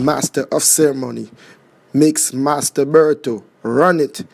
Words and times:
master 0.00 0.46
of 0.52 0.62
ceremony. 0.62 1.30
Mix 1.92 2.32
Master 2.32 2.86
Berto, 2.86 3.42
run 3.62 4.00
it. 4.00 4.24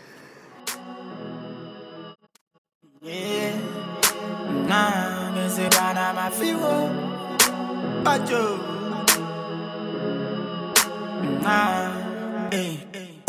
Nah, 11.42 12.50
eh, 12.52 12.77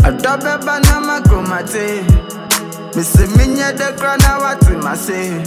adobe 0.04 0.66
bana 0.66 1.00
ma 1.02 1.20
kromate. 1.22 2.04
Me 2.96 3.04
say 3.04 3.28
minya 3.38 3.72
ma 4.84 4.94
say. 4.96 5.44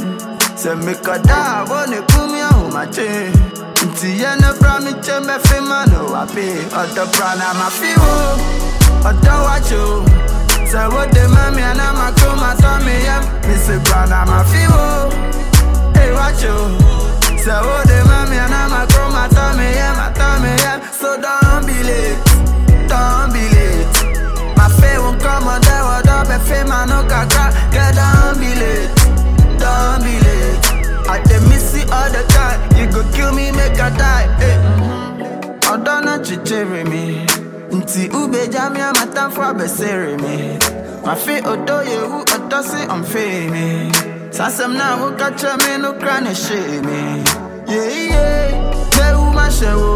Say 0.56 0.74
me 0.76 0.94
kada 0.94 1.64
wone 1.68 2.00
kumya 2.08 2.48
umache. 2.64 3.69
Nti 3.84 4.18
ye 4.20 4.30
no 4.40 4.52
bra 4.60 4.78
me 4.80 4.92
fi 5.44 5.60
ma 5.60 5.84
no 5.86 6.06
wapi. 6.12 6.46
Odo 6.80 7.04
brana 7.14 7.54
ma 7.58 7.68
fiwo, 7.70 8.12
odo 9.08 9.34
wacho. 9.46 10.04
Say 10.70 10.86
what 10.88 11.10
the 11.12 11.28
mommy 11.28 11.62
and 11.62 11.80
I'm 11.80 11.96
a 11.96 12.12
come 12.16 12.38
at 12.40 12.84
me, 12.84 13.02
yeah. 13.02 13.20
Me 13.48 13.54
say 13.56 13.78
brana 13.78 14.24
ma 14.26 14.44
fiwo. 14.44 15.10
Hey, 15.96 16.12
watch 16.12 16.42
you. 16.42 16.56
Say 17.38 17.50
what 17.50 17.86
the 17.88 18.04
mommy 18.06 18.36
and 18.36 18.54
I'm 18.54 18.72
a 18.72 18.86
come 18.92 19.16
at 19.16 19.56
me, 19.56 19.72
yeah, 19.72 19.94
my 19.96 20.12
tummy, 20.12 20.52
yeah. 20.62 20.78
So 20.92 21.20
don't 21.20 21.66
be 21.66 21.72
late, 21.82 22.20
don't 22.86 23.32
be 23.32 23.48
late. 23.48 23.96
Won't 25.00 25.22
come 25.22 25.48
on 25.48 25.60
there, 25.62 25.82
what 25.82 26.06
up, 26.06 26.28
no 26.86 27.02
kaka. 27.08 27.50
Get 27.72 27.94
don't 27.96 28.38
be 28.38 28.54
late, 28.54 28.90
go 33.02 33.12
kill 33.12 33.32
me, 33.32 33.50
make 33.52 33.78
I 33.80 33.90
die. 33.96 34.28
Hey. 34.40 34.56
Ọdọ́nà 35.72 36.14
chichiri 36.26 36.82
mi 36.90 37.02
Nti 37.76 38.02
ube 38.20 38.40
jami 38.52 38.80
amatamfo 38.80 39.42
abesere 39.50 40.16
mi 40.22 40.58
Mafi 41.06 41.34
odo 41.52 41.76
oh, 41.76 41.82
yehu 41.92 42.18
odo 42.34 42.58
oh, 42.58 42.62
si 42.70 42.80
omfe 42.94 43.24
mi 43.52 43.92
Sasem 44.36 44.72
na 44.78 44.86
wuka 45.00 45.28
che 45.38 45.50
mi 45.62 45.72
no 45.82 45.90
kra 46.00 46.16
ne 46.24 46.34
she 46.34 46.60
mi 46.86 47.00
Yeah 47.72 47.88
yeah. 48.12 48.50
Mehu 48.96 49.24
ma 49.36 49.46
she 49.56 49.70
wo 49.80 49.94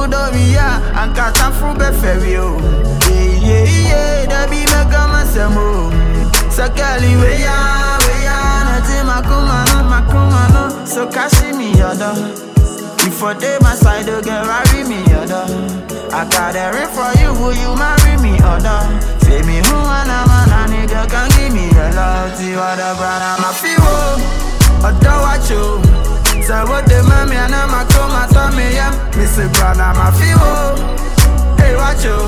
Udo 0.00 0.22
mi 0.34 0.44
ya 0.56 0.68
anka 1.00 1.26
tamfo 1.38 1.68
be 1.78 1.88
feri 2.00 2.34
o 2.46 2.48
Yeah 3.10 3.44
yeah 3.48 3.90
yeah. 3.90 4.26
Dabi 4.32 4.60
mega 4.72 5.02
ma 5.12 5.22
se 5.32 5.44
mo 5.54 5.66
Sakali 6.56 7.12
we 7.20 7.30
ya 7.46 7.56
we 8.04 8.14
ya 8.26 8.38
Nati 8.68 8.96
makuma 9.08 9.69
no 10.00 10.06
makuma 10.06 10.52
no 10.52 10.84
So 10.84 11.06
kashi 11.06 11.52
mi 11.56 11.72
yodo 11.72 12.50
if 13.06 13.14
for 13.14 13.32
day 13.32 13.56
my 13.62 13.74
side, 13.74 14.04
get 14.04 14.44
marry 14.44 14.84
me, 14.84 15.00
other. 15.16 15.48
I 16.12 16.28
got 16.28 16.52
a 16.52 16.68
ring 16.76 16.92
for 16.92 17.08
you, 17.16 17.32
will 17.32 17.56
you 17.56 17.72
marry 17.72 18.20
me, 18.20 18.36
other? 18.44 18.84
Say 19.24 19.40
me 19.40 19.56
who 19.64 19.76
and 19.80 20.12
I'm 20.12 20.28
a 20.28 20.68
nigga 20.68 21.08
can 21.08 21.30
give 21.32 21.48
me 21.48 21.72
a 21.80 21.88
love. 21.96 22.36
See 22.36 22.52
what 22.52 22.76
the 22.76 22.92
brand 23.00 23.24
I'm 23.24 23.40
a 23.40 23.50
feel. 23.56 23.80
Other 24.84 25.16
watch 25.24 25.48
you. 25.48 25.80
Say 26.44 26.60
what 26.68 26.84
the 26.84 27.00
mommy 27.08 27.36
and 27.40 27.54
I'm 27.54 27.72
a 27.72 27.88
come 27.88 28.12
at 28.20 28.52
me, 28.52 28.68
yeah. 28.76 28.92
Me 29.16 29.24
brand 29.56 29.80
I'm 29.80 29.96
a 29.96 30.12
feel. 30.12 30.76
Hey, 31.56 31.74
watch 31.76 32.04
you. 32.04 32.20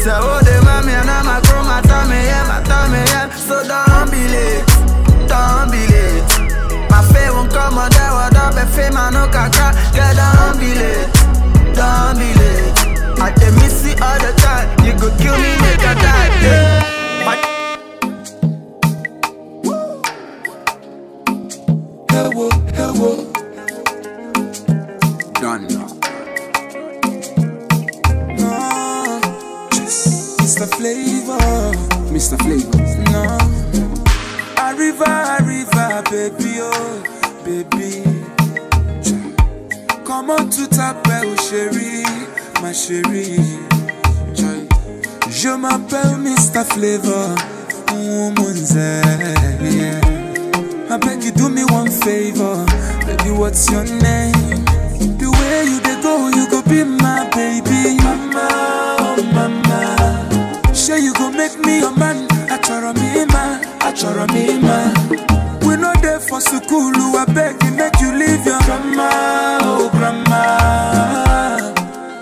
Say 0.00 0.16
what 0.16 0.48
the 0.48 0.62
mommy 0.64 0.96
and 0.96 1.10
I'm 1.10 1.28
a 1.28 1.44
come 1.44 1.68
at 1.68 1.84
me, 2.08 2.24
yeah, 2.24 2.48
my 2.48 2.64
tummy, 2.64 3.04
yeah. 3.12 3.28
So 3.36 3.60
don't 3.68 4.10
be 4.10 4.24
late, 4.32 4.64
don't 5.28 5.70
be 5.70 5.86
late. 5.92 6.39
My 6.90 7.02
faith 7.12 7.30
won't 7.32 7.50
come 7.52 7.78
on 7.78 7.90
there, 7.90 8.12
what 8.12 8.36
up, 8.36 8.54
if 8.56 8.74
fame, 8.74 8.96
I 8.96 9.10
no 9.10 9.26
kaka. 9.28 9.72
Get 9.94 10.16
don't 10.16 10.58
be 10.58 10.70
late, 10.74 11.10
don't 11.74 12.18
be 12.18 12.28
late. 12.40 13.20
I 13.20 13.32
dey 13.36 13.50
miss 13.60 13.84
you 13.86 13.94
all 14.02 14.18
the 14.18 14.32
time. 14.38 14.66
You 14.84 14.92
go 14.98 15.08
kill 15.18 15.36
me, 15.36 15.52
make 15.62 15.84
I 15.84 15.94
die. 15.94 16.28
Yeah. 16.42 17.24
My 17.26 17.36
Hello, 22.10 22.48
hello. 22.74 23.10
Done. 25.40 25.66
No, 25.68 25.86
Mr. 30.40 30.66
Flavor, 30.76 31.38
Mr. 32.12 32.36
Flavor. 32.42 32.78
no. 33.12 33.69
Arriva, 34.70 35.36
arriva, 35.36 36.00
baby, 36.08 36.60
oh, 36.60 37.02
baby. 37.44 38.04
Comment 40.04 40.44
tout 40.48 40.68
t'appelle, 40.68 41.34
chérie, 41.40 42.04
ma 42.62 42.72
chérie. 42.72 43.40
Je 45.28 45.48
m'appelle 45.48 46.18
Mr. 46.22 46.62
Flavor, 46.64 47.34
woman's 47.92 48.72
yeah. 48.76 50.00
I 50.88 50.96
beg 50.98 51.24
you 51.24 51.32
do 51.32 51.48
me 51.48 51.64
one 51.64 51.90
favor, 51.90 52.64
baby. 53.06 53.30
What's 53.32 53.68
your 53.72 53.82
name? 53.82 54.64
The 55.18 55.28
way 55.30 55.64
you 55.66 55.80
dey 55.80 56.00
go, 56.00 56.28
you 56.28 56.48
go 56.48 56.62
be 56.62 56.84
my 56.84 57.28
baby, 57.34 57.96
mama, 58.04 58.48
oh 59.00 59.22
mama. 59.34 60.72
Sure 60.72 60.96
you 60.96 61.12
go 61.14 61.28
make 61.32 61.58
me 61.58 61.80
your 61.80 61.96
man. 61.96 62.28
I 62.50 62.58
Achoro 62.58 62.92
me 62.94 63.19
man, 63.90 63.94
achoro 63.94 64.26
me. 64.32 65.66
We 65.66 65.76
no 65.76 65.92
there 66.02 66.20
for 66.20 66.40
school, 66.40 66.92
I 67.16 67.24
beg 67.26 67.62
you 67.62 67.70
make 67.72 68.00
you 68.00 68.12
leave 68.12 68.44
your 68.46 68.58
grandma, 68.60 69.58
oh 69.62 69.90
grandma. 69.92 71.72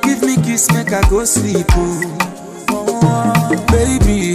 Give 0.02 0.22
me 0.22 0.36
kiss, 0.36 0.70
make 0.72 0.92
I 0.92 1.00
go 1.08 1.24
sleep, 1.24 1.66
oh. 1.72 2.16
oh, 2.70 2.86
oh, 2.88 3.00
oh. 3.02 3.66
baby, 3.70 4.34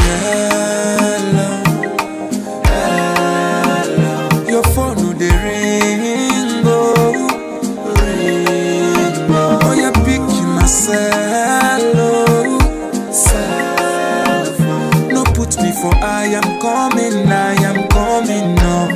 for 15.83 15.93
I 15.95 16.25
am 16.39 16.47
coming, 16.63 17.27
I 17.27 17.53
am 17.67 17.87
coming, 17.89 18.55
now. 18.55 18.87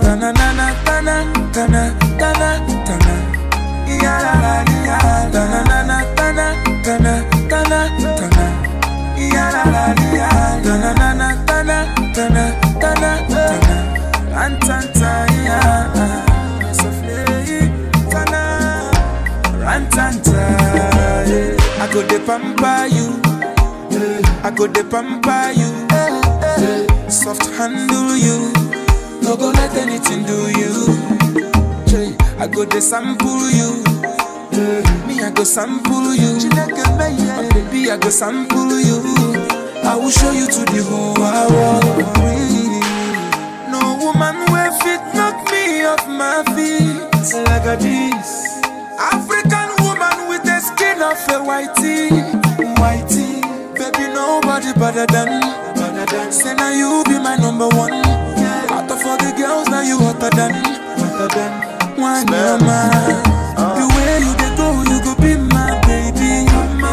Tana 0.00 0.32
na 0.32 0.66
tana 0.86 1.16
tana 1.52 1.82
tana 2.20 2.50
tana. 2.86 3.14
Tana 5.34 5.60
na 5.68 5.78
na 5.90 5.98
tana 6.16 6.46
tana 6.84 7.14
tana 7.50 7.80
tana. 8.18 8.46
Ya, 9.20 9.46
tana 10.64 10.90
na 11.00 11.08
na 11.20 11.28
tana 11.48 11.78
tana 12.16 12.44
tana 12.80 13.10
tana. 13.28 13.76
Rantanta 14.32 15.12
ya, 15.46 15.60
sofle 16.78 17.20
tana. 18.12 18.42
Rantanta. 19.64 20.40
I 21.78 21.86
go 21.92 22.00
de 22.08 22.18
pamper. 22.26 22.86
I 24.46 24.50
go 24.54 24.68
de 24.68 24.84
pamper 24.84 25.50
you. 25.58 27.10
Soft 27.10 27.46
handle 27.56 28.16
you. 28.16 28.52
No 29.20 29.36
go 29.36 29.50
let 29.50 29.74
anything 29.74 30.22
do 30.24 30.48
you. 30.60 30.86
I 32.38 32.46
go 32.46 32.64
de 32.64 32.80
sample 32.80 33.50
you. 33.50 33.82
Me, 35.08 35.20
I 35.20 35.32
go 35.34 35.42
sample 35.42 36.14
you. 36.14 36.38
Oh, 36.52 37.48
baby, 37.54 37.90
I 37.90 37.96
go 37.98 38.08
sample 38.08 38.78
you. 38.80 39.02
I 39.82 39.96
will 39.96 40.10
show 40.10 40.30
you 40.30 40.46
to 40.46 40.64
the 40.72 40.82
whole 40.84 41.14
world. 41.18 41.84
No 43.68 43.98
woman 43.98 44.36
will 44.52 44.72
fit 44.78 45.02
knock 45.12 45.50
me 45.50 45.84
off 45.84 46.06
my 46.06 46.44
feet 46.54 47.34
like 47.48 47.66
a 47.66 47.76
this. 47.82 48.46
African 48.98 49.70
woman 49.84 50.28
with 50.28 50.44
the 50.44 50.60
skin 50.60 51.02
of 51.02 51.18
a 51.34 51.42
whitey 51.44 52.35
be 53.96 54.06
nobody 54.12 54.72
better 54.78 55.06
than, 55.06 55.40
better 55.74 56.06
than. 56.06 56.32
Say 56.32 56.54
now 56.54 56.70
you 56.70 57.02
be 57.04 57.18
my 57.18 57.36
number 57.36 57.68
one. 57.68 57.92
Yeah. 58.36 58.66
Out 58.70 58.90
of 58.90 59.04
all 59.06 59.16
the 59.16 59.32
girls, 59.36 59.68
now 59.68 59.80
you 59.82 59.98
hotter 59.98 60.30
than, 60.36 60.52
hotter 61.00 61.28
than. 61.34 61.52
One 61.96 62.26
you're 62.28 62.58
mine, 62.60 63.24
the 63.56 63.88
ah. 63.88 63.88
way 63.96 64.20
you 64.20 64.32
dey 64.36 64.52
go, 64.56 64.68
you 64.84 65.00
go 65.00 65.14
be 65.16 65.32
my 65.48 65.80
baby. 65.88 66.44
Mama. 66.52 66.92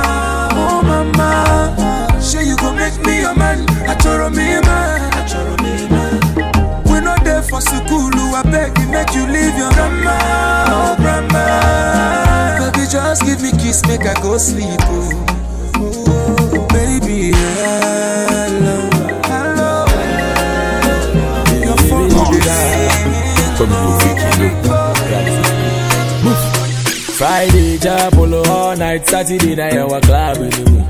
Oh 0.56 0.82
mama, 0.82 2.22
say 2.22 2.46
you 2.48 2.56
go 2.56 2.72
make 2.74 2.96
me 3.06 3.20
your 3.22 3.36
man. 3.36 3.68
I 3.84 3.96
me 4.30 4.62
man, 4.64 5.12
I 5.12 5.24
me 5.62 5.88
man. 5.92 6.84
We 6.86 7.02
no 7.02 7.16
there 7.24 7.42
for 7.42 7.60
school, 7.60 8.12
I 8.34 8.44
beg 8.44 8.78
you 8.80 8.88
make 8.88 9.14
you 9.14 9.28
leave 9.28 9.58
your 9.58 9.72
grandma, 9.74 10.16
oh 10.72 10.96
grandma. 10.98 12.72
Baby, 12.72 12.88
just 12.90 13.24
give 13.26 13.42
me 13.42 13.52
kiss, 13.52 13.86
make 13.88 14.06
I 14.06 14.14
go 14.22 14.38
sleep. 14.38 14.80
Oh. 14.84 15.33
Friday, 27.18 27.78
Japolo 27.78 28.46
all 28.48 28.76
night, 28.76 29.08
Saturday 29.08 29.56
night, 29.56 29.78
our 29.78 30.02
club 30.02 30.38
in 30.38 30.50
the 30.50 30.72
moon. 30.72 30.84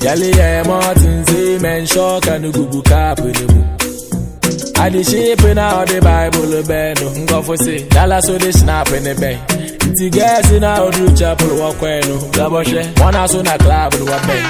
Yali, 0.00 0.34
yeah, 0.36 0.62
Martin, 0.66 1.24
say, 1.24 1.58
man, 1.58 1.86
shock 1.86 2.26
and 2.26 2.44
the 2.44 2.50
Google 2.50 2.82
the 2.82 3.54
moon. 3.54 3.79
I 4.78 4.88
the 4.90 5.04
shape 5.04 5.44
in 5.44 5.58
all 5.58 5.84
the 5.86 6.00
Bible, 6.00 6.62
Ben, 6.66 7.26
go 7.26 7.42
for 7.42 7.56
say, 7.56 7.88
Dallas, 7.88 8.26
so 8.26 8.38
they 8.38 8.52
snap 8.52 8.88
in 8.92 9.04
the 9.04 9.14
bay. 9.14 9.38
Ti 9.94 10.10
guys 10.10 10.50
in 10.52 10.64
our 10.64 10.90
do 10.90 11.14
chapel, 11.16 11.58
walk 11.58 11.80
when, 11.80 12.02
double 12.32 12.62
share, 12.62 12.86
one 12.98 13.14
house 13.14 13.34
on 13.34 13.46
a 13.46 13.58
club, 13.58 13.94
and 13.94 14.04
what 14.04 14.22
bay. 14.26 14.42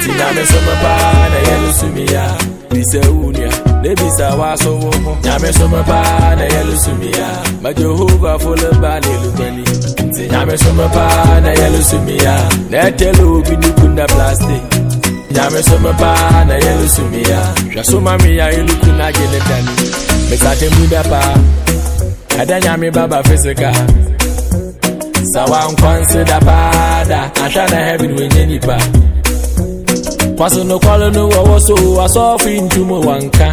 Ti 0.00 0.10
Name 0.16 0.44
Summer 0.46 0.76
Bar, 0.82 1.30
the 1.30 1.40
yellow 1.48 1.72
Sumia, 1.78 2.24
Bisa 2.70 3.00
Unia, 3.04 3.50
the 3.82 3.94
Bisa 3.94 4.32
Waso, 4.38 4.80
Name 5.24 5.52
Summer 5.52 5.84
Bar, 5.84 6.36
the 6.36 6.46
yellow 6.48 6.76
Sumia, 6.76 7.62
but 7.62 7.76
Jehovah 7.76 8.38
full 8.38 8.52
of 8.54 8.80
body, 8.80 9.08
Lugani. 9.08 9.64
Ti 10.14 10.28
Name 10.28 10.56
Summer 10.56 10.88
Bar, 10.88 11.40
the 11.40 11.52
yellow 11.54 11.84
Sumia, 11.84 12.50
Netelu, 12.70 13.42
Binukunda 13.44 14.06
plastic. 14.08 14.62
Nyame 15.30 15.62
so 15.62 15.78
me 15.78 15.92
pa 16.00 16.44
na 16.48 16.54
yelu 16.54 16.88
sumia 16.88 17.40
Hwɛ 17.72 17.84
so 17.84 18.00
me 18.00 18.36
ya 18.36 18.46
yelu 18.50 18.74
kuna 18.82 19.12
gye 19.12 19.26
ne 19.32 19.38
dani 19.48 19.72
Mesate 20.30 20.66
mu 20.76 20.86
da 20.88 21.02
pa 21.10 21.20
Ɛda 22.40 22.56
nyame 22.60 22.92
baba 22.92 23.22
physical 23.22 23.74
Sawa 25.32 25.60
nkwanse 25.70 26.24
da 26.26 26.38
pa 26.40 27.04
da 27.08 27.20
Ahwɛ 27.44 27.70
na 27.70 27.76
heaven 27.86 28.12
wenye 28.16 28.46
nipa 28.46 28.76
Kwaso 30.36 30.64
no 30.66 30.78
kwalo 30.80 31.12
no 31.12 31.28
wɔwɔ 31.28 31.60
so 31.60 31.74
Asɔfo 31.74 32.50
ntumu 32.66 33.00
wanka 33.06 33.48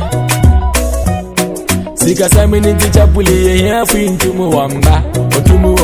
Sika 1.96 2.26
sɛmi 2.30 2.62
ni 2.62 2.74
tikya 2.74 3.06
puli 3.14 3.36
Yehia 3.48 3.86
fi 3.88 4.10
ntumu 4.10 4.50
wamba 4.56 5.04
Otumu 5.38 5.76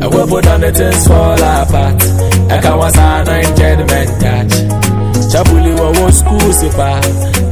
wambo 0.00 0.06
Ɛwɛ 0.06 0.26
boda 0.30 0.58
ne 0.60 0.70
things 0.72 1.06
fall 1.06 1.42
apart 1.42 1.98
Ɛka 2.48 2.78
wasa 2.78 3.24
na 3.26 3.32
enchantment 3.40 4.10
touch 4.20 4.54
Chapuli 5.32 5.72
wa 5.74 5.90
wo 5.90 6.10
school 6.10 6.52
si 6.52 6.68
pa. 6.68 7.00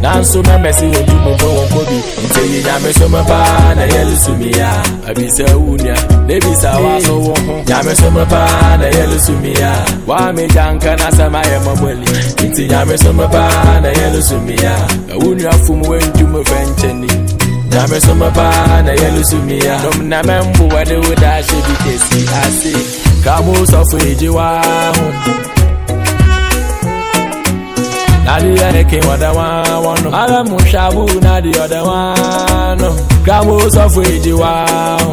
Nanso 0.01 0.41
na 0.47 0.57
mesi 0.59 0.87
wo 0.87 1.03
du 1.03 1.15
mo 1.25 1.31
wo 1.41 1.67
ko 1.73 1.81
bi 1.89 1.99
Nte 2.25 2.43
yi 2.53 2.63
nyame 2.63 2.93
so 2.95 3.09
me 3.09 3.21
pa 3.27 3.75
na 3.75 3.83
yelu 3.87 4.17
sumi 4.17 4.51
ya 4.53 4.71
Abisa 5.09 5.45
unya 5.59 5.97
ne 6.29 6.39
bisa 6.41 6.71
wa 6.81 7.01
so 7.01 7.19
wo 7.19 7.35
ho 7.35 7.63
Nyame 7.67 7.95
so 7.97 8.11
me 8.11 8.25
pa 8.27 8.77
na 8.77 8.87
yelu 8.87 9.19
sumi 9.19 9.53
ya 9.59 9.73
Wa 10.07 10.33
me 10.33 10.47
janka 10.49 10.97
na 10.97 11.11
sama 11.11 11.43
ye 11.43 11.59
maboli 11.67 12.07
Nte 12.47 12.69
nyame 12.69 12.99
so 12.99 13.13
me 13.13 13.27
pa 13.27 13.81
na 13.81 13.89
yelu 13.89 14.23
sumi 14.23 14.55
ya 14.63 14.77
Unya 15.19 15.53
fum 15.67 15.83
we 15.89 15.99
ndu 15.99 16.27
mo 16.29 16.45
fencheni 16.45 17.09
Nyame 17.75 18.01
so 18.01 18.15
me 18.15 18.29
pa 18.31 18.47
na 18.87 18.93
yelu 18.93 19.25
sumi 19.25 19.59
ya. 19.59 19.83
Dom 19.83 20.09
na 20.09 20.23
membu 20.23 20.69
wa 20.75 20.85
de 20.85 20.97
wo 20.97 21.15
da 21.23 21.43
she 21.43 21.57
bi 21.67 21.75
kesi 21.85 22.21
ase 22.43 22.73
Kamo 23.25 23.55
so 23.67 23.83
fu 23.91 23.97
eji 23.99 24.29
wa 24.29 24.63
ho 24.97 25.07
na 28.25 28.39
the 28.41 28.65
other 28.65 28.85
king 28.85 29.05
what 29.07 29.21
the 29.21 29.31
one 29.33 29.85
one 29.85 30.03
no 30.05 30.09
ala 30.11 30.45
mushabu 30.45 31.05
na 31.23 31.41
the 31.41 31.53
other 31.61 31.83
one 31.85 32.79
no. 32.79 32.91
Gamo 33.25 33.71
so 33.71 33.89
for 33.89 34.03
eji 34.05 34.33
wa 34.39 34.67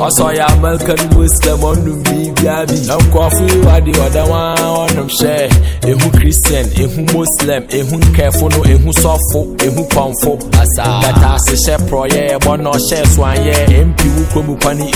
oso 0.08 0.32
ya 0.36 0.48
american 0.48 1.00
muslim 1.18 1.64
on 1.64 1.86
no 1.86 1.96
bi 2.04 2.32
bia 2.42 2.66
bi 2.68 2.76
na 2.88 2.98
nkofu 2.98 3.66
wa 3.66 3.80
the 3.80 3.94
other 4.02 4.26
one 4.30 4.62
one 4.62 4.96
no 4.96 5.08
share 5.08 5.50
ehu 5.88 6.12
christian 6.12 6.66
ehu 6.76 7.02
muslim 7.14 7.64
ehu 7.70 7.96
nkefo 7.98 8.50
no 8.50 8.64
ehu 8.66 8.94
sofo 8.94 9.48
ehu 9.66 9.84
konfo 9.86 10.40
asa. 10.62 10.84
Kata 11.02 11.40
se 11.40 11.56
she 11.58 11.78
proye 11.88 12.38
bo 12.46 12.56
no 12.58 12.72
share 12.90 13.06
so 13.06 13.22
anye 13.26 13.54
mp 13.86 14.02
wu 14.36 14.44
kromu 14.44 14.58
kwani 14.58 14.92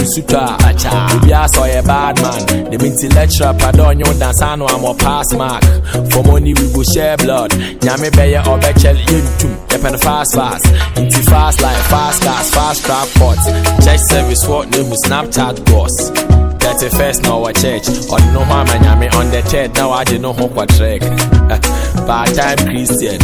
acha. 0.65 1.15
Obi 1.15 1.33
aso 1.33 1.65
ye 1.67 1.81
bad 1.81 2.21
man. 2.21 2.71
The 2.71 2.77
minti 2.77 3.07
lecturer 3.09 3.53
pardon 3.57 3.99
you 3.99 4.05
dance 4.19 4.41
anu 4.41 4.65
am 4.69 4.97
pass 4.97 5.33
mark. 5.33 5.63
For 6.11 6.23
money 6.23 6.53
we 6.53 6.73
go 6.73 6.83
share 6.83 7.17
blood. 7.17 7.51
Nyame 7.81 8.09
bɛyɛ 8.11 8.43
ɔbɛkyɛl 8.43 8.97
yɛntum 9.05 9.53
yɛpɛno 9.69 9.99
fast 10.03 10.35
fast. 10.35 10.65
Nti 10.95 11.21
fast 11.29 11.61
life 11.61 11.87
fast 11.89 12.23
cars 12.23 12.49
fast 12.53 12.85
track 12.85 13.07
pot 13.15 13.37
church 13.83 13.99
service 14.09 14.45
wɔ 14.45 14.65
ne 14.71 14.83
hu 14.83 14.95
snapchat 15.05 15.65
boss. 15.71 16.11
31st 16.59 17.23
na 17.23 17.29
ɔwɔ 17.29 17.51
church. 17.61 17.88
Ɔde 18.09 18.33
no 18.33 18.39
ho 18.39 18.53
ama 18.53 18.73
nyame 18.83 19.13
on 19.15 19.31
the 19.31 19.41
third 19.43 19.75
na 19.75 19.88
wagye 19.89 20.19
no 20.19 20.33
ho 20.33 20.47
kɔtrɛk 20.47 21.01
part 22.07 22.33
time 22.33 22.57
christian. 22.69 23.19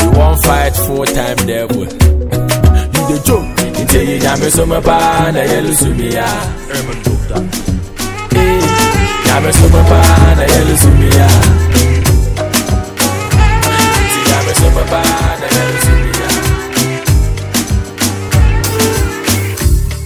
You 0.00 0.10
won 0.18 0.36
fight 0.42 0.76
full 0.76 1.04
time 1.06 1.36
devil. 1.46 1.86
You 2.94 3.18
dey 3.18 3.22
joke 3.26 3.53
nti 3.94 4.10
yi 4.10 4.18
nyame 4.18 4.50
so 4.50 4.66
me 4.66 4.78
paa 4.86 5.30
na 5.34 5.40
yɛlu 5.50 5.72
sumia 5.80 6.26
nyame 9.26 9.50
so 9.58 9.66
me 9.74 9.82
paa 9.90 10.34
na 10.38 10.44
yɛlu 10.52 10.74
sumia 10.82 11.28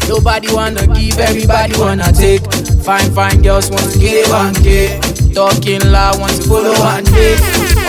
Nobody 0.08 0.48
wanna 0.52 0.86
give, 0.96 1.18
everybody 1.18 1.78
wanna 1.78 2.10
take. 2.12 2.42
Fine, 2.82 3.10
fine 3.12 3.42
girls 3.42 3.70
want 3.70 3.92
to 3.92 3.98
get 3.98 4.26
one 4.30 4.54
K. 4.54 4.98
Talking 5.34 5.84
loud, 5.92 6.18
want 6.18 6.32
to 6.36 6.42
follow 6.48 6.72
one 6.80 7.04
day. 7.04 7.36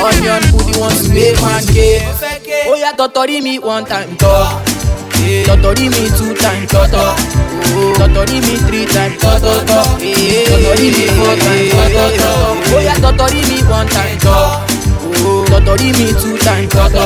Onion 0.04 0.44
booty 0.52 0.78
want 0.80 0.96
to 1.00 1.10
make 1.14 1.40
one 1.42 1.64
K. 1.74 2.04
Oh 2.68 2.76
yeah, 2.76 2.92
totori 2.94 3.42
me 3.42 3.58
one 3.60 3.86
time, 3.86 4.16
talk. 4.18 4.62
Totori 5.20 5.90
me 5.90 6.08
two 6.18 6.34
time, 6.36 6.66
toto. 6.68 7.16
Totori 8.00 8.40
me 8.42 8.56
three 8.68 8.86
time, 8.86 9.14
toto. 9.18 9.54
Totori 9.68 10.88
me 10.96 11.06
four 11.16 11.36
time, 11.36 11.70
toto. 11.70 12.30
Oh 12.72 12.80
yeah, 12.82 12.96
totori 12.96 13.42
me 13.50 13.62
one 13.70 13.88
time, 13.88 14.18
talk. 14.20 14.70
Totori 15.50 15.90
me 15.98 16.14
two 16.22 16.38
time, 16.38 16.70
toto. 16.70 17.04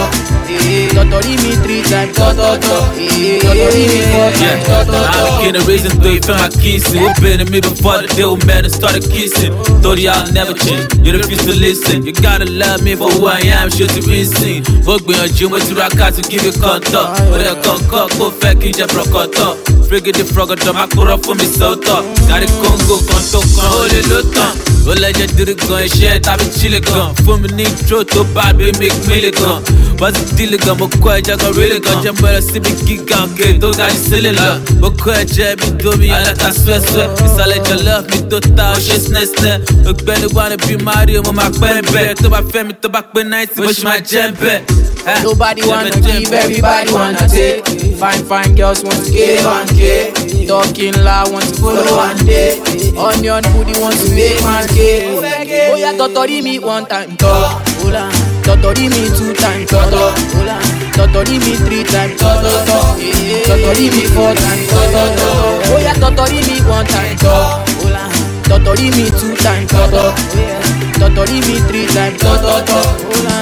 Eh, 0.47 0.53
eh, 0.53 0.88
Totori 0.93 1.33
me 1.43 1.51
three 1.63 1.81
time, 1.83 2.12
toto. 2.13 2.59
Totori 2.59 3.83
eh, 3.83 3.89
me 3.89 4.00
four 4.12 4.29
time, 4.35 4.59
toto. 4.67 5.00
I'm 5.00 5.43
getting 5.43 5.65
reason 5.67 5.91
three 6.01 6.19
for 6.19 6.33
my 6.35 6.50
kissing. 6.50 7.00
Who 7.01 7.09
been 7.21 7.39
to 7.39 7.45
me 7.51 7.62
before 7.62 7.97
the 8.03 8.07
deal 8.15 8.35
man 8.45 8.65
and 8.65 8.73
started 8.73 9.03
kissing? 9.09 9.53
Thought 9.81 10.00
y'all 10.00 10.27
never 10.33 10.53
change. 10.53 10.88
You 11.05 11.13
refuse 11.17 11.43
to 11.45 11.55
listen. 11.55 12.05
You 12.05 12.13
gotta 12.13 12.45
love 12.45 12.83
me 12.83 12.95
for 12.95 13.09
who 13.09 13.27
I 13.27 13.39
am. 13.59 13.69
Shit 13.71 13.95
you 13.95 14.03
insane. 14.12 14.63
Fuck 14.83 15.07
me 15.07 15.15
on 15.19 15.29
gym 15.29 15.51
with 15.51 15.67
the 15.69 15.75
rock 15.75 15.95
out 16.00 16.13
to 16.15 16.21
give 16.27 16.43
you 16.43 16.51
contact. 16.53 17.23
But 17.31 17.41
I 17.47 17.55
can't 17.63 17.83
cock, 17.89 18.09
go 18.19 18.29
fake, 18.29 18.63
you 18.63 18.73
just 18.73 18.93
broke 18.93 19.15
out. 19.15 19.55
Frigate 19.88 20.15
the 20.15 20.25
frog, 20.25 20.50
dumb, 20.59 20.77
I 20.77 20.88
could 20.88 21.07
up 21.07 21.23
for 21.23 21.35
me 21.35 21.45
so 21.45 21.75
tough. 21.75 22.03
Got 22.27 22.41
it 22.43 22.50
Congo, 22.59 22.97
conto, 23.07 23.39
con, 23.55 23.67
hold 23.71 23.91
it, 23.93 24.07
look 24.12 24.35
on. 24.38 24.55
Ó 24.83 24.91
lẹ́jẹ̀ 25.00 25.27
dírí 25.38 25.53
gan 25.55 25.79
iṣẹ́ 25.88 26.19
tàbí 26.25 26.43
chile 26.59 26.79
gan 26.83 27.15
Fún 27.23 27.39
mi 27.41 27.47
ní 27.55 27.63
intro 27.63 28.03
tó 28.03 28.23
bá 28.35 28.53
bí 28.57 28.65
make 28.79 28.99
mílì 29.07 29.31
gan 29.39 29.61
Wọ́n 29.99 30.11
ti 30.13 30.21
dílé 30.37 30.57
gan 30.65 30.75
mo 30.79 30.87
kọ́ 31.03 31.11
ẹja 31.19 31.35
gan 31.41 31.51
rélé 31.57 31.77
gan 31.85 31.97
Jẹ́ 32.03 32.13
mọ́ra 32.21 32.41
síbi 32.41 32.71
gíga 32.87 33.17
òkè 33.25 33.59
tó 33.61 33.69
ga 33.77 33.87
ní 33.87 34.31
Mo 34.81 34.89
kọ́ 35.03 35.13
ẹ̀jẹ̀ 35.21 35.55
mi 35.61 35.67
domi 35.83 36.09
aláta 36.17 36.49
swẹ́swẹ́ 36.61 37.07
Ìsàlẹ̀ 37.25 37.59
jọlọ́ 37.67 37.97
mi 38.09 38.17
tó 38.29 38.37
ta 38.57 38.65
ọṣẹ 38.75 38.95
sinẹ́sinẹ́ 39.05 39.55
Ògbẹ́ni 39.89 40.27
wà 40.35 40.43
ní 40.49 40.55
bí 40.67 40.75
Mario 40.87 41.21
mo 41.25 41.31
máa 41.39 41.51
pẹ́ 41.61 41.81
bẹ́ẹ̀ 41.93 42.15
Tó 42.21 42.27
bá 42.33 42.39
fẹ́ 42.51 42.63
mi 42.67 42.73
tó 42.81 42.87
bá 42.89 43.01
pé 43.13 43.21
náìtì 43.31 43.61
mo 43.61 43.71
ṣì 43.71 43.83
máa 43.87 43.99
jẹ́ 44.11 44.31
bẹ́ẹ̀. 44.41 44.83
Nobody 45.23 45.61
wanna 45.67 45.89
give, 45.99 46.31
everybody 46.31 46.91
wanna 46.93 47.27
take. 47.27 47.61
Fine, 47.99 48.23
fine 48.23 48.55
girls 48.55 48.83
want 48.85 49.03
to 49.05 49.11
get 49.11 49.43
one 49.45 49.67
K. 49.77 50.13
Talking 50.47 50.95
loud, 51.03 51.29
want 51.33 51.45
to 51.49 51.55
follow 51.61 51.97
one 51.97 52.17
day. 52.25 52.55
Onion 52.95 53.43
booty 53.51 53.77
want 53.81 53.95
to 53.99 54.09
make 54.15 54.39
K. 54.75 55.71
Oh 55.71 55.75
yeah, 55.75 55.91
totori 55.99 56.41
me 56.41 56.57
one 56.59 56.85
time, 56.85 57.17
talk. 57.17 57.72
Totori 57.91 58.87
me 58.89 59.09
two 59.17 59.33
time, 59.33 59.65
toto. 59.67 60.13
Totori 60.95 61.37
me 61.39 61.55
three 61.65 61.83
time, 61.83 62.15
toto. 62.15 62.49
Totori 63.47 63.91
me 63.91 64.05
four 64.15 64.33
time, 64.33 64.63
toto. 64.67 65.03
Oh 65.73 65.79
yeah, 65.81 65.93
totori 65.95 66.39
me 66.47 66.61
one 66.69 66.85
time, 66.85 67.17
talk. 67.17 67.67
Totori 68.47 68.89
me 68.95 69.09
two 69.19 69.35
time, 69.35 69.67
toto. 69.67 70.13
Totori 70.99 71.39
me 71.47 71.59
three 71.67 71.87
time, 71.87 72.15
toto. 72.17 72.61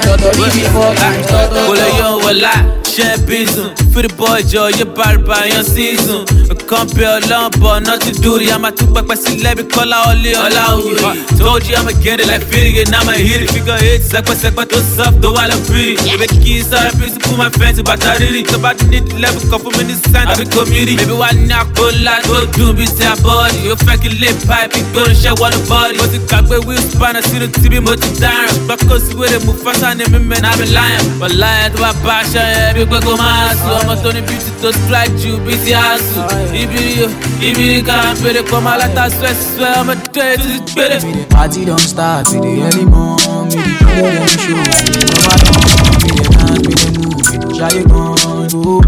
Totori 0.01 0.45
me 0.55 0.63
four 0.73 0.93
time, 0.95 1.21
toto. 1.23 1.61
Kò 1.67 1.73
lè 1.73 1.87
yọ 1.99 2.09
wọ 2.23 2.80
ṣe 2.95 3.07
bísùn. 3.27 3.69
Fúdi 3.93 4.07
bọ́ 4.19 4.39
ìjọ 4.41 4.61
yẹ 4.79 4.85
bàrìbà 4.97 5.37
yan 5.53 5.63
season. 5.73 6.25
kan 6.69 6.87
bẹ 6.95 7.05
ọlọ́run 7.17 7.49
bọ̀ 7.61 7.79
nothing 7.87 8.15
dúrí 8.23 8.47
a 8.51 8.57
máa 8.57 8.71
tún 8.77 8.87
pẹpẹ 8.95 9.15
sílẹ̀ 9.23 9.55
bí 9.57 9.63
kọ́lá 9.73 9.97
ọlé 10.11 10.31
ọlá 10.45 10.63
òye 10.75 10.95
told 11.39 11.63
you 11.67 11.75
i'ma 11.75 11.91
get 12.03 12.19
it 12.21 12.27
like 12.31 12.43
fitty 12.49 12.79
and 12.81 12.95
i'ma 12.95 13.11
hit 13.11 13.41
it. 13.43 13.51
Figure 13.51 13.77
eight 13.89 14.01
sẹpẹsẹpẹ 14.11 14.63
tó 14.71 14.77
soft 14.95 15.15
tó 15.21 15.29
wà 15.35 15.43
lọ 15.51 15.55
free 15.67 15.95
bébè 16.07 16.27
kí 16.43 16.53
sọ̀rọ̀ 16.69 16.93
bí 16.99 17.05
sùkú 17.13 17.35
máa 17.37 17.49
fẹ́ 17.59 17.75
ti 17.75 17.81
bàtà 17.89 18.11
rírì 18.19 18.41
tó 18.51 18.57
bá 18.63 18.71
ní 18.91 18.99
level 19.21 19.43
kan 19.51 19.59
fún 19.63 19.71
mi 19.77 19.83
ní 19.89 19.95
cent 20.11 20.27
àbí 20.31 20.45
community 20.55 20.95
bébè 20.99 21.15
wà 21.21 21.29
ní 21.47 21.53
àkólá 21.61 22.15
tó 22.27 22.35
dùn 22.57 22.71
bí 22.77 22.85
ti 22.97 23.03
àbọ̀dì 23.13 23.59
ó 23.73 23.75
fẹ́ 23.85 23.97
kí 24.01 24.09
lè 24.21 24.29
pipe 24.47 24.79
gbóhùn 24.91 25.11
iṣẹ́ 25.15 25.33
wọnú 25.41 25.59
bọ́ọ̀dì 25.69 25.97
mo 25.99 26.05
ti 26.11 26.17
gbàgbé 26.29 26.55
wheel 26.67 26.81
spanner 26.91 27.23
sínú 27.29 27.47
tíbi 27.61 27.79
mo 27.85 27.93
ti 28.01 28.07
dáràn 28.21 28.55
gbọ́kọ̀ 28.67 28.99
sí 29.05 29.11
wèrè 29.19 29.37
mú 29.45 29.51
fásá 29.63 29.89
ni 29.97 30.03
mímẹ́ 30.13 30.39
náà 30.43 30.55
bí 30.59 30.65
láyàn 30.75 31.03
wàláyà 31.21 31.67
tó 31.73 31.77
bá 31.83 31.91
bá 32.05 32.15
aṣọ 32.23 32.41
yẹn 32.53 32.73
bí 32.77 32.80
pé 32.85 32.97
kó 33.05 33.15
máa 33.17 33.53
sùn 33.59 33.71
ọmọ 33.81 33.93
tó 34.03 34.09
ní 34.15 34.21
beauty 34.27 34.51
tó 34.61 34.69
strike 34.71 35.17
ju 35.21 35.37
bí 35.45 35.53
ti 35.65 35.71
àásù 35.73 36.21
ibiri 36.61 37.03
o 37.05 37.07
ibiri 37.47 37.81
ká 37.87 37.97
péré 38.23 38.41
kọ́ 38.49 38.59
máa 38.65 38.77
látà 38.81 39.03
sweat 39.09 39.37
ọmọ 39.81 39.93
tó 40.13 40.21
yẹ 40.21 40.35
ti 40.37 40.53
gbére. 40.73 40.97
Me 41.05 41.11
the 41.13 41.25
party 41.35 41.65
don't 41.65 41.79
start, 41.93 42.31
me 42.33 42.39
the 42.39 42.51
early 42.65 42.85
morn, 42.85 43.47
me 43.47 43.55
the 43.55 43.73
kill 43.85 44.07
them 44.13 44.27
show, 44.41 44.55
me 44.57 44.99
the 44.99 45.15
rubber 45.21 45.37
down, 45.43 45.59
me 46.03 46.09
the 46.17 46.23
dance, 46.33 46.61
me 46.67 46.73
the 46.81 46.87
move, 46.97 47.25
me 47.31 47.37
the 47.43 47.49
shy 47.57 47.77
gun, 47.91 48.49
oh. 48.55 48.81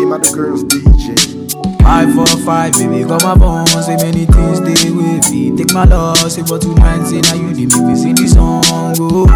Him 0.00 0.12
and 0.12 0.22
the 0.24 0.30
girls 0.36 0.62
DJ. 0.64 1.06
Five 1.82 2.14
four 2.14 2.26
five, 2.46 2.72
baby, 2.74 3.02
got 3.04 3.22
my 3.24 3.34
bones, 3.34 3.72
say 3.86 3.96
many 3.96 4.24
things 4.26 4.58
stay 4.58 4.90
with 4.90 5.30
me. 5.30 5.56
Take 5.56 5.72
my 5.74 5.84
loss, 5.84 6.34
say 6.34 6.42
but 6.42 6.60
tonight, 6.62 7.04
say 7.06 7.20
now 7.20 7.34
you 7.34 7.50
the 7.54 7.66
make 7.66 7.86
me 7.88 7.94
sing 7.96 8.14
this 8.14 8.32
song, 8.34 8.62
oh. 9.00 9.26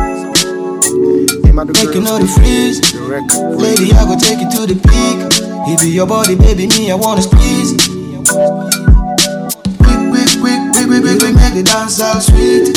Him 1.56 1.60
and 1.60 1.75
the 1.75 1.86
Make 1.86 1.94
you 1.94 2.02
know 2.02 2.18
girls 2.18 2.36
the 2.36 2.40
freeze. 2.40 2.80
the 2.92 3.00
record. 3.08 3.56
Lady, 3.56 3.88
I 3.96 4.04
go 4.04 4.12
take 4.12 4.44
you 4.44 4.48
to 4.60 4.68
the 4.68 4.76
peak. 4.76 5.16
If 5.72 5.80
it 5.80 5.88
your 5.88 6.06
body, 6.06 6.36
baby, 6.36 6.66
me, 6.68 6.92
I 6.92 6.94
wanna 6.94 7.22
squeeze. 7.22 7.72
Quick, 9.80 10.00
quick, 10.12 10.28
quick, 10.36 10.60
quick, 10.76 10.84
quick, 10.84 11.00
quick, 11.00 11.16
quick, 11.16 11.32
make 11.32 11.56
the 11.56 11.64
dance 11.64 11.96
all 12.04 12.20
sweet. 12.20 12.76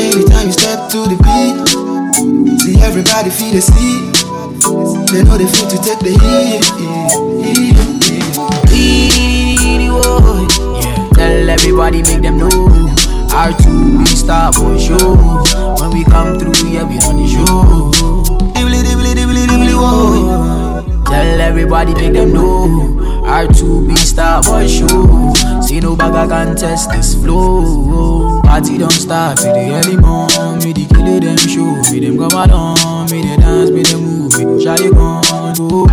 Anytime 0.00 0.48
you 0.48 0.52
step 0.56 0.88
to 0.96 1.12
the 1.12 1.16
beat, 1.20 1.60
see 2.64 2.80
everybody 2.80 3.28
feel 3.28 3.52
the 3.52 3.60
seat. 3.60 4.16
They 5.12 5.20
know 5.20 5.36
they 5.36 5.44
feel 5.44 5.68
to 5.68 5.76
take 5.84 6.00
the 6.00 6.16
heat. 6.16 6.64
heat, 7.44 7.76
Beady 8.72 9.88
boy, 9.92 10.48
yeah. 10.80 10.96
Tell 11.20 11.50
everybody, 11.50 12.00
make 12.00 12.22
them 12.22 12.38
know. 12.38 12.89
R2 13.30 13.98
we 13.98 14.06
star 14.06 14.52
boy 14.52 14.78
show. 14.78 15.16
When 15.80 15.90
we 15.90 16.04
come 16.04 16.38
through, 16.38 16.68
yeah, 16.68 16.84
we 16.84 16.98
on 17.06 17.16
the 17.16 17.26
show. 17.26 17.90
Dibbly, 18.54 18.82
dibbly, 18.82 19.14
dibbly, 19.14 19.46
dibbly, 19.46 19.74
whoa. 19.74 21.02
Tell 21.04 21.40
everybody, 21.40 21.94
make 21.94 22.12
them 22.12 22.32
know. 22.32 23.00
R2B 23.30 23.96
Star 23.98 24.42
Boy 24.42 24.66
Show. 24.66 25.32
See 25.62 25.78
no 25.78 25.94
bag 25.94 26.28
can 26.28 26.56
test 26.56 26.90
this 26.90 27.14
flow. 27.14 28.40
Party 28.42 28.78
don't 28.78 28.90
start 28.90 29.38
for 29.38 29.46
the 29.46 29.70
early 29.70 29.96
morn. 29.96 30.58
Me 30.58 30.72
the 30.72 30.86
kill 30.92 31.20
them 31.20 31.36
show. 31.36 31.92
Me 31.92 32.00
them 32.00 32.18
come 32.18 32.32
along. 32.32 32.78
Oh. 32.80 33.06
Me 33.10 33.22
they 33.22 33.36
dance, 33.36 33.70
me 33.70 33.82
they 33.82 33.94
move. 33.94 34.36
Me 34.36 34.44
the 34.44 34.90
gun. 34.92 35.54
Oh. 35.60 35.86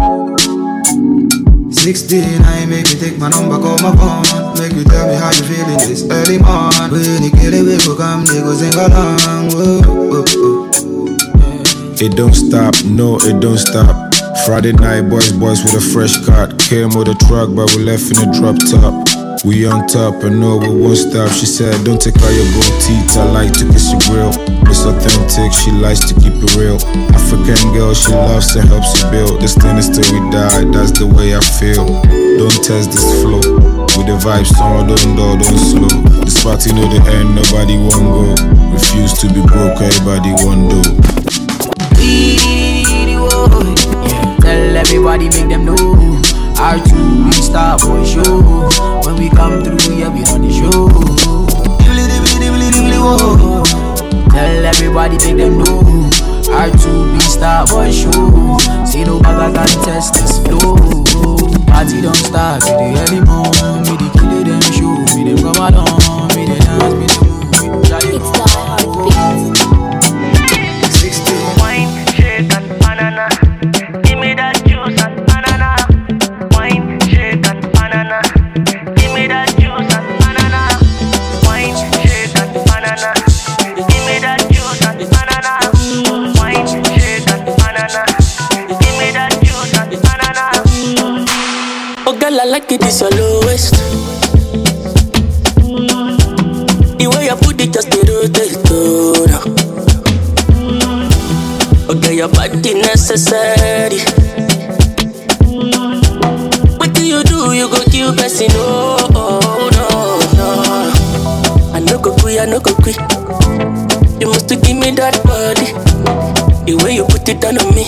16, 1.71 2.41
I 2.41 2.65
make 2.65 2.89
you 2.89 2.99
take 2.99 3.19
my 3.19 3.29
number, 3.29 3.57
call 3.59 3.77
my 3.79 3.95
phone. 3.95 4.46
You 4.77 4.83
tell 4.83 5.07
me 5.07 5.15
how 5.15 5.31
you 5.31 5.41
feeling 5.41 5.79
this 5.89 6.03
early 6.07 6.37
morning. 6.37 6.91
When 6.91 7.23
you 7.23 7.31
get 7.31 7.51
away, 7.51 7.79
go 7.79 7.97
come, 7.97 8.23
they 8.25 8.41
go 8.41 8.53
sing 8.53 8.71
along. 8.75 9.49
Whoa, 9.49 9.81
whoa, 9.81 10.21
whoa. 10.21 11.97
It 11.99 12.15
don't 12.15 12.35
stop, 12.35 12.75
no, 12.85 13.17
it 13.21 13.41
don't 13.41 13.57
stop. 13.57 14.13
Friday 14.45 14.73
night, 14.73 15.09
boys, 15.09 15.31
boys 15.31 15.63
with 15.63 15.73
a 15.73 15.81
fresh 15.81 16.23
cut. 16.27 16.59
Came 16.59 16.89
with 16.89 17.07
a 17.07 17.15
truck, 17.25 17.55
but 17.55 17.73
we 17.75 17.85
left 17.85 18.11
in 18.11 18.21
a 18.21 18.31
drop 18.37 18.55
top. 18.69 19.26
We 19.45 19.65
on 19.65 19.87
top 19.87 20.23
and 20.23 20.39
no, 20.39 20.57
we 20.57 20.69
won't 20.69 20.97
stop. 20.97 21.29
She 21.31 21.45
said, 21.45 21.85
Don't 21.85 22.01
take 22.01 22.17
out 22.17 22.33
your 22.33 22.49
gold 22.53 22.73
teeth. 22.81 23.17
I 23.17 23.25
like 23.31 23.53
to 23.59 23.65
kiss 23.71 23.91
your 23.91 24.01
grill. 24.09 24.33
It's 24.67 24.83
authentic, 24.83 25.53
she 25.53 25.71
likes 25.71 26.01
to 26.09 26.13
keep 26.19 26.33
it 26.35 26.55
real. 26.55 26.75
African 27.15 27.73
girl, 27.73 27.93
she 27.93 28.11
loves 28.11 28.55
and 28.55 28.67
helps 28.67 28.99
you 28.99 29.09
build. 29.09 29.41
This 29.41 29.55
thing 29.55 29.77
is 29.77 29.87
till 29.87 30.03
we 30.11 30.19
die, 30.31 30.65
that's 30.75 30.91
the 30.99 31.07
way 31.07 31.35
I 31.35 31.41
feel. 31.59 31.87
Don't 32.37 32.51
test 32.63 32.91
this 32.91 33.05
flow. 33.23 33.39
With 33.95 34.07
the 34.11 34.19
vibes 34.19 34.51
on, 34.59 34.87
don't 34.87 35.15
do, 35.15 35.39
don't 35.39 35.57
slow. 35.57 36.21
This 36.25 36.43
party 36.43 36.73
know 36.73 36.85
the 36.91 36.99
end, 37.07 37.33
nobody 37.33 37.77
won't 37.79 38.11
go. 38.11 38.35
Refuse 38.73 39.13
to 39.21 39.27
be 39.31 39.41
broke, 39.41 39.79
everybody 39.79 40.35
won't 40.43 40.67
do. 40.67 40.81
Tell 44.41 44.77
everybody, 44.77 45.29
make 45.29 45.49
them 45.49 45.65
know. 45.65 45.96
R2B 46.57 47.33
Star 47.33 47.77
Boy 47.77 48.03
Show. 48.03 48.41
When 49.05 49.15
we 49.17 49.29
come 49.29 49.63
through, 49.63 49.95
yeah, 49.95 50.09
we 50.09 50.25
on 50.33 50.41
the 50.41 50.49
show. 50.49 50.89
Tell 54.31 54.65
everybody, 54.65 55.17
make 55.17 55.37
them 55.37 55.59
know. 55.59 56.09
R2B 56.49 57.21
Star 57.21 57.67
Boy 57.67 57.91
Show. 57.91 58.57
See 58.85 59.03
no 59.03 59.19
bag 59.19 59.53
can 59.53 59.83
test 59.85 60.15
this 60.15 60.39
flow. 60.39 60.75
Party 61.67 62.01
don't 62.01 62.15
start 62.15 62.63
for 62.63 62.73
the 62.73 63.05
early 63.05 63.21
morn. 63.21 63.83
Me 63.85 63.93
the 63.93 64.09
kill 64.17 64.43
them 64.43 64.61
show. 64.73 64.97
Me 65.15 65.29
them 65.29 65.37
come 65.37 65.61
along. 65.61 66.27
Me 66.35 66.45
they 66.47 66.57
dance, 66.57 66.93
me 66.95 67.05
they 67.05 67.21
move. 67.21 67.81
Me 67.81 67.87
jolly 67.87 68.15
It's 68.17 68.31
the 68.31 68.43
heartbeat. 68.49 69.56
Like 92.59 92.71
it, 92.71 92.81
it's 92.83 93.01
your 93.01 93.11
lowest. 93.11 93.73
The 96.97 97.05
way 97.05 97.25
you 97.29 97.35
put 97.37 97.61
it 97.61 97.71
just 97.71 97.93
rotate. 97.93 98.57
Oh 101.87 101.93
girl, 102.01 102.11
your 102.11 102.29
body 102.29 102.73
necessary. 102.73 103.99
What 106.79 106.93
do 106.95 107.05
you 107.05 107.21
do? 107.23 107.53
You 107.53 107.69
go 107.69 107.83
kill 107.91 108.15
person, 108.15 108.47
oh, 108.53 109.07
oh 109.13 109.69
no, 109.77 110.17
no. 110.37 111.73
I 111.75 111.79
no 111.79 111.99
go 111.99 112.15
quit, 112.15 112.39
I 112.39 112.45
no 112.45 112.59
go 112.59 112.73
quit. 112.73 112.97
You 114.19 114.29
must 114.29 114.49
give 114.49 114.77
me 114.77 114.91
that 114.97 115.21
body. 115.29 115.73
The 116.65 116.73
way 116.83 116.95
you 116.95 117.05
put 117.05 117.29
it 117.29 117.39
down 117.39 117.59
on 117.59 117.75
me. 117.75 117.85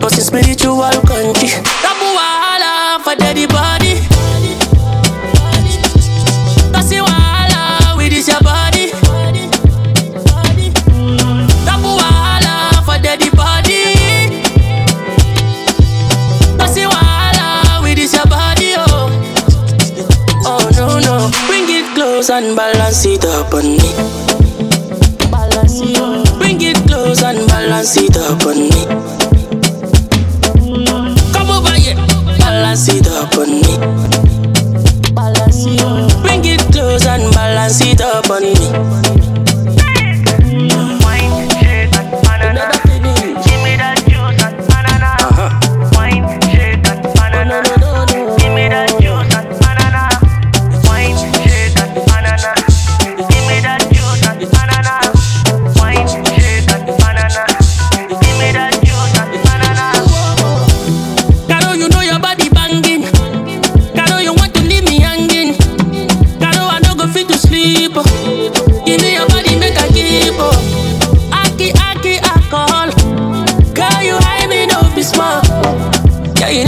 Cause 0.00 0.16
it's 0.16 0.28
spiritual 0.28 0.80
country. 1.04 1.93
Daddy 3.34 3.46
body. 3.48 3.94
With 7.96 8.10
this 8.12 8.28
your 8.28 8.40
body. 8.42 8.90
Tabu 11.66 11.90
wahala 11.98 12.84
for 12.84 12.98
daddy 13.02 13.30
body. 13.30 13.82
With 17.82 17.96
this 17.96 18.12
your 18.14 18.26
body, 18.26 18.74
oh. 18.76 19.10
Oh 20.46 20.70
no 20.76 21.00
no, 21.00 21.30
bring 21.48 21.64
it 21.68 21.92
close 21.94 22.30
and 22.30 22.54
balance 22.54 23.04
it 23.04 23.24
up 23.24 23.52
on 23.52 23.64
me. 23.64 23.90
Bring 26.38 26.60
it 26.62 26.76
close 26.86 27.22
and 27.24 27.48
balance 27.48 27.96
it 27.96 28.16
up 28.16 28.46
on 28.46 28.58
me. 28.68 29.23
It 33.46 33.93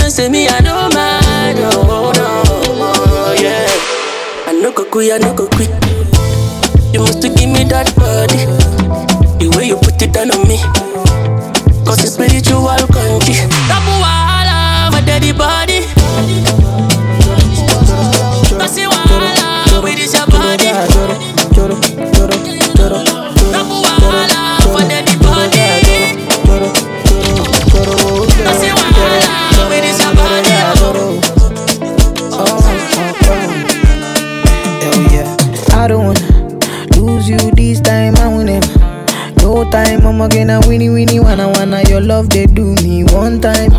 know 0.06 0.10
say 0.10 0.28
me, 0.28 0.46
I 0.46 0.60
don't 0.60 0.94
mind. 0.94 1.58
Oh, 1.58 2.12
no, 2.14 2.42
oh, 2.46 3.34
yeah. 3.40 3.66
I 4.46 4.52
know 4.52 4.72
go 4.72 4.84
quick, 4.84 5.10
I 5.12 5.18
know 5.18 5.34
go 5.34 5.48
quick. 5.48 5.70
You 6.92 7.00
must 7.00 7.22
give 7.22 7.50
me 7.50 7.64
that 7.64 7.92
body. 7.96 8.46
The 9.38 9.52
way 9.56 9.66
you 9.66 9.76
put 9.76 10.00
it 10.00 10.12
down 10.12 10.30
on 10.30 10.46
me. 10.46 10.58
Cause 11.84 12.04
it's 12.04 12.14
spiritual 12.14 12.66
country. 12.86 13.34
Double 13.66 13.98
wall, 13.98 14.90
my 14.94 15.02
daddy 15.04 15.32
body. 15.32 15.82
Time, 40.28 40.38
I'ma 40.38 40.50
a 40.50 40.60
winnie 40.68 40.88
winnie 40.90 41.20
wanna 41.20 41.48
wanna 41.48 41.82
your 41.88 42.00
love 42.00 42.30
they 42.30 42.46
do 42.46 42.74
me 42.76 43.04
one 43.04 43.40
time. 43.40 43.70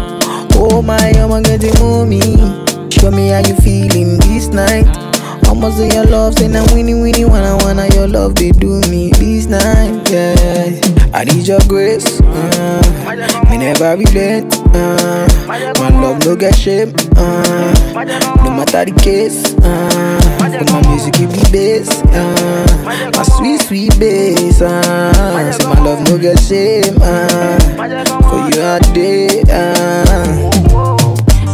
Oh 0.55 0.81
my, 0.81 0.97
I'ma 1.15 1.41
get 1.41 1.63
it 1.63 1.79
mommy. 1.79 2.21
Show 2.89 3.11
me 3.11 3.29
how 3.29 3.39
you 3.39 3.55
feeling 3.57 4.17
this 4.19 4.47
night. 4.47 4.87
I'ma 5.47 5.69
say 5.71 5.89
your 5.93 6.05
love, 6.05 6.35
say 6.35 6.47
now 6.47 6.65
winnie 6.73 6.93
winnie 6.93 7.25
wanna 7.25 7.57
wanna 7.63 7.87
your 7.93 8.07
love 8.07 8.35
they 8.35 8.51
do 8.51 8.79
me 8.89 9.11
this 9.11 9.47
night. 9.47 10.09
Yeah, 10.09 10.79
I 11.13 11.23
need 11.23 11.47
your 11.47 11.59
grace. 11.67 12.19
Uh, 12.21 13.45
me 13.49 13.57
never 13.57 13.95
relent. 13.97 14.55
Uh, 14.73 15.27
my 15.47 15.89
love 15.89 16.23
no 16.25 16.35
get 16.35 16.55
shame. 16.55 16.93
Uh, 17.15 17.73
no 18.05 18.51
matter 18.51 18.85
the 18.85 18.93
case. 19.01 19.53
Uh, 19.63 20.19
my 20.39 20.81
music 20.89 21.13
give 21.15 21.31
me 21.31 21.41
bass. 21.51 21.89
Uh, 22.13 23.11
my 23.15 23.23
sweet 23.23 23.59
sweet 23.61 23.99
bass. 23.99 24.61
Uh, 24.61 25.51
say 25.51 25.65
my 25.65 25.79
love 25.81 26.01
no 26.07 26.17
get 26.17 26.39
shame. 26.39 26.95
Uh, 27.01 27.57
for 28.29 28.49
you 28.53 28.61
all 28.61 28.79
day. 28.93 29.41
Uh. 29.49 30.49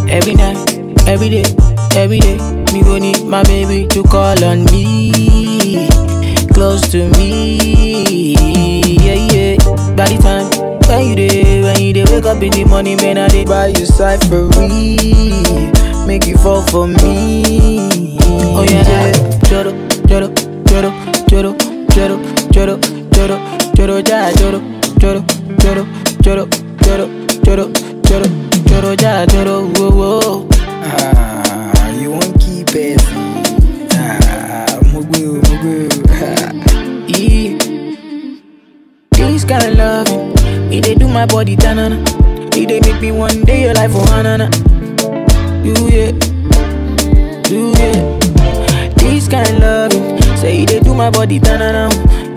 Every 0.09 0.35
night, 0.35 0.57
every 1.07 1.29
day, 1.29 1.43
every 1.95 2.19
day, 2.19 2.37
me 2.71 2.83
go 2.83 2.97
need 2.99 3.23
my 3.25 3.41
baby 3.43 3.87
to 3.87 4.03
call 4.03 4.43
on 4.43 4.65
me, 4.65 5.87
close 6.53 6.81
to 6.91 7.09
me. 7.17 8.35
Yeah, 9.01 9.15
yeah. 9.33 9.57
By 9.95 10.09
the 10.09 10.17
time 10.21 10.52
when 10.93 11.07
you 11.09 11.15
day, 11.15 11.61
when 11.61 11.79
you 11.81 11.93
day, 11.93 12.03
wake 12.11 12.25
up 12.25 12.41
in 12.43 12.51
the 12.51 12.65
morning, 12.65 12.97
man, 12.97 13.17
I 13.17 13.27
dey 13.27 13.45
buy 13.45 13.67
you 13.67 13.85
cyphery, 13.85 14.97
make 16.07 16.25
you 16.27 16.37
fall 16.37 16.61
for 16.67 16.87
me. 16.87 18.19
Oh 18.55 18.63
yeah, 18.63 19.11
choro, 19.49 19.71
choro, 20.07 20.29
choro, 20.67 20.91
choro, 21.27 21.51
choro, 21.97 22.17
choro, 22.51 22.77
choro, 23.11 23.37
choro, 23.75 24.01
ja, 24.07 24.31
choro, 24.37 24.59
choro, 24.99 25.21
choro, 25.61 25.83
choro, 26.21 26.43
choro, 26.83 27.05
choro, 27.43 27.65
choro, 28.03 28.27
choro, 28.67 28.89
ja, 29.01 29.25
choro, 29.27 29.55
whoa, 29.77 29.89
whoa. 29.91 30.47
Ah, 30.83 31.89
you 31.99 32.11
won't 32.11 32.39
keep 32.39 32.69
it. 32.75 33.01
Ah, 33.93 34.79
mugu, 34.91 35.41
mugu. 35.41 35.73
Yeah. 37.07 37.57
This 39.33 39.45
kind 39.45 39.63
of 39.63 39.73
love, 39.77 40.07
it 40.07 40.11
they 40.11 40.12
do 40.12 40.12
my 41.13 41.25
body 41.25 41.55
tanana. 41.55 41.97
It 42.55 42.67
they 42.69 42.79
make 42.81 43.01
me 43.01 43.11
one 43.11 43.41
day 43.43 43.63
your 43.63 43.73
life 43.73 43.91
for 43.91 43.99
hanana. 44.11 44.49
You 45.63 45.73
yeah, 45.87 46.11
you 47.49 47.71
yeah. 47.77 48.19
This 48.95 49.27
kind 49.27 49.47
of 49.49 49.59
loving, 49.93 50.21
say 50.37 50.63
it 50.63 50.69
they 50.69 50.79
do 50.79 50.93
my 50.93 51.09
body 51.09 51.39
tanana. 51.39 51.89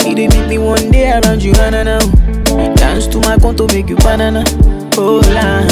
It 0.06 0.14
they 0.16 0.28
make 0.28 0.49
me 0.49 0.59
one 0.59 0.90
day 0.90 1.11
around 1.12 1.42
you 1.42 1.52
hanana. 1.52 1.99
Dance 2.77 3.07
to 3.09 3.18
my 3.20 3.37
conto 3.38 3.66
make 3.68 3.88
you 3.88 3.96
banana. 3.96 4.44
Oh 4.98 5.20
la, 5.35 5.62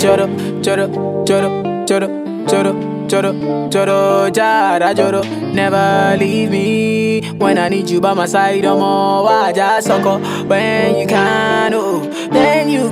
choro, 0.00 0.26
choro, 0.62 0.86
choro, 1.24 1.48
choro, 1.86 2.08
choro, 2.46 2.72
choro, 3.08 3.70
choro, 3.70 4.30
jara 4.34 4.94
choro. 4.94 5.22
Never 5.54 6.16
leave 6.18 6.50
me 6.50 7.30
when 7.38 7.56
I 7.58 7.68
need 7.68 7.88
you 7.88 8.00
by 8.00 8.14
my 8.14 8.26
side. 8.26 8.64
I'm 8.64 8.82
all 8.82 9.24
why 9.24 9.52
just 9.52 9.86
sucker 9.86 10.18
when 10.46 10.96
you 10.98 11.06
can. 11.06 11.72
Oh 11.74 11.81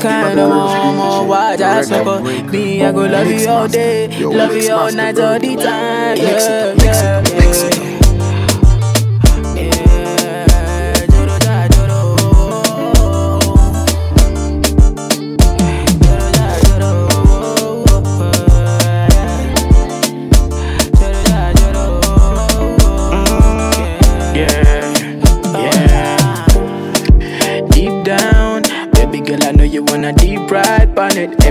kinda 0.01 0.49
want 0.49 0.97
more. 0.97 1.27
watch 1.27 1.61
I 1.61 1.83
smoke 1.83 2.23
Me, 2.53 2.83
I 2.83 2.93
go 2.93 3.03
love 3.03 3.27
you 3.31 3.49
all 3.49 3.69
day. 3.69 4.09
Love 4.25 4.57
you 4.57 4.73
all 4.73 4.93
night, 4.93 5.19
all 5.19 5.39
the 5.39 5.57
time, 5.57 6.17
yeah. 6.17 6.80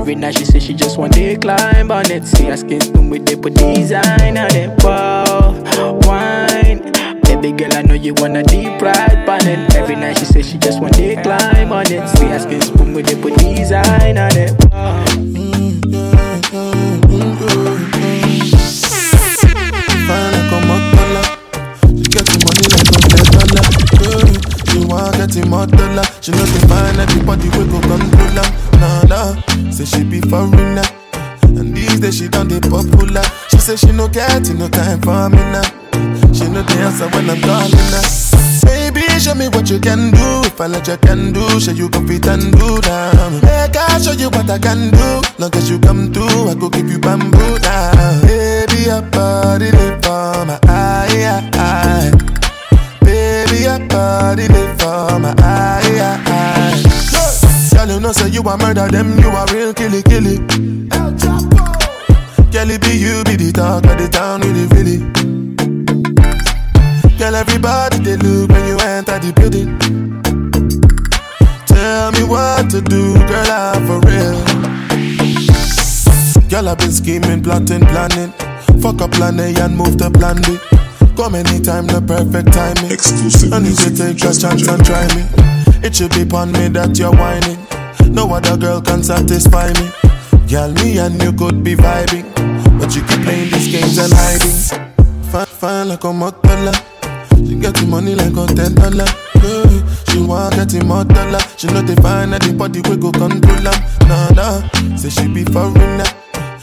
Every 0.10 0.22
night 0.22 0.40
she 0.40 0.46
say 0.46 0.58
she 0.58 0.74
just 0.74 0.98
want 0.98 1.14
to 1.14 1.38
climb 1.38 1.92
on 1.92 2.10
it. 2.10 2.26
See 2.26 2.46
her 2.46 2.58
skin 2.58 2.82
spoon 2.82 3.12
with 3.12 3.28
they 3.28 3.36
put 3.36 3.54
design 3.54 4.40
on 4.40 4.56
it. 4.56 4.84
Wow, 4.84 5.54
wine. 6.02 6.82
Baby 7.22 7.52
girl, 7.52 7.76
I 7.76 7.84
know 7.84 7.94
you 7.94 8.16
wanna 8.16 8.42
deep 8.42 8.82
ride 8.82 9.30
on 9.30 9.46
it. 9.46 9.76
Every 9.76 9.96
night 9.96 10.18
she 10.18 10.26
say 10.26 10.42
she 10.42 10.58
just 10.58 10.82
want 10.82 10.96
to 10.96 11.16
climb 11.22 11.72
on 11.72 11.92
it. 11.92 12.10
See 12.18 12.26
her 12.26 12.40
skin 12.40 12.60
spoon 12.60 12.94
with 12.96 13.06
they 13.06 13.22
put 13.22 13.38
design 13.38 14.18
on 14.18 14.36
it. 14.36 14.52
Wow. 14.72 15.06
Fine. 20.08 20.40
She 21.86 22.10
get 22.10 22.26
money 22.42 22.66
like 22.66 22.90
a 22.90 22.98
ten 23.06 23.26
dollar. 23.30 23.64
She 24.70 24.80
want 24.90 25.14
get 25.14 25.30
the 26.50 26.66
find 26.68 26.98
everybody 26.98 27.50
we 27.50 27.64
go 27.70 27.80
control 27.82 28.44
her. 28.44 28.69
Say 29.80 29.86
she 29.86 30.04
be 30.04 30.20
foreigner. 30.20 30.84
And 31.44 31.74
these 31.74 32.02
days 32.02 32.18
she 32.18 32.28
done 32.28 32.50
the 32.50 32.60
popular. 32.60 33.24
She 33.48 33.60
say 33.60 33.78
she 33.78 33.94
no 33.94 34.10
get 34.10 34.44
no 34.52 34.68
time 34.68 35.00
for 35.00 35.30
me 35.32 35.40
now. 35.56 35.64
She 36.36 36.52
no 36.52 36.68
answer 36.68 37.08
when 37.16 37.30
I'm 37.30 37.40
calling 37.40 37.88
now. 37.88 38.04
Baby, 38.68 39.08
show 39.24 39.36
me 39.36 39.48
what 39.48 39.70
you 39.72 39.80
can 39.80 40.12
do. 40.12 40.44
If 40.44 40.60
I 40.60 40.68
let 40.68 40.86
you 40.86 40.98
can 40.98 41.32
do, 41.32 41.48
show 41.62 41.72
you 41.72 41.88
go 41.88 42.06
fit 42.06 42.28
and 42.28 42.52
do 42.52 42.82
down. 42.82 43.40
Make 43.40 43.78
I 43.80 44.02
show 44.04 44.12
you 44.12 44.28
what 44.28 44.50
I 44.50 44.60
can 44.60 44.92
do. 44.92 45.22
Long 45.40 45.56
as 45.56 45.70
you 45.70 45.80
come 45.80 46.12
through, 46.12 46.52
I 46.52 46.56
go 46.60 46.68
give 46.68 46.92
you 46.92 47.00
bamboo 47.00 47.60
down. 47.60 48.20
Baby, 48.28 48.84
your 48.84 49.02
body 49.04 49.72
live 49.72 50.04
for 50.04 50.44
my 50.44 50.60
eye, 50.68 51.40
eye. 51.56 52.12
Baby, 53.00 53.64
your 53.64 53.80
body 53.88 54.50
know 58.10 58.14
say 58.14 58.30
you 58.30 58.42
a 58.42 58.58
murder 58.58 58.88
them, 58.88 59.20
you 59.20 59.30
a 59.30 59.46
real 59.54 59.74
killy 59.74 60.02
killy. 60.02 60.38
El 60.98 61.14
Chapo. 61.14 61.60
It 62.52 62.82
be 62.82 62.98
you 62.98 63.24
be 63.24 63.36
the 63.36 63.52
talk 63.54 63.86
of 63.86 63.98
the 63.98 64.10
town, 64.10 64.42
really 64.42 64.66
really. 64.74 64.98
Girl, 67.18 67.36
everybody 67.36 68.00
they 68.00 68.18
look 68.18 68.50
when 68.50 68.66
you 68.66 68.78
enter 68.80 69.20
the 69.20 69.32
building. 69.34 69.78
Tell 71.68 72.12
me 72.14 72.24
what 72.24 72.70
to 72.72 72.82
do, 72.82 73.14
girl, 73.28 73.52
I'm 73.52 73.86
for 73.86 74.00
real. 74.08 74.38
Girl, 76.50 76.70
I've 76.70 76.80
been 76.80 76.92
scheming, 76.92 77.44
plotting, 77.44 77.86
planning. 77.86 78.34
Fuck 78.82 79.02
up 79.02 79.12
plan 79.12 79.40
A 79.40 79.54
and 79.62 79.78
move 79.78 79.98
to 79.98 80.10
plan 80.10 80.42
B. 80.42 80.58
Come 81.16 81.36
anytime, 81.36 81.86
the 81.86 82.02
perfect 82.02 82.54
timing. 82.54 82.92
Exclusive. 82.92 83.54
I 83.54 83.60
need 83.60 83.78
to 83.78 83.96
take 83.96 84.18
a 84.18 84.34
chance 84.34 84.44
and 84.44 84.84
try 84.84 85.06
me. 85.14 85.26
It 85.86 85.96
should 85.96 86.12
be 86.12 86.24
upon 86.24 86.52
me 86.54 86.70
that 86.70 86.98
you're 86.98 87.12
whining. 87.12 87.79
No 88.10 88.30
other 88.34 88.58
girl 88.58 88.82
can 88.82 89.04
satisfy 89.04 89.72
me. 89.74 89.90
Girl, 90.48 90.72
me 90.74 90.98
and 91.00 91.22
you 91.22 91.32
could 91.34 91.64
be 91.64 91.76
vibing. 91.76 92.26
But 92.80 92.96
you 92.96 93.02
keep 93.04 93.22
playing 93.22 93.52
these 93.52 93.68
games 93.72 93.98
and 93.98 94.12
hiding. 94.14 94.90
Fine, 95.32 95.46
fine 95.46 95.88
like 95.90 96.04
a 96.04 96.08
motola. 96.08 96.74
She 97.48 97.56
get 97.56 97.76
the 97.76 97.86
money 97.88 98.16
like 98.16 98.36
a 98.36 98.46
ten 98.54 98.76
dollar. 98.76 99.06
Yeah, 99.42 99.80
she 100.10 100.22
want 100.22 100.56
get 100.56 100.70
the 100.70 100.84
more. 100.84 101.06
She 101.58 101.68
know 101.68 101.82
they 101.82 101.96
find 102.02 102.34
anybody 102.34 102.82
we 102.90 102.98
go 102.98 103.12
control 103.12 103.66
her. 103.68 103.78
Nah 104.08 104.30
nah, 104.32 104.96
say 104.96 105.10
she 105.10 105.28
be 105.28 105.44
foreigner. 105.46 106.06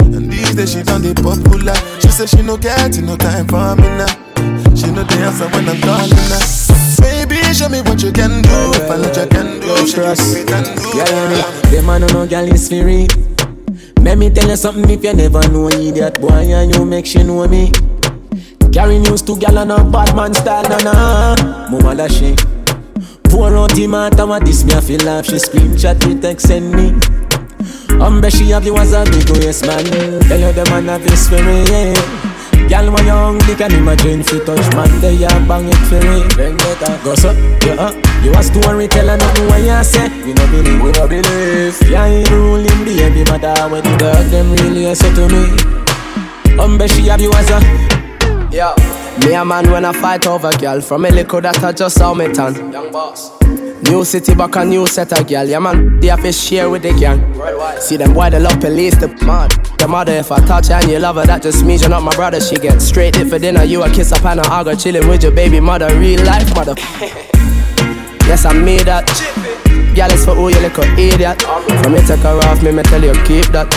And 0.01 0.31
these 0.31 0.55
days 0.55 0.73
she 0.73 0.83
done 0.83 1.03
the 1.03 1.15
popular. 1.15 1.75
She 2.01 2.09
say 2.09 2.27
she 2.27 2.43
no 2.43 2.57
get 2.57 2.99
no 3.03 3.17
time 3.17 3.47
for 3.47 3.77
me 3.77 3.89
now. 3.97 4.07
She 4.75 4.91
know 4.91 5.05
the 5.05 5.17
answer 5.25 5.49
when 5.49 5.69
I'm 5.69 5.81
calling 5.81 6.31
her. 6.33 6.86
Baby, 7.01 7.37
show 7.55 7.69
me 7.69 7.81
what 7.83 8.03
you 8.03 8.13
can 8.13 8.43
do. 8.43 8.57
If 8.75 8.91
I 8.91 8.97
let 8.97 9.17
you 9.17 9.27
can 9.27 9.61
do, 9.61 9.87
show 9.87 10.03
you 10.03 10.09
what 10.09 10.39
you 10.39 10.45
can 10.45 10.65
do. 10.77 10.97
Yeah, 10.97 11.31
yeah, 11.31 11.71
Them 11.71 11.87
man 11.87 12.01
no 12.03 12.07
know 12.09 12.27
girl 12.27 12.49
is 12.53 12.69
free. 12.69 13.07
Let 14.01 14.19
me 14.19 14.31
tell 14.31 14.49
you 14.49 14.57
something 14.57 14.89
if 14.91 15.03
you 15.03 15.13
never 15.15 15.47
know 15.49 15.69
idiot 15.69 16.21
boy 16.21 16.29
and 16.31 16.75
you 16.75 16.85
make 16.85 17.07
she 17.07 17.23
know 17.23 17.47
me. 17.49 17.73
Carry 18.73 18.99
news 18.99 19.23
to 19.23 19.37
gal 19.39 19.59
and 19.59 19.73
a 19.73 19.83
bad 19.85 20.15
man 20.15 20.35
style, 20.35 20.63
na 20.69 20.79
na. 20.79 21.69
Mama 21.71 21.95
da 21.95 22.09
shame. 22.09 22.37
Pour 23.25 23.55
out 23.57 23.73
the 23.75 23.87
matter, 23.87 24.27
what 24.27 24.45
this 24.45 24.65
me 24.65 24.75
I 24.75 24.81
feel 24.81 25.01
laugh. 25.01 25.27
She 25.27 25.39
scream, 25.39 25.77
chat, 25.77 26.05
me 26.07 26.21
text, 26.21 26.47
send 26.49 26.73
me. 26.73 26.93
Umbre 27.99 28.31
she 28.31 28.51
have 28.51 28.65
you 28.67 28.77
as 28.77 28.93
a 28.93 29.05
big 29.05 29.29
oh, 29.31 29.41
yes 29.41 29.63
man. 29.67 29.85
Tell 30.29 30.39
you 30.39 30.53
the 30.53 30.65
man 30.71 30.87
have 30.87 31.03
this 31.03 31.29
for 31.29 31.43
me. 31.43 31.65
Yeah. 31.65 32.26
Girl 32.69 32.91
when 32.93 33.07
you 33.07 33.13
hungry 33.13 33.55
can 33.55 33.73
imagine 33.73 34.23
fi 34.23 34.39
touch 34.45 34.67
man 34.75 34.91
They 35.01 35.15
ya 35.15 35.29
bang 35.47 35.69
it 35.69 35.83
for 35.89 36.01
me. 36.01 36.23
Vendetta 36.35 36.99
Go 37.05 37.15
so, 37.15 37.33
Yeah, 37.65 37.75
you 37.75 37.81
uh. 37.81 37.93
You 38.25 38.33
a 38.33 38.43
story 38.43 38.89
teller 38.89 39.17
nothing 39.17 39.47
what 39.47 39.61
you 39.63 39.85
say. 39.85 40.09
We 40.25 40.33
no 40.35 40.45
believe, 40.51 40.83
we 40.83 40.91
no 40.93 41.07
believe. 41.07 41.77
Yeah, 41.89 42.07
you 42.07 42.27
ruling 42.35 42.85
baby 42.85 43.23
mother 43.31 43.55
When 43.71 43.85
the 43.85 43.97
dog 43.99 44.27
them 44.31 44.51
really 44.53 44.87
a 44.87 44.97
say 44.97 45.15
to 45.15 45.29
me. 45.29 45.45
Umbre 46.59 46.89
she 46.89 47.07
have 47.09 47.21
you 47.21 47.33
as 47.35 47.51
a 47.51 47.61
Yeah. 48.51 48.96
Me 49.25 49.35
a 49.35 49.45
man 49.45 49.71
when 49.71 49.85
I 49.85 49.93
fight 49.93 50.27
over 50.27 50.53
girl. 50.59 50.81
From 50.81 51.05
a 51.05 51.11
liquor 51.11 51.41
that 51.41 51.63
I 51.63 51.73
just 51.73 51.99
saw 51.99 52.15
me 52.15 52.33
tan. 52.33 52.73
Young 52.73 52.93
boss. 52.93 53.33
New 53.91 54.05
city 54.05 54.35
back 54.35 54.57
a 54.57 54.65
new 54.65 54.87
set 54.87 55.13
of 55.13 55.27
girl. 55.27 55.45
Yeah 55.47 55.59
man, 55.59 56.01
they 56.01 56.09
have 56.09 56.23
to 56.23 56.33
share 56.33 56.69
with 56.71 56.83
the 56.83 56.93
gang. 56.93 57.21
See 57.81 57.97
them 57.97 58.15
boy, 58.15 58.31
they 58.31 58.39
love 58.41 58.61
police, 58.61 58.97
the 58.97 59.09
mad 59.27 59.51
The 59.79 59.87
mother, 59.89 60.13
if 60.13 60.31
I 60.33 60.39
touch 60.47 60.69
her 60.69 60.75
and 60.75 60.91
you 60.91 60.99
love 60.99 61.17
her 61.17 61.27
That 61.27 61.43
just 61.43 61.65
means 61.65 61.83
you're 61.83 61.91
not 61.91 62.03
my 62.03 62.15
brother. 62.15 62.41
She 62.41 62.57
get 62.57 62.81
straight 62.81 63.17
hit 63.17 63.29
for 63.29 63.39
dinner. 63.39 63.65
You 63.65 63.83
a 63.83 63.91
kiss 63.91 64.13
up 64.13 64.25
and 64.25 64.41
I 64.41 64.65
go 64.65 64.75
chilling 64.75 65.09
with 65.09 65.23
your 65.23 65.33
baby 65.33 65.61
mother. 65.61 65.89
Real 65.99 66.25
life 66.25 66.55
mother. 66.55 66.75
Yes, 68.27 68.45
I 68.45 68.53
made 68.53 68.87
that. 68.87 69.07
Girl, 69.95 70.11
it's 70.11 70.25
for 70.25 70.35
who 70.35 70.49
you 70.49 70.59
little 70.59 70.83
idiot. 70.99 71.41
From 71.43 71.93
me 71.93 72.01
take 72.01 72.19
her 72.21 72.37
off, 72.51 72.61
me, 72.61 72.73
me 72.73 72.83
tell 72.83 73.01
you 73.01 73.13
keep 73.23 73.47
that. 73.53 73.71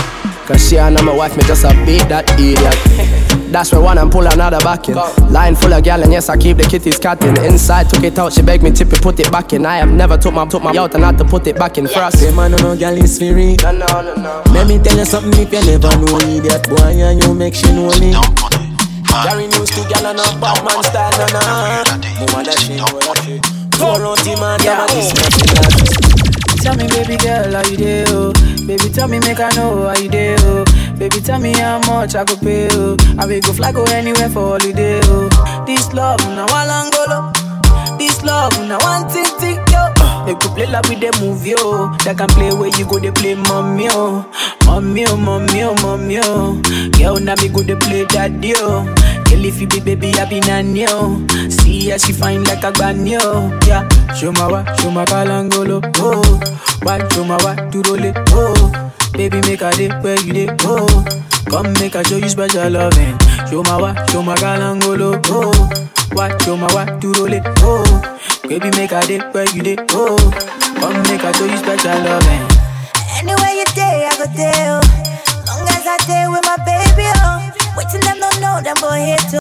Cause 0.44 0.68
she 0.68 0.76
and 0.76 1.00
my 1.04 1.14
wife, 1.14 1.36
me 1.36 1.44
just 1.44 1.62
a 1.62 1.68
beat 1.86 2.02
that 2.08 2.28
idiot 2.36 3.36
That's 3.50 3.72
where 3.72 3.80
one 3.80 3.98
and 3.98 4.10
pull 4.12 4.26
another 4.26 4.58
back 4.60 4.88
in. 4.88 4.94
Line 5.32 5.54
full 5.56 5.72
of 5.72 5.82
gal 5.82 6.02
and 6.02 6.12
yes, 6.12 6.28
I 6.28 6.36
keep 6.36 6.56
the 6.56 6.62
kitties 6.64 6.98
catting 6.98 7.36
Inside, 7.44 7.90
took 7.90 8.04
it 8.04 8.18
out, 8.18 8.32
she 8.32 8.42
begged 8.42 8.62
me 8.62 8.70
tip 8.70 8.92
it, 8.92 9.02
put 9.02 9.18
it 9.18 9.30
back 9.32 9.52
in. 9.52 9.66
I 9.66 9.78
have 9.78 9.90
never 9.90 10.16
took 10.16 10.34
my, 10.34 10.46
took 10.46 10.62
my 10.62 10.70
out 10.76 10.94
and 10.94 11.02
had 11.04 11.18
to 11.18 11.24
put 11.24 11.46
it 11.46 11.56
back 11.56 11.76
in. 11.78 11.86
First 11.88 12.18
Say 12.20 12.34
man, 12.34 12.52
no, 12.52 12.56
no, 12.58 12.76
gal 12.76 12.96
is 12.96 13.18
free 13.18 13.56
No, 13.62 13.72
no, 13.72 13.86
no, 14.02 14.14
no. 14.14 14.42
Let 14.52 14.66
me 14.68 14.78
tell 14.78 14.96
you 14.96 15.04
something 15.04 15.32
if 15.40 15.52
you 15.52 15.60
never 15.66 15.88
know 15.98 16.18
that 16.46 16.68
boy 16.68 16.94
and 17.02 17.22
you 17.22 17.34
make 17.34 17.54
she 17.54 17.66
know 17.72 17.90
me. 17.98 18.14
Carry 19.10 19.46
news 19.48 19.70
to 19.70 19.82
gal 19.90 20.06
and 20.06 20.20
a 20.20 20.26
bad 20.40 20.62
man 20.64 20.82
style, 20.84 21.10
na 21.18 21.26
na 21.34 21.82
Mama 22.30 22.44
that 22.46 22.58
shit, 22.58 22.78
boy, 22.78 23.00
that 23.02 23.18
shit 23.26 23.42
Pour 23.74 23.98
out 23.98 24.18
the 24.22 24.36
man, 24.38 24.60
yeah, 24.62 24.86
this 24.86 25.10
man, 25.10 25.30
she 25.34 25.44
like 25.58 25.74
this 25.82 26.62
Tell 26.62 26.76
me, 26.76 26.86
baby 26.88 27.16
girl, 27.16 27.50
how 27.50 27.64
you 27.68 27.76
dey, 27.76 28.04
oh? 28.08 28.32
Baby, 28.66 28.88
tell 28.92 29.08
me, 29.08 29.18
make 29.20 29.40
I 29.40 29.48
know 29.56 29.88
how 29.88 29.96
you 29.98 30.08
dey, 30.08 30.36
oh? 30.38 30.64
Baby, 31.00 31.20
tell 31.22 31.40
me 31.40 31.52
how 31.54 31.78
much 31.86 32.14
I 32.14 32.24
go 32.24 32.36
pay, 32.36 32.68
oh? 32.72 32.94
I 33.18 33.24
will 33.24 33.40
go 33.40 33.52
fly, 33.54 33.72
go 33.72 33.84
anywhere 33.84 34.28
for 34.28 34.58
holiday, 34.60 35.00
oh? 35.04 35.64
This 35.66 35.92
love, 35.94 36.20
now 36.36 36.46
one 36.46 36.68
angolo. 36.68 37.98
This 37.98 38.22
love, 38.22 38.52
now 38.68 38.78
one 38.80 39.08
thing, 39.08 39.24
thing, 39.40 39.56
yo. 39.72 39.88
They 40.26 40.34
could 40.34 40.52
play 40.54 40.66
like 40.66 40.86
with 40.90 41.00
the 41.00 41.16
movie, 41.20 41.54
oh. 41.56 41.96
They 42.04 42.14
can 42.14 42.28
play 42.28 42.52
where 42.52 42.68
you 42.78 42.84
go, 42.86 42.98
they 42.98 43.10
play 43.12 43.34
mommy, 43.34 43.88
oh. 43.90 44.28
Mommy, 44.66 45.06
oh, 45.08 45.16
mommy, 45.16 45.62
oh, 45.62 45.74
mommy, 45.80 46.18
oh. 46.20 46.60
Girl, 46.98 47.16
now 47.16 47.34
me 47.40 47.48
go, 47.48 47.62
they 47.62 47.76
play 47.76 48.04
daddy, 48.04 48.52
oh. 48.56 48.84
Girl, 49.30 49.44
if 49.44 49.60
you 49.60 49.66
be 49.66 49.80
baby, 49.80 50.12
I 50.14 50.28
be 50.28 50.40
nanny, 50.40 50.84
oh. 50.88 51.24
See 51.48 51.90
how 51.90 51.96
she 51.98 52.12
fine 52.12 52.44
like 52.44 52.64
a 52.64 52.72
granny, 52.72 53.16
oh. 53.20 53.58
Yeah, 53.66 53.88
show 54.14 54.32
my 54.32 54.46
wa, 54.50 54.64
show 54.76 54.90
my 54.90 55.04
kalangolo, 55.04 55.80
oh. 55.98 56.40
Why, 56.82 57.06
show 57.08 57.24
my 57.24 57.36
wa, 57.42 57.54
to 57.70 57.82
roll 57.82 58.04
it, 58.04 58.16
oh. 58.32 58.92
Baby, 59.12 59.40
make 59.42 59.60
a 59.62 59.70
day 59.72 59.88
where 60.00 60.18
you 60.20 60.32
dey, 60.32 60.48
oh. 60.62 61.04
Come 61.50 61.72
make 61.74 61.94
a 61.94 62.04
show 62.04 62.16
you 62.16 62.28
special 62.28 62.70
loving. 62.70 63.18
Show 63.50 63.62
my 63.64 63.76
wa, 63.80 64.06
show 64.06 64.22
my 64.22 64.34
kalangolo, 64.36 65.20
oh. 65.26 65.52
Why, 66.12 66.36
show 66.38 66.56
my 66.56 66.72
wa, 66.74 66.84
to 66.84 67.12
roll 67.14 67.32
it, 67.32 67.42
oh. 67.62 68.18
Baby, 68.48 68.70
make 68.76 68.92
a 68.92 69.00
day 69.06 69.18
where 69.32 69.48
you 69.54 69.62
dey, 69.62 69.76
oh. 69.90 70.16
Come 70.78 71.02
make 71.04 71.22
a 71.22 71.32
show 71.34 71.44
you 71.46 71.56
special 71.56 71.98
loving. 72.02 72.44
Anywhere 73.18 73.52
you 73.54 73.64
day, 73.74 74.08
I 74.10 74.16
go 74.16 74.26
there. 74.34 74.80
Oh. 74.80 74.82
Long 75.46 75.68
as 75.68 75.86
I 75.86 75.96
stay 76.02 76.26
with 76.28 76.44
my 76.44 76.56
baby, 76.64 77.08
oh. 77.16 77.49
Waiting 77.80 78.04
them 78.04 78.20
don't 78.20 78.40
know 78.44 78.60
them 78.60 78.76
go 78.76 78.92
here 78.92 79.16
too. 79.32 79.40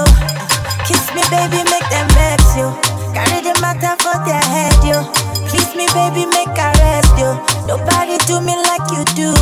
Kiss 0.87 1.11
me, 1.11 1.19
baby, 1.27 1.59
make 1.67 1.87
them 1.91 2.07
vex 2.15 2.55
you. 2.55 2.71
Carry 3.11 3.43
the 3.43 3.51
matter 3.59 3.99
for 3.99 4.15
their 4.23 4.39
head, 4.39 4.79
yo. 4.79 5.03
Please 5.51 5.75
me, 5.75 5.85
baby, 5.91 6.23
make 6.25 6.47
I 6.55 6.71
rest 6.79 7.19
you. 7.19 7.35
Nobody 7.67 8.15
do 8.31 8.39
me 8.39 8.55
like 8.63 8.87
you 8.95 9.03
do. 9.11 9.35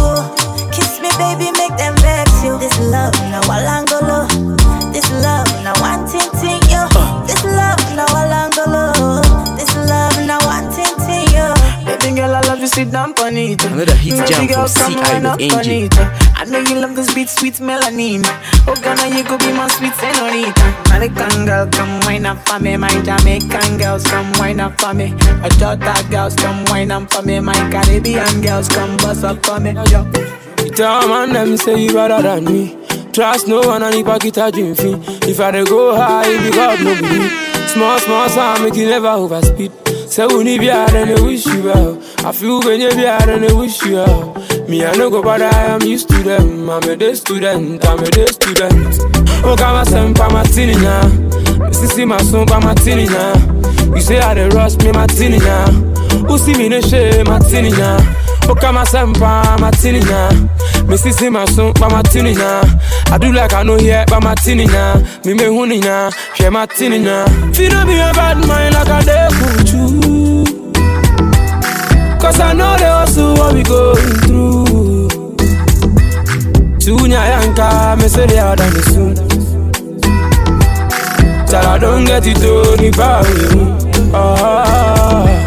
Kiss 0.73 0.97
me, 0.97 1.13
baby, 1.21 1.53
make 1.61 1.77
them 1.77 1.93
vex 2.01 2.43
you. 2.43 2.57
This 2.57 2.73
love, 2.89 3.13
now 3.29 3.41
walangolo. 3.45 3.85
This 3.85 3.86
I 12.87 12.99
love 12.99 13.09
you, 13.09 13.15
sit 13.17 13.17
down 13.17 13.27
on 13.27 13.37
it. 13.37 13.65
Another 13.65 13.95
hit 13.95 14.27
jam 14.27 14.47
from 14.47 14.67
CI 14.67 14.95
wind 14.95 15.23
with 15.23 15.25
up 15.25 15.39
Angel. 15.39 16.05
I 16.35 16.45
know 16.45 16.59
you 16.59 16.79
love 16.79 16.95
this 16.95 17.13
beat, 17.13 17.29
sweet 17.29 17.55
melanin. 17.55 18.23
Oh, 18.67 18.75
Ghana, 18.75 19.15
you 19.15 19.23
could 19.23 19.39
be 19.39 19.51
my 19.51 19.67
sweet 19.67 19.93
senorita. 19.95 20.61
American 20.87 21.45
girl, 21.45 21.67
come 21.71 21.99
wine 22.01 22.25
up 22.25 22.47
for 22.47 22.59
me. 22.59 22.77
My 22.77 22.89
Jamaican 23.01 23.77
girls, 23.77 24.03
come 24.05 24.31
wine 24.39 24.59
up 24.59 24.79
for 24.79 24.93
me. 24.93 25.11
My 25.41 25.49
Jota 25.49 26.05
girls, 26.09 26.35
come 26.35 26.63
wine 26.65 26.91
up 26.91 27.11
for 27.11 27.21
me. 27.23 27.39
My 27.39 27.53
Caribbean 27.71 28.41
girls, 28.41 28.67
come 28.69 28.97
bust 28.97 29.23
up 29.23 29.45
for 29.45 29.59
me. 29.59 29.71
Yo. 29.91 30.05
You 30.63 30.71
tell 30.71 31.07
man 31.07 31.33
them 31.33 31.57
say 31.57 31.83
you 31.83 31.93
better 31.93 32.21
than 32.21 32.45
me. 32.45 32.77
Trust 33.11 33.47
no 33.47 33.61
one 33.61 33.81
and 33.83 33.95
if 33.95 34.07
I 34.07 34.17
get 34.19 34.37
a 34.37 34.51
dream 34.51 34.75
fee. 34.75 34.93
If 35.29 35.39
I 35.39 35.51
dey 35.51 35.63
go 35.65 35.95
high, 35.95 36.27
it 36.27 36.43
be 36.43 36.51
God 36.55 36.83
no 36.83 36.95
be 36.95 37.19
me. 37.19 37.29
Small, 37.67 37.99
small 37.99 38.29
sound 38.29 38.63
make 38.63 38.75
you 38.75 38.85
never 38.85 39.07
overspeed. 39.07 39.86
Say 40.09 40.25
we 40.27 40.43
need 40.43 40.59
be 40.61 40.69
and 40.69 41.09
they 41.09 41.21
wish 41.21 41.45
you 41.45 41.63
well. 41.63 42.01
I 42.25 42.31
feel 42.31 42.59
when 42.61 42.81
you 42.81 42.89
be 42.91 43.05
and 43.05 43.43
they 43.43 43.53
wish 43.53 43.81
you 43.83 43.95
well. 43.95 44.33
Me 44.67 44.83
I 44.83 44.95
no 44.95 45.09
go 45.09 45.21
bother, 45.21 45.45
I 45.45 45.65
am 45.75 45.81
used 45.83 46.09
to 46.09 46.23
them. 46.23 46.69
I'm 46.69 46.83
a 46.83 46.95
day 46.95 47.13
student, 47.13 47.85
I'm 47.85 47.99
a 47.99 48.05
day 48.09 48.25
student. 48.27 48.97
Oh, 49.43 49.55
come 49.57 49.75
on, 49.95 50.13
pa 50.13 50.29
martini 50.29 50.73
now. 50.75 51.01
Sissy 51.71 52.07
my 52.07 52.17
son 52.23 52.45
pa 52.47 52.59
martini 52.59 53.05
now. 53.05 53.33
You 53.93 54.01
say 54.01 54.19
I 54.19 54.33
dey 54.33 54.49
rush 54.49 54.75
me 54.77 54.91
martini 54.91 55.37
now. 55.39 55.71
Who 56.27 56.37
see 56.37 56.53
me 56.57 56.69
no 56.69 56.81
shame 56.81 57.25
martini 57.27 57.69
now. 57.71 57.97
Oh, 58.49 58.55
come 58.55 58.77
on, 58.77 59.13
pa 59.13 59.57
martini 59.59 59.99
now. 59.99 60.29
Me 60.87 60.95
sissy 60.95 61.31
my 61.31 61.45
son 61.45 61.73
pa 61.73 61.89
martini 61.89 62.33
now. 62.33 62.61
I 63.09 63.17
do 63.17 63.31
like 63.31 63.53
I 63.53 63.63
know 63.63 63.77
here 63.77 64.03
pa 64.07 64.19
martini 64.19 64.65
now. 64.65 64.95
Me 65.25 65.33
me 65.33 65.43
huni 65.45 65.79
now, 65.81 66.09
share 66.35 66.51
martini 66.51 66.97
now. 66.99 67.25
Feel 67.53 67.71
no 67.71 67.85
be 67.85 67.93
a 67.93 68.11
bad 68.13 68.37
mind 68.47 68.75
like 68.75 68.87
I 68.89 69.01
dey 69.01 69.27
kuchu. 69.37 69.81
Cause 72.21 72.39
I 72.39 72.53
know 72.53 72.75
they 72.77 72.85
also 72.87 73.33
what 73.35 73.53
we 73.53 73.63
going 73.63 73.95
through. 74.25 75.07
Tunya 76.83 77.21
yanka, 77.31 77.95
me 78.01 78.07
say 78.07 78.25
they 78.27 78.39
are 78.39 78.55
the 78.55 78.81
soon. 78.91 79.15
Till 81.47 81.55
I 81.65 81.77
don't 81.79 82.05
get 82.05 82.27
it 82.27 82.35
done, 82.37 82.83
if 82.83 82.99
I 82.99 83.21
will. 83.21 83.77
Ah. 84.13 85.43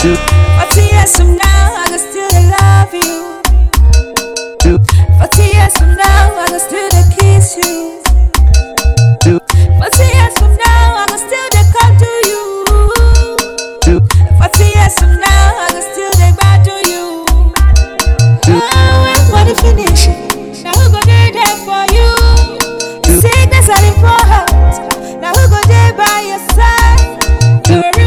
Forty 0.00 0.80
years 0.80 1.12
from 1.14 1.36
now, 1.36 1.74
I 1.76 1.84
can 1.90 1.98
still 1.98 2.32
love 2.56 2.94
you. 2.94 3.42
Forty 5.18 5.42
years 5.52 5.76
from 5.76 5.94
now, 5.94 6.40
I 6.40 6.46
can 6.48 6.58
still 6.58 6.88
kiss 7.20 7.56
you. 7.60 8.00
Forty 9.76 10.04
years 10.16 10.34
from 10.38 10.56
now, 10.56 10.96
I 10.96 11.06
can 11.06 11.18
still 11.20 11.48
come 11.76 11.94
to 12.00 12.12
you. 12.30 12.42
Forty 14.38 14.72
years 14.72 14.94
from 14.96 15.20
now, 15.20 15.60
I 15.60 15.68
can 15.68 15.82
still 15.92 16.14
you. 16.88 17.26
It 19.50 19.58
finish, 19.60 20.06
now 20.64 20.72
who 20.80 20.88
go 20.92 21.00
there 21.04 21.30
there 21.30 21.56
for 21.66 21.84
you? 21.92 22.08
Sickness 23.20 23.68
and 23.68 23.84
important, 23.92 25.20
now 25.20 25.32
who 25.34 25.44
by 25.94 26.24
your 26.24 26.40
side? 26.56 27.20
You're 27.68 28.00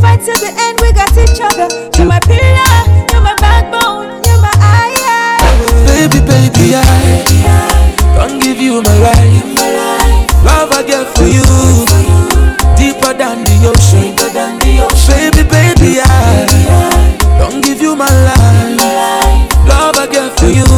fight 0.00 0.20
till 0.22 0.38
the 0.38 0.50
end, 0.54 0.80
we 0.80 0.92
got 0.92 1.10
each 1.18 1.40
other. 1.42 1.68
You're 1.96 2.06
my 2.06 2.20
pillar, 2.20 2.72
you're 3.12 3.22
my 3.22 3.34
backbone, 3.38 4.22
you're 4.24 4.40
my 4.40 4.54
eye. 4.62 5.38
Baby, 5.86 6.20
baby, 6.24 6.74
I 6.74 7.24
don't 8.16 8.40
give 8.40 8.60
you 8.60 8.82
my 8.82 8.94
life. 8.98 9.44
Love 10.44 10.72
I 10.72 10.82
get 10.86 11.06
for 11.14 11.26
you, 11.26 11.42
deeper 12.78 13.12
than 13.14 13.44
the 13.44 13.70
ocean. 13.70 14.14
Baby, 15.08 15.42
baby, 15.48 16.00
I 16.00 16.46
don't 17.38 17.60
give 17.64 17.80
you 17.80 17.96
my 17.96 18.06
life. 18.06 18.78
Love 19.66 19.96
I 19.98 20.06
get 20.06 20.38
for 20.38 20.46
you, 20.46 20.68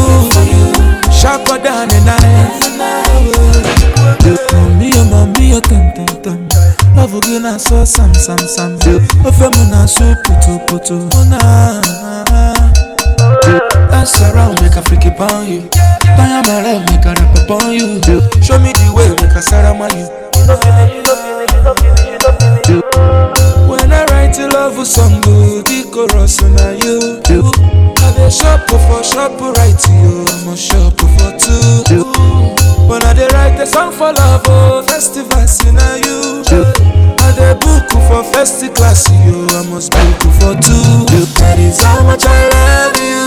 sharper 1.12 1.58
than 1.58 1.90
a 1.90 2.00
knife. 2.04 2.60
Mommy, 5.10 5.50
Ovu 7.02 7.20
gị 7.20 7.38
na-asọ 7.38 7.86
sam 7.86 8.14
sam 8.14 8.38
sam. 8.56 8.78
Ofe 9.28 9.44
m 9.44 9.70
na-asọ 9.70 10.04
putu 10.24 10.58
putu. 10.66 10.96
Na 11.30 11.38
ah, 11.42 11.80
ah. 12.32 12.70
Dance 13.90 14.20
around 14.24 14.60
make 14.62 14.76
a 14.76 14.82
freaky 14.82 15.08
upon 15.08 15.46
you. 15.48 15.62
Tanya 16.16 16.42
my 16.46 16.62
love 16.62 16.84
make 16.90 17.04
a 17.06 17.14
rap 17.14 17.36
upon 17.38 17.72
you. 17.72 18.00
Show 18.42 18.58
me 18.58 18.72
the 18.72 18.92
way 18.94 19.08
make 19.20 19.36
a 19.36 19.42
sarama 19.42 19.88
you 19.96 20.06
When 23.68 23.92
I 23.92 24.04
write 24.10 24.38
a 24.38 24.46
love 24.48 24.86
song, 24.86 25.20
the 25.20 25.84
chorus 25.92 26.40
na 26.42 26.70
you. 26.82 27.79
Dey 28.16 28.28
shop 28.30 28.68
for 28.68 29.02
shop 29.04 29.40
right 29.40 29.80
you 29.88 30.24
mo 30.44 30.54
shop 30.56 30.94
for 30.98 31.30
two 31.38 32.04
When 32.88 33.02
I 33.04 33.12
dey 33.14 33.26
write 33.32 33.58
a 33.60 33.66
song 33.66 33.92
for 33.92 34.12
love 34.12 34.42
oh 34.46 34.82
festivals 34.86 35.58
you 35.64 35.72
know 35.72 35.94
you 35.96 36.18
I 37.18 37.32
dey 37.36 37.54
book 37.60 37.88
for 38.08 38.22
first 38.32 38.62
class 38.74 39.08
you 39.24 39.46
I 39.50 39.62
must 39.70 39.92
book 39.92 40.20
for 40.38 40.54
two 40.60 41.06
That 41.38 41.58
is 41.58 41.80
how 41.82 42.02
much 42.02 42.24
I 42.26 42.48
love 42.54 42.96
you. 43.00 43.20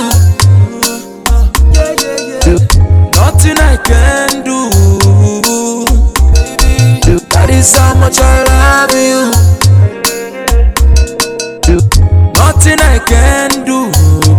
Nothing 3.14 3.58
I 3.58 3.78
can 3.84 4.44
do 4.44 4.70
that 7.32 7.50
is 7.50 7.76
how 7.76 7.94
much 7.96 8.18
I 8.20 8.44
love 8.52 8.94
you. 8.96 9.32
Nothing 12.34 12.80
I 12.80 13.00
can 13.00 13.66
do. 13.66 13.92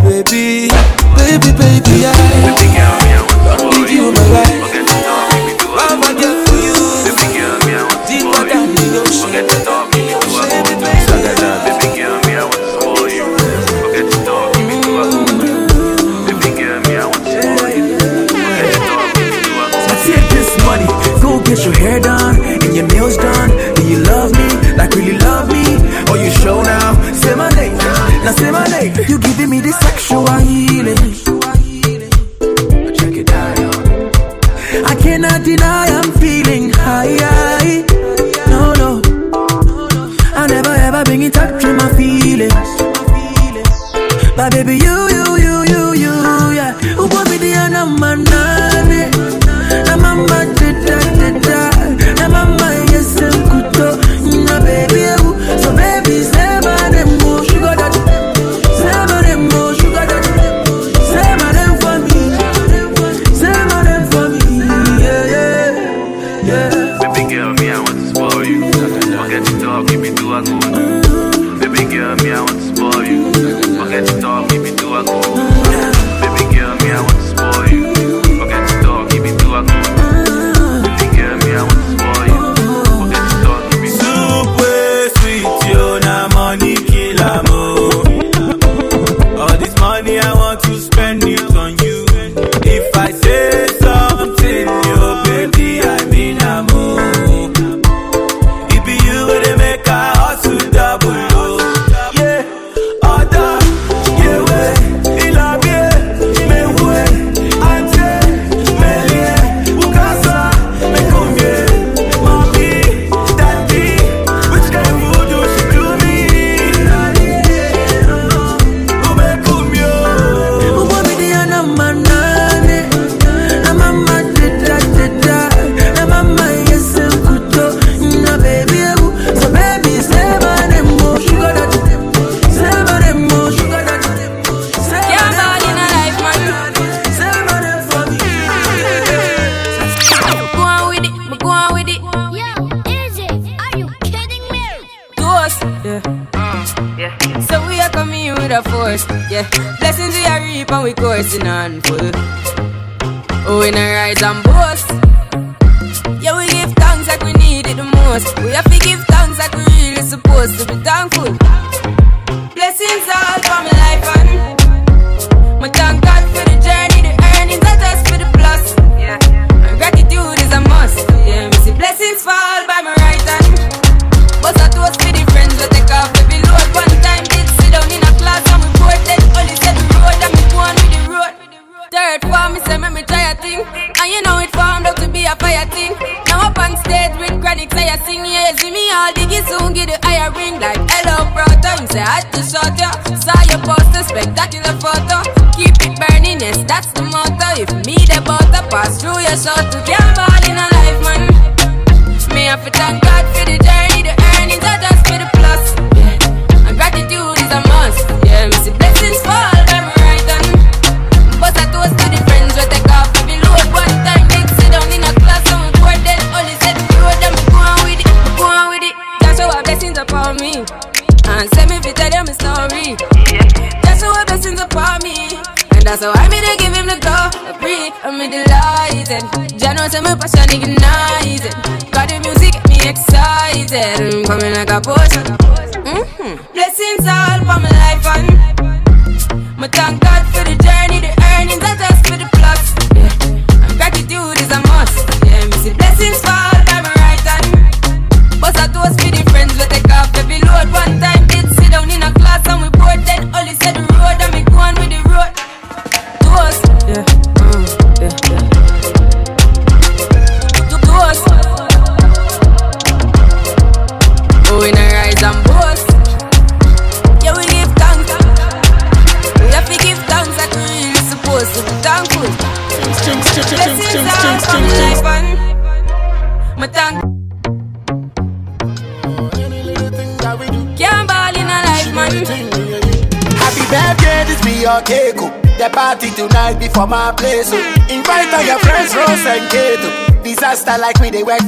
Baby, 0.04 0.68
baby, 1.16 1.50
baby, 1.56 2.04
I 2.04 2.12
think 3.72 3.90
you 3.90 4.12
my 4.12 4.28
life. 4.28 4.73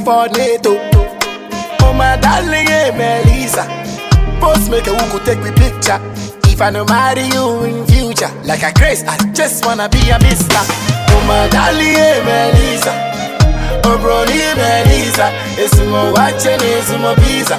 NATO. 0.07 0.79
Oh 1.83 1.93
my 1.93 2.17
darling, 2.23 2.69
hey 2.69 2.93
Melissa. 2.95 3.67
Post 4.39 4.71
make 4.71 4.87
a 4.87 4.95
who 4.95 5.19
could 5.19 5.27
take 5.27 5.43
me 5.43 5.51
picture. 5.51 5.99
If 6.47 6.63
I 6.63 6.71
no 6.71 6.85
marry 6.85 7.27
you 7.27 7.65
in 7.65 7.85
future, 7.87 8.31
like 8.45 8.63
a 8.63 8.73
grace, 8.73 9.03
I 9.03 9.17
just 9.33 9.67
wanna 9.67 9.89
be 9.89 9.99
a 10.11 10.19
mister. 10.21 10.63
Oh 11.11 11.25
my 11.27 11.49
darling, 11.51 11.99
hey 11.99 12.23
Melissa. 12.23 12.95
Oh 13.83 13.99
brony 13.99 14.39
Melissa. 14.55 15.27
It's 15.59 15.75
more 15.91 16.13
watching, 16.13 16.63
it's 16.63 16.91
more 17.03 17.17
pizza. 17.17 17.59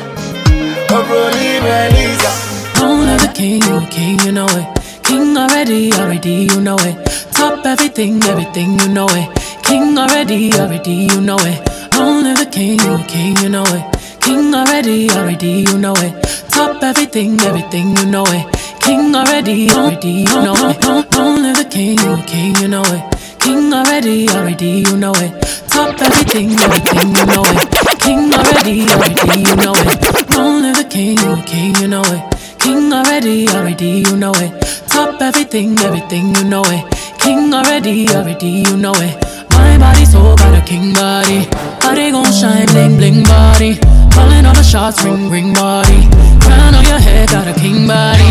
Oh 0.87 1.03
brony 1.03 1.59
Melissa. 1.59 2.31
Crown 2.79 3.09
of 3.09 3.21
the 3.23 3.31
king, 3.35 3.61
you 3.61 3.75
a 3.75 3.85
king, 3.87 4.19
you 4.21 4.31
know 4.31 4.47
it. 4.47 5.03
King 5.03 5.35
already, 5.35 5.91
already, 5.91 6.47
you 6.47 6.61
know 6.61 6.77
it. 6.79 6.95
Top 7.33 7.65
everything, 7.65 8.23
everything, 8.23 8.79
you 8.79 8.87
know 8.87 9.07
it. 9.09 9.63
King 9.63 9.97
already, 9.97 10.53
already, 10.53 11.09
you 11.11 11.19
know 11.19 11.37
it. 11.41 11.76
Crown 11.97 12.27
of 12.27 12.37
the 12.37 12.45
king, 12.45 12.77
king, 13.07 13.35
you 13.37 13.49
know 13.49 13.63
it. 13.65 14.21
King 14.21 14.53
already, 14.53 15.09
already, 15.09 15.65
you 15.67 15.79
know 15.79 15.95
it. 15.97 16.13
Top 16.51 16.83
everything, 16.83 17.41
everything, 17.41 17.97
you 17.97 18.05
know 18.05 18.23
it. 18.27 18.45
King 18.81 19.15
already, 19.15 19.71
already, 19.71 20.21
you 20.29 20.41
know 20.45 20.53
it. 20.53 20.79
Crown 20.79 21.43
of 21.43 21.57
the 21.57 21.65
king, 21.67 21.97
king, 22.27 22.55
you 22.61 22.67
know 22.67 22.83
it. 22.85 23.01
King 23.39 23.73
already, 23.73 24.29
already, 24.29 24.85
you 24.85 24.95
know 24.95 25.11
it. 25.15 25.41
Top 25.69 25.99
everything, 25.99 26.51
everything, 26.59 27.15
you 27.17 27.25
know 27.25 27.41
it. 27.49 27.65
King 27.97 28.31
already, 28.31 28.85
already, 28.93 29.39
you 29.41 29.55
know 29.55 29.73
it. 29.73 30.29
Crown 30.29 30.65
of 30.65 30.77
the 30.77 30.85
king, 30.87 31.17
king, 31.47 31.73
you 31.81 31.87
know 31.87 32.03
it. 32.05 32.59
King 32.59 32.93
already, 32.93 33.49
already, 33.49 34.03
you 34.05 34.15
know 34.15 34.33
it. 34.35 34.53
Top 34.87 35.19
everything, 35.19 35.75
everything, 35.79 36.35
you 36.35 36.43
know 36.43 36.61
it. 36.67 36.85
King 37.17 37.51
already, 37.51 38.07
already, 38.09 38.63
you 38.69 38.77
know 38.77 38.93
it. 38.97 39.36
My 39.77 39.93
body 39.93 40.05
so 40.05 40.35
got 40.35 40.57
a 40.57 40.65
king 40.65 40.95
body. 40.95 41.45
Body 41.81 42.09
gon' 42.09 42.31
shine, 42.33 42.65
bling, 42.73 42.97
bling 42.97 43.23
body. 43.23 43.77
Calling 44.09 44.43
all 44.45 44.53
the 44.55 44.63
shots, 44.63 45.03
ring, 45.03 45.29
ring 45.29 45.53
body. 45.53 46.09
Crown 46.41 46.73
on 46.73 46.83
your 46.83 46.97
head, 46.97 47.29
got 47.29 47.47
a 47.47 47.53
king 47.53 47.85
body. 47.87 48.25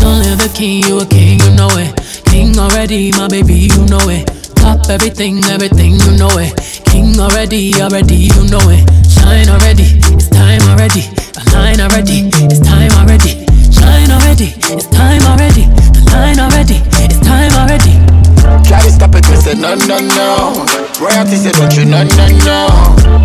Don't 0.00 0.20
live 0.22 0.38
the 0.38 0.50
king, 0.54 0.84
you 0.84 1.00
a 1.00 1.06
king, 1.06 1.40
you 1.40 1.50
know 1.58 1.70
it. 1.74 1.90
King 2.26 2.56
already, 2.56 3.10
my 3.18 3.26
baby, 3.26 3.66
you 3.66 3.84
know 3.86 4.06
it. 4.06 4.30
Top 4.54 4.88
everything, 4.90 5.42
everything, 5.50 5.98
you 5.98 6.12
know 6.16 6.30
it. 6.38 6.54
King 6.86 7.18
already, 7.18 7.74
already, 7.82 8.30
you 8.30 8.46
know 8.46 8.62
it. 8.70 8.86
Shine 9.10 9.48
already, 9.50 9.98
it's 10.14 10.28
time 10.28 10.62
already. 10.70 11.02
Align 11.50 11.80
already, 11.80 12.30
it's 12.46 12.60
time 12.60 12.92
already. 13.02 13.42
Shine 13.74 14.10
already, 14.10 14.54
it's 14.70 14.86
time 14.86 15.22
already. 15.26 15.66
Align 16.14 16.38
already, 16.38 16.78
it's 17.02 17.18
time 17.26 17.50
already. 17.58 18.11
Try 18.66 18.80
to 18.84 18.90
stop 18.92 19.14
it, 19.14 19.24
me 19.30 19.36
say 19.36 19.54
no, 19.54 19.74
no, 19.88 19.98
no. 19.98 20.64
Royalty 21.00 21.36
say 21.36 21.52
don't 21.52 21.72
you, 21.76 21.84
no, 21.84 22.04
no, 22.04 22.26
no. 22.44 22.58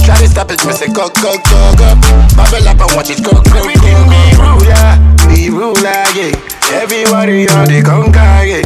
Try 0.04 0.18
to 0.18 0.28
stop 0.28 0.52
it, 0.52 0.64
me 0.66 0.74
say 0.74 0.88
go, 0.88 1.08
go, 1.22 1.36
go, 1.50 1.60
go. 1.78 1.90
Bubble 2.36 2.68
up 2.68 2.80
and 2.82 2.92
watch 2.96 3.10
it 3.12 3.24
go, 3.24 3.32
go, 3.32 3.60
go. 3.64 3.68
Be 3.68 4.36
ruler, 4.40 4.88
be 5.28 5.50
ruler, 5.50 6.04
yeah. 6.16 6.32
Everybody 6.74 7.48
on 7.50 7.68
the 7.72 7.82
conquer, 7.84 8.44
yeah. 8.44 8.64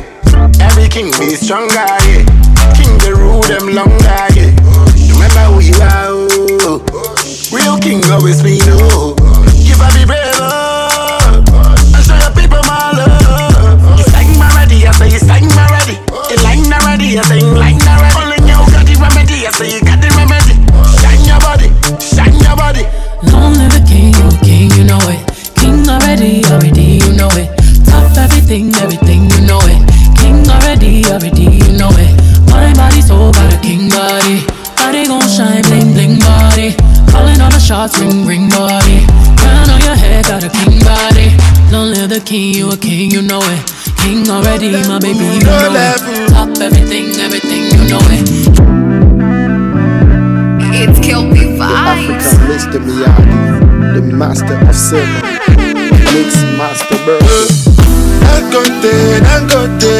Every 0.65 0.87
king 0.89 1.11
be 1.19 1.35
stronger, 1.35 1.73
yeah. 1.75 2.25
King 2.77 2.93
the 3.03 3.13
rule 3.17 3.41
them 3.43 3.73
longer, 3.73 4.25
yeah. 4.33 4.51
Remember 5.13 5.45
who 5.53 5.59
you 5.61 5.75
are, 5.81 6.09
oh. 6.09 6.81
Real 7.51 7.77
king 7.77 8.01
always 8.11 8.41
be 8.41 8.57
no. 8.65 9.13
Give 9.61 9.79
up 9.81 9.93
be 9.93 10.05
brave, 10.05 10.39
oh. 10.39 10.80
Already, 17.17 17.19
I 17.19 17.23
say 17.23 17.39
you 17.39 17.53
line. 17.55 17.79
Only 18.15 18.39
you 18.47 18.57
got 18.71 18.85
the 18.85 18.95
remedy, 18.95 19.43
say 19.51 19.75
you 19.75 19.81
got 19.81 19.99
the 19.99 20.09
remedy. 20.15 20.55
Shine 20.99 21.23
your 21.27 21.39
body, 21.39 21.67
shine 21.99 22.35
your 22.39 22.55
body. 22.55 22.83
Long 23.31 23.53
live 23.55 23.71
the 23.73 23.83
king, 23.87 24.13
you 24.15 24.27
a 24.27 24.37
king, 24.43 24.71
you 24.77 24.83
know 24.83 25.01
it. 25.11 25.19
King 25.55 25.87
already, 25.87 26.45
already, 26.45 27.03
you 27.03 27.13
know 27.13 27.29
it. 27.35 27.49
Tough 27.85 28.17
everything, 28.17 28.73
everything, 28.75 29.29
you 29.29 29.41
know 29.45 29.59
it. 29.67 29.81
King 30.17 30.47
already, 30.47 31.05
already, 31.07 31.47
you 31.51 31.71
know 31.75 31.91
it. 31.99 32.11
My 32.47 32.71
body 32.73 33.01
so 33.01 33.31
got 33.31 33.53
a 33.53 33.59
king 33.59 33.89
body. 33.89 34.45
Body 34.77 35.07
gon' 35.07 35.27
shine, 35.27 35.63
bling, 35.67 35.93
bling 35.93 36.19
body. 36.19 36.75
Calling 37.11 37.39
all 37.41 37.51
the 37.51 37.59
shots, 37.59 37.99
ring, 37.99 38.25
ring 38.25 38.49
body. 38.49 39.03
Crown 39.37 39.69
on 39.69 39.81
your 39.81 39.95
head, 39.95 40.25
got 40.25 40.43
a 40.43 40.49
king 40.49 40.79
body. 40.79 41.35
Long 41.71 41.91
live 41.91 42.09
the 42.09 42.19
king, 42.19 42.55
you 42.55 42.71
a 42.71 42.77
king, 42.77 43.11
you 43.11 43.21
know 43.21 43.41
it. 43.43 43.80
King 44.01 44.29
already, 44.29 44.71
my 44.87 44.99
baby, 44.99 45.25
you 45.25 45.39
know 45.45 45.73
it. 45.73 46.29
Top 46.29 46.49
everything, 46.59 47.07
everything, 47.19 47.63
you 47.71 47.83
know 47.89 48.01
it. 48.09 48.27
It's 50.73 50.99
Kelpie 51.05 51.39
The 51.39 51.57
Vibes. 51.59 52.25
African 52.25 52.39
Mr. 52.49 52.79
Miyagi, 52.85 53.93
the 53.95 54.01
master 54.15 54.55
of 54.67 54.75
ceremony, 54.75 55.93
mix 56.13 56.35
master 56.57 56.97
bird. 57.05 57.21
Dangote, 58.25 58.95
Dangote, 59.27 59.95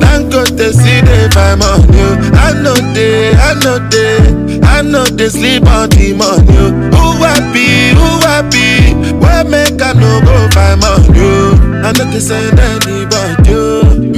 Dangote, 0.00 0.72
see 0.72 1.00
they 1.02 1.28
buy 1.34 1.54
money. 1.54 2.02
I 2.34 2.52
know 2.62 2.74
they, 2.94 3.32
I 3.34 3.54
know 3.62 3.78
they, 3.90 4.60
I 4.66 4.82
know 4.82 5.04
they 5.04 5.28
sleep 5.28 5.66
on 5.66 5.90
the 5.90 6.14
money. 6.14 6.56
oh. 6.58 6.72
Who 6.96 7.22
happy, 7.22 7.92
who 7.98 8.08
happy, 8.26 8.94
where 9.20 9.44
make 9.44 9.80
I 9.82 9.92
no 9.92 10.20
go 10.24 10.48
buy 10.54 10.74
money? 10.76 11.60
I 11.84 11.92
know 11.92 12.10
they 12.10 12.20
send 12.20 12.58
anybody. 12.58 13.41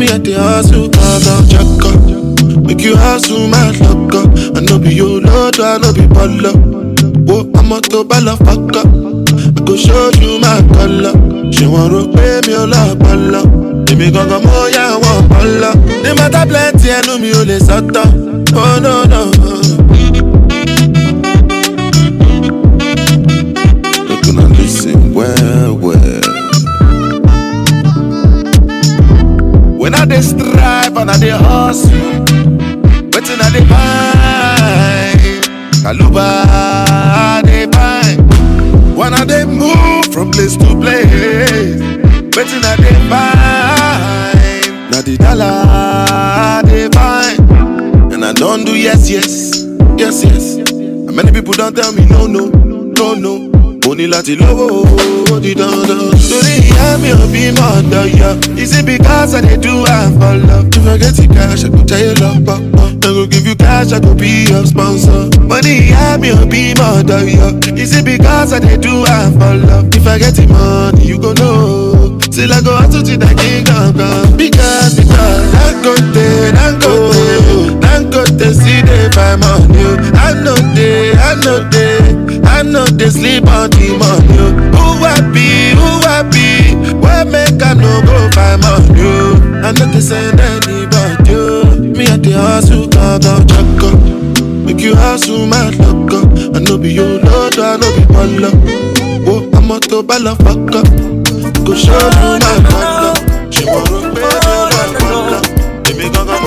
Me 0.05 0.11
at 0.11 0.23
the 0.23 0.35
hustle, 0.37 0.90
cause 0.90 1.27
I'm. 1.27 2.62
Make 2.67 2.83
you 2.83 2.95
hustle, 2.95 3.49
my 3.49 3.71
luck 3.81 4.12
up. 4.14 4.29
I 4.55 4.61
know 4.61 4.79
be 4.79 4.93
your 4.95 5.19
lord, 5.21 5.59
I 5.59 5.79
know 5.79 5.95
be 5.95 6.03
baller. 6.03 6.53
Whoa, 7.27 7.49
I'm 7.57 7.73
a 7.73 7.81
to 7.88 8.05
balla 8.05 8.37
fuck 8.37 8.77
up. 8.77 8.85
I 8.85 9.64
go 9.64 9.75
show 9.77 10.11
you 10.21 10.38
my 10.45 10.61
color. 10.77 11.14
Ṣé 11.55 11.64
wọ́n 11.73 11.88
rò 11.93 12.01
pé 12.12 12.27
mi 12.47 12.53
ò 12.53 12.64
lọ́pọlọ? 12.73 13.40
Èmi 13.93 14.07
gangan 14.14 14.43
mo 14.45 14.69
yá 14.77 14.85
wọn 15.03 15.21
pọlọ. 15.31 15.71
Ní 16.03 16.11
mọ́tà 16.19 16.40
plenty 16.51 16.88
ẹnu 16.99 17.12
mi 17.23 17.31
ò 17.40 17.43
lè 17.49 17.57
sọ́tọ̀. 17.69 18.07
Oh 18.61 18.77
no 18.85 18.95
no. 19.12 19.21
Look 24.09 24.27
and 24.29 24.53
listen 24.59 25.14
well 25.14 25.73
well. 25.85 26.04
When 29.85 29.94
I 29.94 30.07
dey 30.07 30.23
strive 30.23 30.97
and 30.97 31.11
I 31.11 31.18
dey 31.18 31.29
hustle, 31.29 32.25
wetin 33.12 33.40
I 33.40 33.51
dey 33.53 33.64
find? 33.68 35.44
Kaluba 35.85 37.42
dey 37.44 37.66
find. 37.70 38.96
When 38.96 39.13
I 39.13 39.25
dey 39.27 39.44
move 39.44 40.06
from 40.13 40.31
place 40.31 40.56
to 40.56 40.67
place, 40.81 41.83
wetin 42.35 42.65
I 42.65 42.77
dey 42.81 42.96
find? 43.11 44.90
Na 44.90 45.02
the 45.02 45.17
dollar 45.19 46.63
dey 46.65 46.88
find. 46.88 47.38
And 48.15 48.25
I 48.25 48.33
don 48.33 48.65
do 48.65 48.73
yes 48.75 49.11
yes, 49.11 49.65
yes 49.98 50.25
yes. 50.25 50.56
And 50.56 51.15
many 51.15 51.31
people 51.31 51.52
don 51.52 51.75
tell 51.75 51.92
me 51.92 52.06
no 52.06 52.27
no, 52.27 52.46
no 52.48 53.13
no. 53.15 53.54
Mo 53.95 53.99
ní 54.01 54.07
láti 54.11 54.35
lówó 54.37 54.83
ó 55.33 55.38
di 55.40 55.55
dandan. 55.55 56.11
Torí 56.29 56.55
ìyá 56.67 56.99
mi 56.99 57.11
ò 57.13 57.27
bí 57.33 57.53
mọ̀ 57.55 57.71
ọ̀dọ̀ 57.79 58.11
yọ. 58.19 58.59
Is 58.59 58.73
it 58.79 58.85
because 58.87 59.35
I 59.35 59.40
dey 59.40 59.57
do 59.57 59.87
am 59.87 60.19
for 60.19 60.35
love? 60.35 60.67
If 60.75 60.87
I 60.88 60.99
get 60.99 61.15
the 61.15 61.27
cash, 61.29 61.63
I 61.65 61.69
go 61.69 61.79
tell 61.87 62.01
you 62.03 62.15
love 62.19 62.42
pọ̀pọ̀. 62.42 62.90
I 63.05 63.13
go 63.15 63.27
give 63.27 63.47
you 63.47 63.55
cash, 63.55 63.92
I 63.92 64.01
go 64.01 64.13
be 64.15 64.51
your 64.51 64.67
sponsor. 64.67 65.31
Mo 65.49 65.61
ní 65.63 65.75
ìyá 65.87 66.19
mi 66.21 66.31
ò 66.33 66.42
bí 66.51 66.75
mọ̀ 66.75 67.05
ọ̀dọ̀ 67.05 67.23
yọ. 67.38 67.79
Is 67.79 67.92
it 67.97 68.05
because 68.05 68.53
I 68.53 68.59
dey 68.59 68.77
do 68.79 69.07
am 69.07 69.38
for 69.38 69.55
love? 69.69 69.87
If 69.95 70.07
I 70.09 70.19
get 70.19 70.35
the 70.35 70.47
money, 70.49 71.07
you 71.07 71.19
go 71.19 71.33
know. 71.33 71.94
Till 72.35 72.52
I 72.52 72.60
go 72.62 72.74
hustle 72.74 73.00
till 73.02 73.22
I 73.22 73.32
king 73.35 73.64
come 73.64 73.94
Because, 74.37 74.98
because, 74.98 75.46
Dangote, 75.54 76.50
Dangote, 76.50 77.78
Dangote, 77.78 78.50
see 78.52 78.82
they 78.82 79.06
money. 79.38 79.78
oh. 79.87 80.10
I 80.18 80.35
know 80.42 80.58
they, 80.74 81.12
I 81.14 81.38
know 81.44 81.62
they. 81.70 82.42
I 82.42 82.62
know 82.62 82.87
they 82.87 83.10
sleep 83.10 83.46
on 83.46 83.70
the 83.70 83.94
money. 83.94 84.35
Who 84.74 84.98
happy, 85.06 85.78
who 85.78 85.90
happy? 86.02 86.74
Where 86.98 87.24
make 87.24 87.62
I 87.62 87.74
no 87.74 88.02
go 88.02 88.28
buy 88.35 88.56
money? 88.56 89.62
I 89.62 89.70
know 89.70 89.87
they 89.92 90.00
send 90.00 90.40
oh. 90.40 91.78
Me 91.78 92.06
at 92.08 92.20
the 92.24 92.32
hustle, 92.32 92.88
God, 92.88 93.24
I'll 93.26 93.44
check 93.46 93.82
up. 93.87 94.00
Make 94.66 94.80
you 94.80 94.96
hustle, 94.96 95.46
my 95.46 95.70
luck 95.70 96.12
up. 96.12 96.56
I 96.56 96.58
know 96.58 96.78
be 96.78 96.92
your 96.92 97.20
lord, 97.22 97.58
I 97.58 97.76
know 97.76 97.94
be 97.94 98.02
baller. 98.10 98.50
Oh, 99.26 99.48
I'm 99.54 99.70
a 99.70 99.78
to 99.78 100.02
balla 100.02 100.35
fuck 100.35 100.74
up. 100.74 101.33
go 101.65 101.75
show 101.75 101.92
you 101.92 102.38
my 102.40 102.55
wonder. 102.71 103.53
She 103.53 103.65
want 103.67 103.87
to 103.88 103.99
pay 104.15 104.35
you 104.45 104.67
my 104.73 104.85
wonder. 105.01 105.40
Let 105.85 105.97
me 105.97 106.09
go 106.11 106.25
go. 106.25 106.44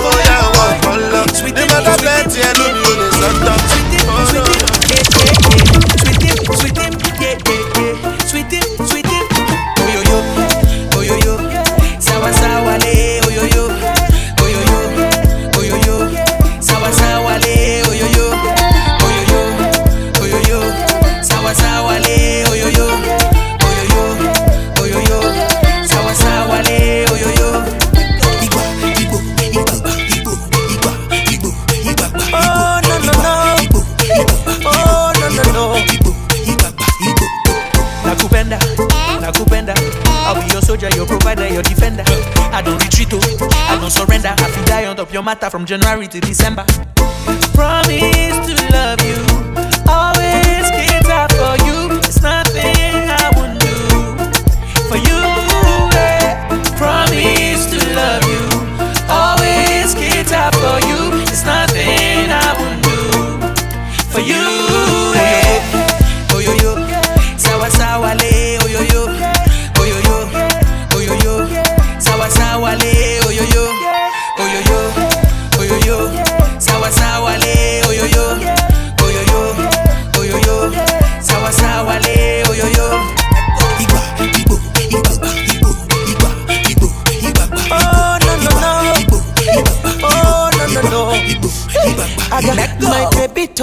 I 41.96 42.62
don't 42.62 42.84
retreat, 42.84 43.08
oh, 43.14 43.48
I 43.70 43.80
don't 43.80 43.90
surrender. 43.90 44.30
I 44.30 44.52
feel 44.52 44.66
die 44.66 44.86
on 44.86 44.98
top 44.98 45.14
your 45.14 45.24
matter 45.24 45.50
from 45.50 45.66
January 45.66 46.08
to 46.10 46.20
December. 46.20 46.66
Promise 47.54 48.46
to 48.46 48.74
love 48.74 49.02
you. 49.02 49.47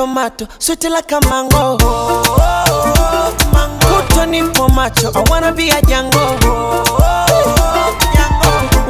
Tomato, 0.04 0.46
sweet 0.58 0.84
like 0.90 1.12
a 1.12 1.20
mango. 1.30 1.78
Kuto 3.88 4.26
nipo 4.26 4.68
macho, 4.68 5.10
I 5.14 5.24
wanna 5.30 5.50
be 5.52 5.70
a 5.70 5.80
Django. 5.80 6.20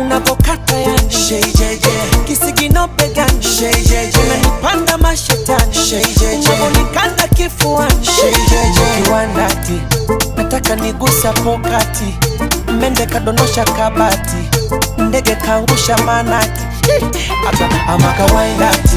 Unapokata 0.00 0.76
yani. 0.76 1.10
Shejeje, 1.10 1.90
kisigino 2.26 2.88
begani 2.96 3.42
shejeje, 3.42 4.18
unanipanda 4.18 4.98
mashetani. 4.98 5.74
Shejeje, 5.74 6.26
unaponikanda 6.38 7.28
kifuani. 7.28 8.04
Shejeje, 8.06 9.02
kiwandati 9.04 9.80
nataka 10.36 10.76
nigusa 10.76 11.32
pokati, 11.32 12.14
mende 12.80 13.06
kadondosha 13.06 13.64
kabati, 13.64 14.36
ndege 14.98 15.34
kaangusha 15.34 15.98
manati. 15.98 16.60
Ama 17.88 18.12
kawaindati 18.12 18.96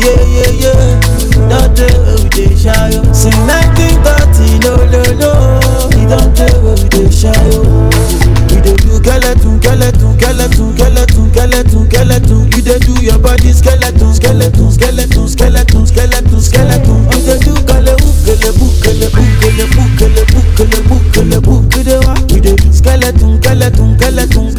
yeah 0.00 0.22
yeah 0.36 0.50
yeah, 0.62 1.48
down 1.48 1.74
there 1.74 1.98
where 2.00 2.16
we 2.22 2.28
dey 2.30 2.54
shy 2.56 2.90
oh. 2.96 3.12
Since 3.12 3.36
1930 3.48 4.64
no 4.64 4.72
no 4.92 5.00
no, 5.20 5.30
down 6.08 6.28
there 6.34 6.56
where 6.62 6.76
we 6.76 6.88
dey 6.88 7.10
shy 7.10 7.32
oh. 7.54 7.90
We 8.50 8.56
dey 8.60 8.76
do 8.76 8.90
skeleton 9.00 9.60
skeleton 9.60 10.16
skeleton 10.16 10.76
skeleton 10.76 11.30
skeleton 11.30 11.86
skeleton. 11.90 12.40
You 12.52 12.62
dey 12.62 12.78
do 12.78 12.92
your 13.02 13.18
body 13.18 13.52
skeleton 13.52 14.14
skeleton 14.14 14.70
skeleton 14.70 15.28
skeleton 15.28 15.86
skeleton 15.86 16.40
skeleton. 16.40 16.98
You 17.12 17.20
dey 17.26 17.38
do 17.44 17.54
kale 17.66 17.94
ukele 17.96 18.50
bukele 18.58 19.08
bukele 19.10 19.64
bukele 19.74 20.22
bukele 20.32 20.80
bukele 20.88 21.40
bukele 21.40 21.96
wa. 22.06 22.14
We 22.32 22.40
dey 22.40 22.56
do 22.56 22.72
skeleton 22.72 23.40
skeleton 23.42 23.96
skeleton 23.98 24.50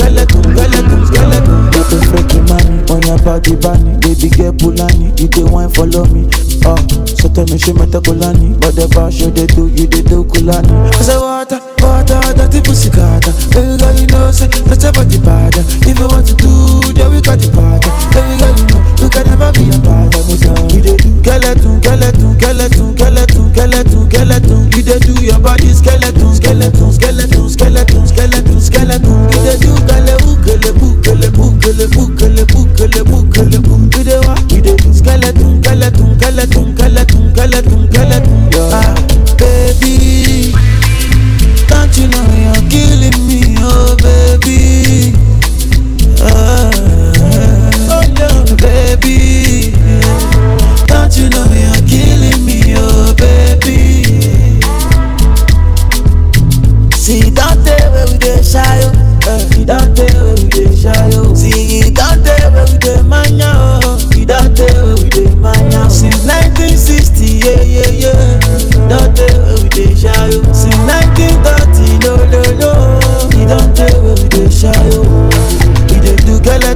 your 3.11 3.19
body 3.27 3.55
bunny, 3.59 3.97
baby 3.99 4.29
girl 4.31 4.53
Pulani, 4.55 5.11
you 5.19 5.27
dey 5.27 5.43
wine 5.43 5.69
follow 5.69 6.05
me. 6.07 6.29
Oh, 6.63 6.77
so 7.05 7.27
tell 7.27 7.43
me 7.51 7.57
she 7.59 7.73
meta 7.73 7.99
Kulani, 7.99 8.55
but 8.61 8.75
the 8.75 8.87
bash 8.95 9.19
you 9.19 9.31
dey 9.31 9.47
do, 9.51 9.67
you 9.67 9.87
dey 9.87 10.01
do 10.01 10.23
Kulani. 10.23 10.71
I 10.95 11.01
say 11.03 11.17
water, 11.19 11.59
water, 11.83 12.21
dirty 12.39 12.61
pussy 12.63 12.89
carter. 12.89 13.33
Baby 13.51 13.75
girl 13.75 13.93
you 13.99 14.07
know 14.07 14.31
say 14.31 14.47
that's 14.63 14.85
about 14.87 15.11
the 15.11 15.19
bad. 15.25 15.57
If 15.59 15.97
you 15.99 16.07
want 16.07 16.27
to 16.31 16.35
do, 16.39 16.93
then 16.95 17.11
we 17.11 17.19
got 17.19 17.39
the 17.43 17.51
bad. 17.51 17.83
Baby 18.15 18.33
girl 18.39 18.53
you 18.55 18.65
know 18.71 18.81
you 19.03 19.07
can 19.11 19.25
never 19.27 19.49
be 19.59 19.67
a 19.67 19.77
bad. 19.83 20.13
Say 20.39 20.47
uh, 20.47 20.63
we 20.71 20.79
do 20.79 20.93
skeleton, 21.41 21.81
skeleton, 21.81 22.35
skeleton, 22.37 22.95
skeleton, 22.97 23.49
skeleton, 23.53 24.09
skeleton. 24.09 24.69
You 24.71 24.83
dey 24.83 24.99
do 24.99 25.13
your 25.23 25.39
body 25.39 25.73
skeleton, 25.73 26.35
skeleton, 26.35 26.91
skeleton, 26.93 27.49
skeleton, 27.49 28.07
skeleton, 28.07 28.61
skeleton. 28.61 29.29
You 29.33 29.41
dey 29.41 29.57
do 29.57 29.73
kale 29.87 30.15
ukele 30.29 30.71
bukele 30.73 31.29
bukele 31.31 31.87
bukele 31.87 32.45
bukele 32.45 33.03
bukele 33.03 33.57
bukele. 33.59 33.97
You 33.97 34.03
dey 34.03 34.19
wa? 34.19 34.35
You 34.49 34.61
dey 34.61 34.75
do 34.77 34.93
skeleton, 34.93 35.63
skeleton, 35.63 36.19
skeleton, 36.19 36.75
skeleton, 36.77 37.33
skeleton, 37.33 37.89
skeleton. 37.91 38.49
Ah, 38.71 38.95
baby. 39.37 40.20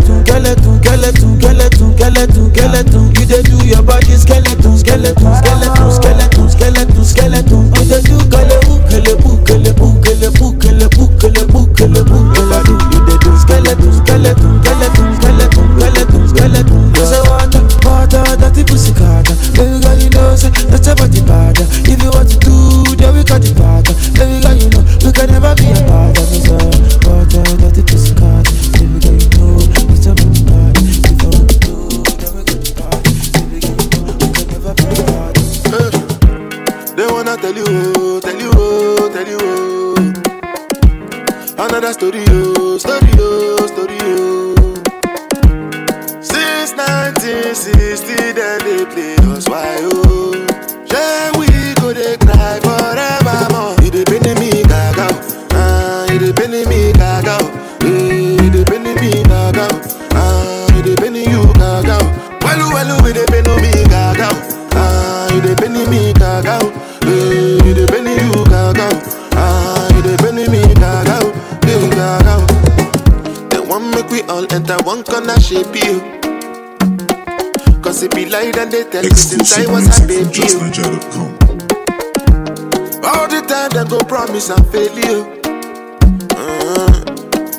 Skeleton, 0.03 0.25
skeleton, 0.25 0.79
skeleton, 0.81 1.39
skeleton, 1.39 1.93
skeleton, 1.95 2.51
skeleton. 2.53 3.03
You 3.15 3.25
dey 3.25 3.41
do 3.43 3.57
your 3.65 3.81
body 3.83 4.15
skeleton, 4.17 4.77
skeleton, 4.77 5.35
skeleton, 5.39 5.91
skeleton, 5.91 6.49
skeleton, 6.49 7.05
skeleton. 7.05 7.63
You 7.75 7.85
dey 7.87 8.01
do 8.03 8.17
kale 8.29 8.57
ukele 8.67 9.15
bukele 9.23 9.71
bukele 9.73 10.29
bukele 10.31 10.87
bukele 10.89 11.45
bukele 11.47 12.03
bukele 12.03 12.03
do. 12.03 12.77
You 12.91 13.05
dey 13.07 13.17
do 13.23 13.37
skeleton, 13.39 13.93
skeleton, 13.93 14.54
tell 78.95 79.03
me 79.03 79.09
since 79.09 79.57
I 79.57 79.65
was 79.71 79.99
a 79.99 80.07
baby. 80.07 80.39
All 83.03 83.27
the 83.27 83.41
time 83.47 83.69
they 83.71 83.89
go 83.89 83.99
promise 84.05 84.49
and 84.49 84.65
fail 84.71 84.95
you. 84.97 85.41
Uh, 86.31 87.03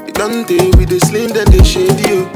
it 0.09 0.15
don't 0.15 0.47
with 0.79 0.89
the 0.89 0.99
slim 1.01 1.29
then 1.31 1.51
they 1.51 1.63
shade 1.63 2.01
you. 2.09 2.36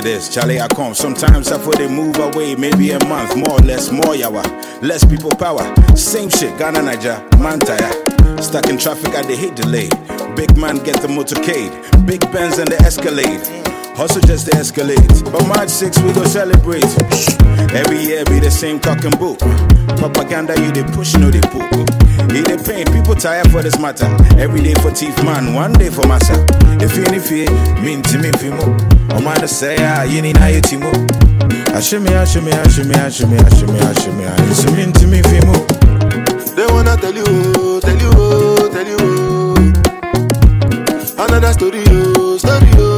Kind 0.00 0.14
this? 0.14 0.28
Charlie, 0.32 0.60
I 0.60 0.68
come. 0.68 0.94
Sometimes 0.94 1.50
feel 1.58 1.72
they 1.72 1.88
move 1.88 2.16
away, 2.18 2.54
maybe 2.54 2.90
a 2.92 3.04
month, 3.06 3.36
more 3.36 3.58
or 3.58 3.64
less, 3.64 3.90
more 3.90 4.14
yawa. 4.14 4.42
Less 4.82 5.04
people 5.04 5.30
power. 5.30 5.64
Same 5.96 6.28
shit, 6.30 6.56
Ghana, 6.58 6.82
Niger, 6.82 7.18
man 7.38 7.58
tire. 7.58 8.42
Stuck 8.42 8.68
in 8.68 8.78
traffic, 8.78 9.14
I 9.14 9.22
they 9.22 9.36
hate 9.36 9.54
delay. 9.54 9.88
Big 10.36 10.56
man 10.56 10.76
get 10.78 11.00
the 11.02 11.08
motorcade. 11.08 11.72
Big 12.06 12.20
Benz 12.32 12.58
and 12.58 12.68
the 12.68 12.76
Escalade. 12.82 13.40
Hustle 13.96 14.22
just 14.22 14.46
to 14.46 14.52
escalate. 14.52 15.30
But 15.30 15.46
March 15.48 15.68
6, 15.68 15.98
we 16.00 16.12
go 16.12 16.24
celebrate. 16.24 16.84
Every 17.74 18.00
year 18.00 18.24
be 18.24 18.38
the 18.40 18.50
same 18.50 18.80
and 19.04 19.18
book. 19.18 19.38
Propaganda, 19.98 20.58
you 20.60 20.72
they 20.72 20.84
push, 20.94 21.14
no 21.16 21.30
they 21.30 21.40
poop. 21.40 21.99
He 22.32 22.42
they 22.42 22.56
pain, 22.58 22.86
people 22.92 23.14
tired 23.14 23.50
for 23.50 23.62
this 23.62 23.78
matter. 23.78 24.06
Every 24.38 24.60
day 24.62 24.74
for 24.74 24.90
teeth 24.90 25.16
man, 25.24 25.54
one 25.54 25.72
day 25.72 25.90
for 25.90 26.06
massa. 26.06 26.44
If 26.80 26.96
you 26.96 27.04
any 27.04 27.18
fear, 27.18 27.50
mean 27.82 28.02
to 28.02 28.18
me 28.18 28.30
fimo. 28.32 28.64
Oh 29.12 29.20
man, 29.20 29.46
say 29.48 29.76
ah, 29.80 30.02
you 30.04 30.22
need 30.22 30.38
I 30.38 30.60
timo. 30.60 30.90
Oh. 30.92 31.06
Ashimi, 31.76 32.08
ah, 32.10 32.24
ashimi, 32.24 32.52
ah, 32.52 32.64
ashimi, 32.66 32.94
ah, 32.96 33.06
ashimi, 33.08 33.36
ashimi, 33.38 33.78
ashimi, 33.78 34.50
It's 34.50 34.64
mean 34.72 34.92
to 34.92 35.06
me 35.06 35.20
fimo. 35.22 35.54
They 36.56 36.66
wanna 36.66 36.96
tell 36.96 37.14
you, 37.14 37.80
tell 37.80 37.98
you, 37.98 38.70
tell 38.70 38.86
you. 38.86 38.98
Another 41.18 41.52
story, 41.52 41.82
oh, 41.88 42.36
story, 42.38 42.70
oh, 42.78 42.89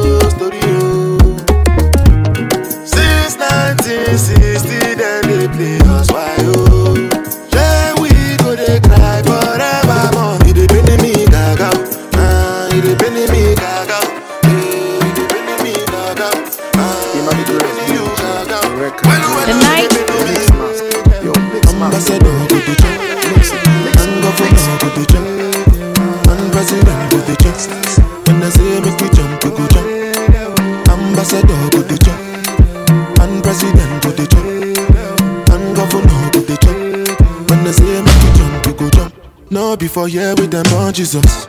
Before 39.93 40.07
here 40.07 40.33
with 40.33 40.49
them 40.49 40.65
on 40.73 40.91
Jesus. 40.91 41.47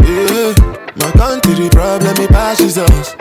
Yeah, 0.00 0.54
my 0.96 1.12
country 1.12 1.68
problem 1.68 2.16
it 2.16 2.30
pass 2.30 2.56
Jesus. 2.56 3.15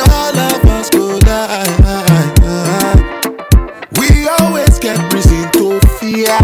All 0.00 0.36
of 0.36 0.64
us 0.76 0.90
go 0.90 1.18
die. 1.20 1.64
We 3.98 4.28
always 4.40 4.78
get 4.78 4.98
reason 5.12 5.50
to 5.52 5.80
fear. 5.98 6.38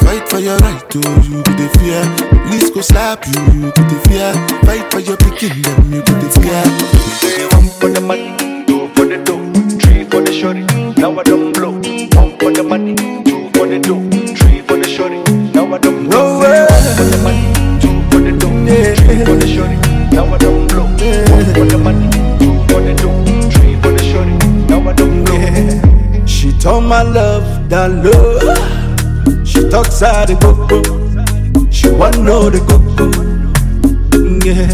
Fight 0.00 0.28
for 0.28 0.38
your 0.38 0.56
right 0.58 0.84
to 0.90 0.98
you 0.98 1.42
go 1.42 1.52
the 1.54 1.68
fear. 1.78 2.02
Police 2.46 2.70
go 2.70 2.80
slap 2.80 3.26
you, 3.26 3.40
you 3.54 3.72
go 3.72 3.82
the 3.88 3.98
fear. 4.08 4.32
Fight 4.64 4.90
for 4.90 5.00
your 5.00 5.16
picking 5.16 5.62
that 27.70 27.90
love. 28.04 29.46
She 29.46 29.68
talks 29.68 30.02
out 30.02 30.28
the 30.28 30.36
coco. 30.36 30.82
She 31.70 31.88
want 31.90 32.18
know 32.20 32.50
the 32.50 32.60
coco. 32.60 33.10
Yeah, 34.44 34.70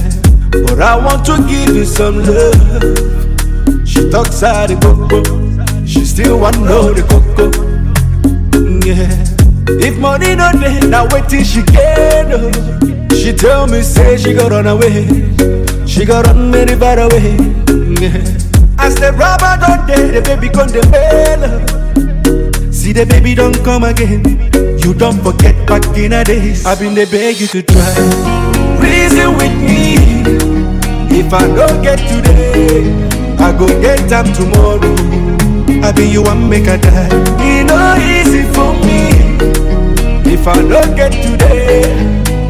but 0.66 0.80
I 0.80 0.96
want 0.96 1.24
to 1.26 1.36
give 1.48 1.74
you 1.74 1.84
some 1.84 2.18
love. 2.24 3.86
She 3.86 4.08
talks 4.10 4.42
out 4.42 4.68
the 4.68 4.76
coco. 4.76 5.22
She 5.86 6.04
still 6.04 6.38
want 6.40 6.58
know 6.60 6.92
the 6.92 7.02
coco. 7.02 7.46
Yeah, 8.86 9.10
if 9.86 9.98
money 9.98 10.34
no 10.36 10.50
dey, 10.52 10.80
now 10.88 11.06
wait 11.10 11.28
till 11.28 11.44
she 11.44 11.62
get. 11.62 12.26
Oh. 12.30 12.50
She 13.14 13.32
tell 13.32 13.66
me 13.66 13.82
say 13.82 14.16
she 14.16 14.34
got 14.34 14.50
run 14.52 14.66
away. 14.66 15.06
She 15.86 16.04
got 16.04 16.26
run 16.26 16.52
very 16.52 16.78
far 16.78 16.98
away. 16.98 17.36
Yeah. 18.00 18.22
As 18.78 18.94
the 18.94 19.12
rubber 19.18 19.56
don't 19.60 19.86
dey, 19.86 20.10
the 20.12 20.22
baby 20.22 20.48
come 20.48 20.68
the 20.68 20.82
fail 20.92 21.75
the 22.96 23.04
baby 23.04 23.34
don't 23.34 23.62
come 23.62 23.84
again. 23.84 24.24
You 24.80 24.94
don't 24.94 25.20
forget 25.22 25.54
back 25.68 25.84
in 25.98 26.12
the 26.12 26.24
days. 26.24 26.64
I've 26.64 26.78
been 26.80 26.94
the 26.94 27.04
beg 27.04 27.38
you 27.38 27.46
to 27.48 27.62
try. 27.62 27.92
Reason 28.80 29.36
with 29.36 29.52
me. 29.60 30.00
If 31.12 31.32
I 31.34 31.46
don't 31.46 31.82
get 31.82 31.98
today, 32.08 32.88
I 33.38 33.52
go 33.52 33.66
get 33.82 34.00
them 34.08 34.32
tomorrow. 34.32 34.96
I 35.84 35.92
be 35.92 36.08
you 36.08 36.22
one 36.22 36.48
make 36.48 36.68
a 36.68 36.78
die. 36.78 37.08
It 37.44 37.66
no 37.68 37.96
easy 38.00 38.44
for 38.56 38.72
me. 38.80 39.12
If 40.32 40.48
I 40.48 40.56
don't 40.56 40.96
get 40.96 41.12
today, 41.12 41.84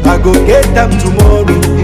I 0.05 0.17
go 0.23 0.31
get 0.47 0.63
them 0.73 0.91
tomorrow. 0.97 1.76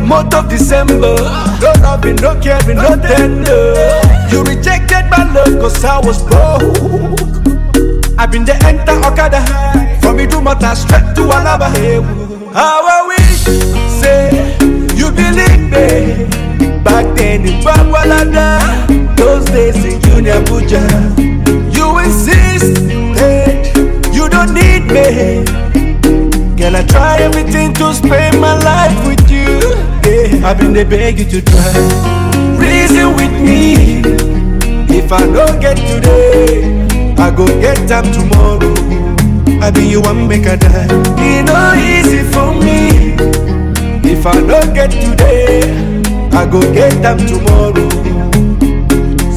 the 0.00 0.06
month 0.06 0.34
of 0.34 0.48
December. 0.48 1.16
No 1.60 1.72
loving, 1.82 2.16
no 2.16 2.38
caring, 2.40 2.76
no 2.76 2.94
tender. 2.94 3.74
You 4.30 4.44
rejected 4.44 5.10
my 5.10 5.24
love 5.34 5.58
cause 5.60 5.84
I 5.84 5.98
was 5.98 6.22
broke. 6.22 7.18
I've 8.18 8.30
been 8.30 8.44
the 8.44 8.54
enter 8.64 8.96
Okada 9.06 9.40
high. 9.40 9.98
From 10.00 10.16
matter, 10.44 10.74
straight 10.76 11.16
to 11.16 11.24
another. 11.38 11.70
How 12.54 12.86
I 12.86 12.98
wish, 13.10 13.42
say, 14.00 14.30
you 14.94 15.10
believe 15.10 15.64
me. 15.74 16.26
Back 16.84 17.06
then 17.16 17.46
in 17.46 17.60
Gwagwalada, 17.62 19.16
those 19.16 19.46
days 19.46 19.84
in 19.84 20.00
Junior 20.02 20.34
Abuja. 20.42 20.84
You 21.74 21.98
insisted, 21.98 23.74
you 24.14 24.28
don't 24.28 24.54
need 24.54 24.84
me. 24.96 25.44
Girl, 26.56 26.76
I 26.76 26.84
try 26.86 27.18
everything 27.18 27.74
to 27.74 27.92
spend 27.94 28.40
my 28.40 28.58
life 28.58 29.06
with 29.06 29.17
I've 30.48 30.56
been 30.56 30.72
they 30.72 30.82
beg 30.82 31.18
you 31.18 31.26
to 31.26 31.42
try. 31.42 31.72
Reason 32.56 33.14
with 33.16 33.34
me. 33.38 34.00
If 34.88 35.12
I 35.12 35.20
don't 35.26 35.60
get 35.60 35.76
today, 35.76 36.86
I 37.18 37.30
go 37.30 37.44
get 37.60 37.76
them 37.86 38.04
tomorrow. 38.10 38.72
I 39.60 39.70
be 39.70 39.82
you 39.86 40.00
one 40.00 40.26
make 40.26 40.46
a 40.46 40.56
die. 40.56 40.88
It 41.18 41.44
no 41.44 41.74
easy 41.76 42.22
for 42.32 42.54
me. 42.64 43.12
If 44.10 44.24
I 44.24 44.40
don't 44.40 44.72
get 44.72 44.90
today, 44.90 45.60
I 46.32 46.46
go 46.50 46.62
get 46.72 46.94
them 47.02 47.18
tomorrow. 47.18 47.90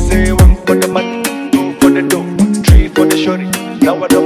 Say 0.08 0.32
one 0.32 0.56
for 0.66 0.76
the 0.76 0.88
money, 0.88 1.24
two 1.52 1.74
for 1.82 1.90
the 1.90 2.04
dough, 2.04 2.24
three 2.64 2.88
for 2.88 3.06
the 3.06 3.18
shorty. 3.18 3.50
Now 3.84 4.02
I 4.02 4.08
don't 4.08 4.21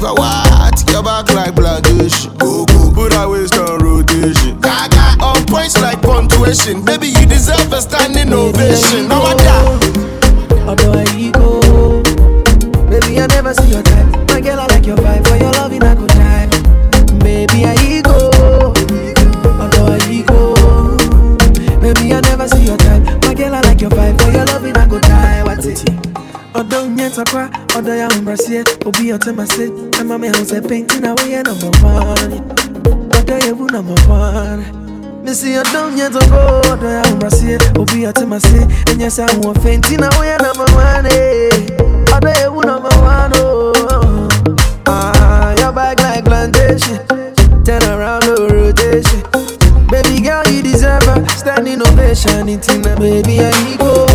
definition 0.00 0.06
of 0.06 0.12
a 0.12 0.14
diva. 0.14 0.14
What? 0.14 0.90
Your 0.90 1.02
back 1.02 1.32
like 1.34 1.54
blood 1.54 1.86
ocean. 2.00 2.36
Go 2.38 2.64
go, 2.66 2.92
put 2.92 3.14
our 3.14 3.30
waist 3.30 3.56
on 3.58 3.78
rotation. 3.80 4.60
Gaga, 4.60 5.22
on 5.22 5.44
points 5.46 5.80
like 5.80 6.00
punctuation. 6.02 6.84
Baby, 6.84 7.08
you 7.08 7.26
deserve 7.26 7.72
a 7.72 7.80
standing 7.80 8.32
ovation. 8.32 9.08
No 9.08 9.22
matter. 9.22 9.96
Although 10.68 10.92
I 10.92 11.30
go, 11.32 12.02
baby, 12.88 13.20
I 13.20 13.26
never 13.28 13.54
see 13.54 13.70
your 13.70 13.82
type. 13.82 14.06
My 14.28 14.40
girl, 14.40 14.60
I 14.60 14.66
like 14.66 14.86
your 14.86 14.96
vibe. 14.96 15.26
For 15.26 15.36
your 15.36 15.52
loving, 15.52 15.82
I 15.82 15.94
go 15.94 16.06
die. 16.06 16.48
Baby, 17.18 17.64
I 17.66 18.02
go. 18.02 18.30
Although 19.60 19.92
I 19.94 20.22
go, 20.26 20.54
baby, 21.80 22.12
I 22.14 22.20
never 22.20 22.48
see 22.48 22.64
your 22.66 22.76
type. 22.76 23.02
My 23.22 23.34
girl, 23.34 23.54
I 23.54 23.60
like 23.62 23.80
your 23.80 23.90
vibe. 23.90 24.20
For 24.22 24.30
your 24.30 24.46
loving, 24.46 24.76
I 24.76 24.86
go 24.86 25.00
die. 25.00 25.42
What's 25.44 25.66
it? 25.66 25.84
Although 26.54 26.86
nyeta 26.88 27.24
kwa, 27.24 27.50
although 27.76 27.94
ya 27.96 28.08
umbrasie, 28.08 28.64
obi 28.84 29.08
yote 29.08 29.32
mase, 29.32 29.64
ama 29.66 29.89
me 30.18 30.28
house 30.28 30.52
painting 30.66 31.04
away 31.04 31.32
ya 31.32 31.42
number 31.42 31.70
one. 31.82 32.32
Although 33.14 33.38
ya 33.38 33.52
wu 33.54 33.66
number 33.66 33.94
one. 34.08 34.64
Missy, 35.24 35.56
I 35.56 35.62
don't 35.72 35.96
yet 35.96 36.12
go, 36.12 36.18
although 36.70 36.88
ya 36.88 37.02
umbrasie, 37.04 37.58
obi 37.78 38.02
yote 38.02 38.26
mase, 38.26 38.66
and 38.90 39.00
yes, 39.00 39.18
I 39.18 39.26
want 39.38 39.62
painting 39.62 40.02
away 40.02 40.28
ya 40.28 40.38
number 40.38 40.66
one. 40.74 41.06
Although 42.12 42.40
ya 42.40 42.50
wu 42.50 42.60
number 42.62 42.90
one, 43.00 43.32
oh. 43.36 44.28
Ah, 44.86 45.54
your 45.58 45.72
back 45.72 46.00
like 46.00 46.24
plantation, 46.24 46.98
turn 47.64 47.82
around, 47.84 48.26
no 48.26 48.48
rotation. 48.48 49.22
Baby 49.90 50.20
girl, 50.22 50.42
you 50.50 50.62
deserve 50.62 51.06
a 51.08 51.28
standing 51.30 51.82
ovation. 51.82 52.48
It's 52.48 52.68
in 52.72 52.82
the 52.82 52.96
baby, 52.96 53.40
I 53.40 53.76
go. 53.76 54.09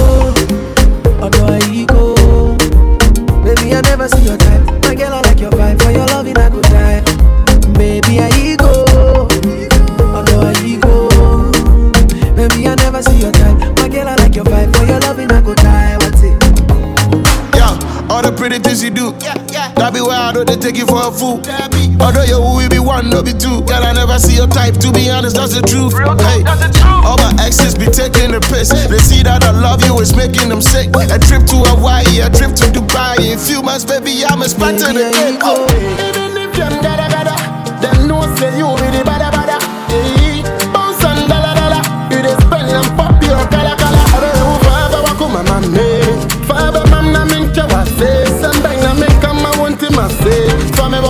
They 21.15 21.31
take 21.31 21.39
you 21.39 21.39
for 21.39 21.39
a 21.39 21.69
fool. 21.69 22.01
Although 22.01 22.23
you 22.23 22.39
will 22.39 22.69
be 22.69 22.79
one, 22.79 23.09
no 23.09 23.23
be 23.23 23.31
two. 23.31 23.61
Girl, 23.63 23.83
I 23.83 23.93
never 23.93 24.19
see 24.19 24.35
your 24.35 24.47
type. 24.47 24.75
To 24.79 24.91
be 24.91 25.09
honest, 25.09 25.35
that's 25.35 25.55
the 25.55 25.61
truth. 25.61 25.93
Hey, 25.93 26.43
that's 26.43 26.61
the 26.61 26.71
truth. 26.71 27.05
all 27.05 27.17
my 27.17 27.31
exes 27.39 27.75
be 27.75 27.85
taking 27.85 28.31
the 28.31 28.41
piss. 28.41 28.69
They 28.69 28.97
see 28.99 29.23
that 29.23 29.43
I 29.43 29.51
love 29.51 29.83
you, 29.85 29.99
it's 29.99 30.15
making 30.15 30.49
them 30.49 30.61
sick. 30.61 30.89
A 30.95 31.19
trip 31.19 31.45
to 31.47 31.57
Hawaii, 31.71 32.21
a 32.21 32.29
trip 32.29 32.55
to 32.55 32.65
Dubai. 32.71 33.19
In 33.31 33.39
few 33.39 33.61
months, 33.61 33.85
baby, 33.85 34.25
I'm 34.25 34.41
expecting 34.41 34.95
a 34.97 35.11
kid. 35.11 35.39
Oh. 35.41 35.65
Even 35.71 36.35
if 36.37 36.51
them 36.55 36.81
gada 36.83 37.07
gada, 37.09 37.35
them 37.81 38.07
know 38.07 38.21
say 38.35 38.57
you 38.57 38.74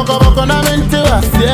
boko 0.05 0.19
boko 0.19 0.45
na 0.45 0.61
minche 0.63 1.01
wase. 1.01 1.49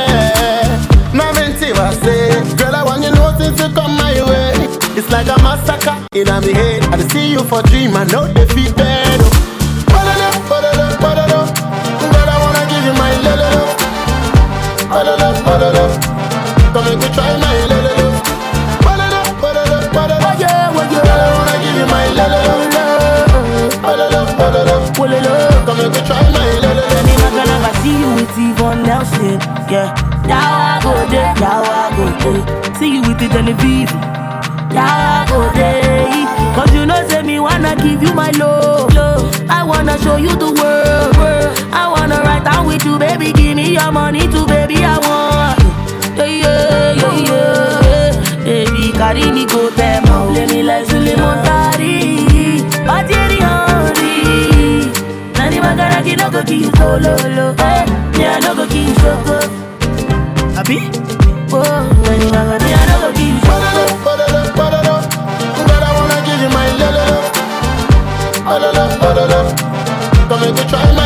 Na 1.13 1.31
minche 1.33 1.73
wase, 1.73 2.57
girl 2.57 2.75
I 2.75 2.83
want 2.83 3.03
you 3.03 3.11
know 3.11 3.33
since 3.37 3.59
you 3.59 3.69
come 3.73 3.95
my 3.97 4.13
way. 4.27 4.53
It's 4.97 5.09
like 5.09 5.27
a 5.27 5.37
massacre 5.41 5.95
in 6.13 6.27
a 6.27 6.41
me 6.41 6.53
head. 6.53 6.83
I 6.93 6.99
see 7.09 7.31
you 7.31 7.43
for 7.43 7.61
dream, 7.63 7.95
I 7.95 8.03
know 8.05 8.27
they 8.27 8.45
feel 8.47 8.73
bad. 8.73 9.19
Badalo, 9.87 10.29
badalo, 10.49 10.87
badalo. 10.99 11.39
Girl, 12.11 12.29
I 12.29 12.37
wanna 12.43 12.63
give 12.71 12.83
you 12.87 12.93
my 12.99 13.13
lolo. 13.23 13.51
Badalo, 14.91 15.29
badalo. 15.47 15.85
Come 16.73 16.95
me 16.99 17.07
try 17.15 17.31
my 17.39 17.59
lolo. 17.71 17.95
Badalo, 18.85 19.21
badalo, 19.41 19.77
badalo. 19.95 20.27
Oh 20.27 20.35
yeah, 20.39 20.71
well, 20.75 20.87
yeah. 20.91 21.03
Girl, 21.07 21.21
I 21.23 21.29
wanna 21.37 21.55
give 21.63 21.77
you 21.79 21.87
my 21.87 22.07
lolo. 22.19 22.41
Badalo, 23.85 24.21
badalo. 24.39 24.75
Walolo. 24.99 25.33
Come 25.65 25.87
me 25.91 25.99
try 26.07 26.23
my 26.31 26.40
with 28.71 28.79
Yvonne 28.79 28.83
Nelson, 28.83 29.39
yeah. 29.69 29.93
I 30.25 30.79
go 30.83 30.93
there, 31.09 31.33
I 31.37 31.91
go 31.95 32.31
there. 32.31 32.75
See 32.75 32.93
you 32.95 33.01
with 33.01 33.19
the 33.19 33.27
Genevieve, 33.27 33.89
I 33.91 35.25
go 35.27 35.49
there. 35.53 36.55
Cause 36.55 36.73
you 36.73 36.85
know, 36.85 37.07
say 37.07 37.21
me 37.23 37.39
wanna 37.39 37.75
give 37.75 38.01
you 38.01 38.13
my 38.13 38.31
love. 38.31 38.91
I 39.49 39.63
wanna 39.63 39.97
show 39.99 40.17
you 40.17 40.29
the 40.29 40.51
world. 40.51 41.15
I 41.73 41.87
wanna 41.91 42.21
ride 42.21 42.43
down 42.43 42.67
with 42.67 42.83
you, 42.85 42.97
baby. 42.97 43.33
Give 43.33 43.55
me 43.55 43.73
your 43.73 43.91
money 43.91 44.21
too, 44.27 44.45
baby. 44.47 44.77
I 44.83 44.97
want. 44.99 45.59
Yeah, 46.17 46.25
yeah, 46.25 46.93
yeah, 46.93 47.81
yeah. 47.85 48.43
Baby, 48.43 48.91
carry 48.93 49.31
me 49.31 49.45
go 49.45 49.69
them 49.71 50.03
Play 50.03 50.45
me 50.47 50.63
like 50.63 50.85
Suleiman 50.87 51.43
Tari. 51.43 52.17
Bajeri 52.87 53.39
Henry. 53.39 54.91
Nani 55.37 55.59
magara 55.59 56.03
ki 56.03 56.15
no 56.15 56.29
go 56.31 56.43
kill 56.43 56.71
so 56.75 56.97
lo 56.97 57.15
lo. 57.35 57.55
Eh, 57.59 57.85
me 58.17 58.23
I 58.25 58.39
no 58.43 58.51
go 58.55 58.65
kill 58.67 58.91
so 59.01 59.11
go. 59.25 59.37
Abi? 60.59 60.77
Oh, 61.53 61.61
nani 62.05 62.27
magara 62.33 62.57
me 62.63 62.71
I 62.73 62.83
no 62.89 62.95
go 63.03 63.09
kill 63.17 63.35
so 63.41 63.51
Badalo, 63.51 63.85
badalo, 64.05 64.41
badalo. 64.59 64.95
Girl, 65.67 65.83
I 65.87 65.91
wanna 65.97 66.19
give 66.27 66.41
you 66.43 66.51
my 66.55 66.67
lolo. 66.79 67.05
Badalo, 68.47 68.83
badalo. 69.01 69.39
Come 70.29 70.39
make 70.41 70.55
me 70.55 70.63
try 70.69 70.87
my 70.95 71.00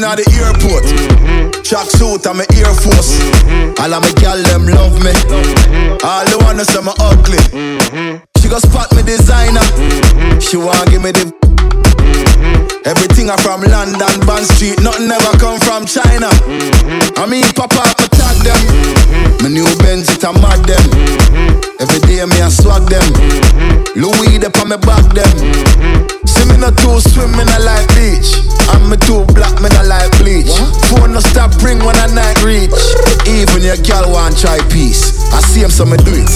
down 0.00 0.18
in 0.18 0.24
the 0.24 0.26
airport. 0.42 0.84
Track 1.62 1.88
suit 1.90 2.26
and 2.26 2.38
my 2.38 2.46
Air 2.58 2.72
Force. 2.74 3.20
All 3.78 3.92
of 3.92 4.00
my 4.02 4.10
gal 4.18 4.38
them 4.42 4.66
love 4.66 4.96
me. 5.04 5.12
All 6.02 6.24
the 6.26 6.38
wanna 6.42 6.64
say 6.64 6.82
me 6.82 6.92
ugly. 6.98 7.40
She 8.40 8.48
go 8.48 8.58
spot 8.58 8.92
me 8.94 9.02
designer. 9.02 9.64
She 10.40 10.56
want 10.56 10.90
give 10.90 11.02
me 11.02 11.12
the. 11.12 11.32
Everything 12.84 13.30
I 13.30 13.36
from 13.40 13.62
London, 13.64 14.20
Bond 14.28 14.44
Street, 14.44 14.76
nothing 14.84 15.08
ever 15.08 15.32
come 15.40 15.58
from 15.58 15.86
China. 15.88 16.28
I 17.16 17.24
mean, 17.24 17.44
Papa, 17.56 17.93
try 34.44 34.58
peace. 34.68 35.32
I 35.32 35.40
see 35.40 35.62
him, 35.62 35.70
so 35.70 35.86
me 35.86 35.96
do 35.96 36.12
it. 36.12 36.28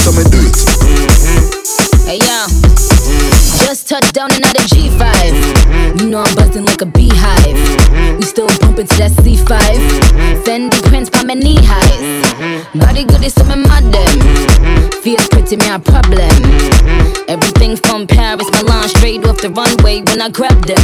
So 0.00 0.12
me 0.16 0.24
do 0.32 0.40
it. 0.40 0.56
Mm-hmm. 0.80 2.08
Hey 2.08 2.18
yo. 2.24 2.46
Just 3.66 3.86
touched 3.86 4.14
down 4.14 4.32
another 4.32 4.64
G5. 4.72 6.00
You 6.00 6.08
know 6.08 6.22
I'm 6.22 6.34
buzzing 6.36 6.64
like 6.64 6.80
a 6.80 6.86
beehive. 6.86 7.60
We 8.16 8.22
still 8.22 8.48
bumping 8.60 8.86
to 8.86 8.96
that 8.96 9.12
C5. 9.20 9.44
Fendi 10.44 10.82
prints 10.88 11.10
by 11.10 11.22
my 11.24 11.34
knee 11.34 11.60
highs. 11.60 12.64
Body 12.80 13.04
good 13.04 13.22
is 13.22 13.34
some 13.34 13.50
of 13.50 13.58
my 13.68 13.80
them. 13.82 14.92
Feels 15.02 15.28
pretty, 15.28 15.56
me 15.56 15.68
a 15.68 15.78
problem. 15.78 17.23
From 17.82 18.06
Paris, 18.06 18.46
Milan, 18.52 18.88
straight 18.88 19.26
off 19.26 19.40
the 19.40 19.50
runway 19.50 20.00
when 20.02 20.22
I 20.22 20.28
grabbed 20.28 20.68
them. 20.68 20.78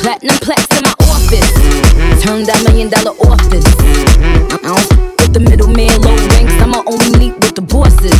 Platinum 0.00 0.36
plaques 0.40 0.70
in 0.72 0.82
my 0.82 0.94
office, 1.12 1.52
turned 2.24 2.46
that 2.48 2.62
million 2.64 2.88
dollar 2.88 3.12
office. 3.28 3.66
I 4.48 4.56
don't 4.64 4.80
with 5.20 5.34
the 5.36 5.40
middleman, 5.40 5.92
low 6.00 6.16
ranks, 6.32 6.56
I'ma 6.62 6.82
only 6.86 7.12
meet 7.18 7.34
with 7.36 7.54
the 7.54 7.60
bosses. 7.60 8.16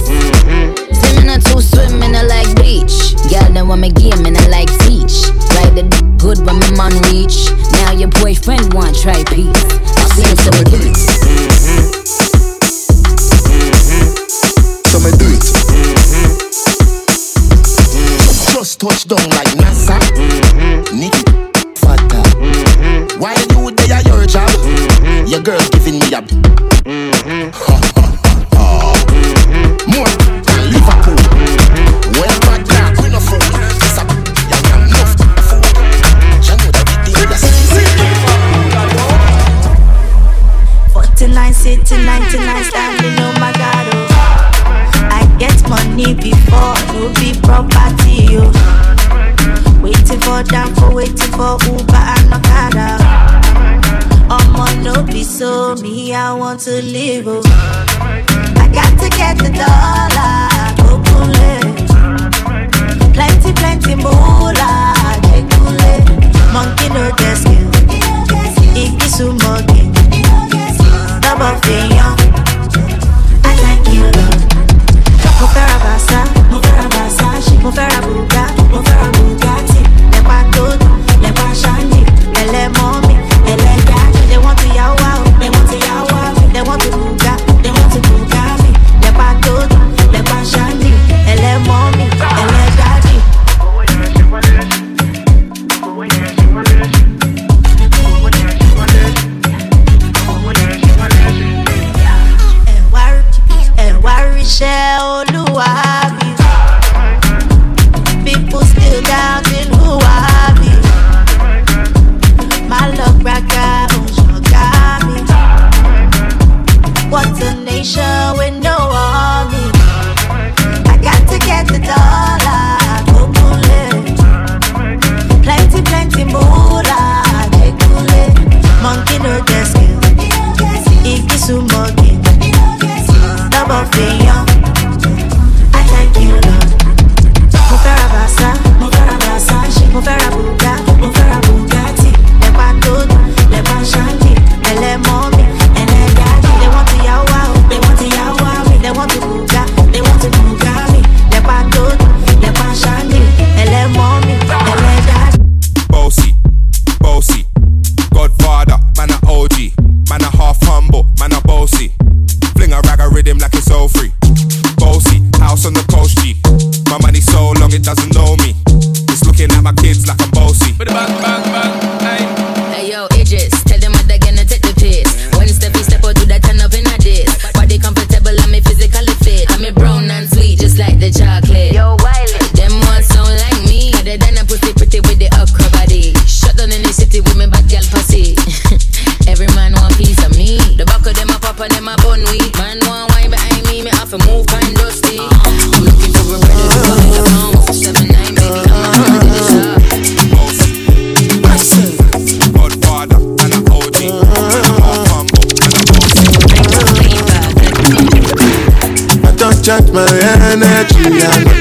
Swimming 0.92 1.30
I 1.30 1.38
two 1.40 1.60
swim 1.60 2.02
in 2.02 2.14
a 2.14 2.24
lake 2.28 2.52
beach. 2.60 3.16
Got 3.32 3.54
them 3.54 3.68
woman 3.68 3.94
game 3.94 4.26
and 4.26 4.36
I 4.36 4.44
like 4.52 4.68
beach. 4.84 5.32
Like 5.56 5.72
the 5.72 5.88
good 6.20 6.44
woman 6.44 6.76
on 6.76 6.92
reach. 7.08 7.48
Now 7.80 7.96
your 7.96 8.12
boyfriend 8.20 8.74
want 8.74 8.92
try 8.98 9.24
peace. 9.32 9.64
I 9.96 10.04
see 10.12 10.26
him 10.28 10.36
so 10.36 10.52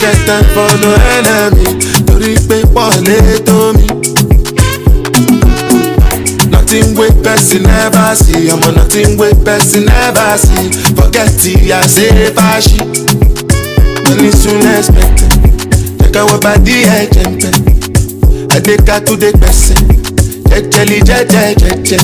get 0.06 0.16
stand 0.22 0.45
for 0.53 0.70
no 0.86 0.91
enemy 1.18 1.66
torí 2.06 2.34
pé 2.47 2.58
pọ̀ 2.74 2.89
lé 3.06 3.18
tó 3.47 3.58
mi. 3.78 3.88
Nothing 6.53 6.88
wey 6.97 7.12
person 7.24 7.64
never 7.64 8.10
see 8.22 8.49
ọmọ 8.53 8.70
nothing 8.78 9.18
wey 9.20 9.34
person 9.45 9.86
never 9.86 10.30
see 10.45 10.70
forget 10.97 11.30
ti 11.41 11.53
ya 11.70 11.80
ṣe 11.95 12.08
fàṣì. 12.38 12.80
Money 14.03 14.32
soon 14.41 14.62
expected 14.78 15.32
jẹ́kẹ́wọ́ 15.99 16.38
bá 16.43 16.53
dí 16.66 16.76
ẹ̀jẹ̀ 16.99 17.26
ń 17.30 17.34
bẹ̀ 17.41 17.56
adékatúndé 18.56 19.30
pẹ̀sẹ̀ 19.41 19.78
jẹ́jẹ́lì 20.49 20.97
jẹ́jẹ́ 21.10 21.47
jẹ́jẹ́. 21.62 22.01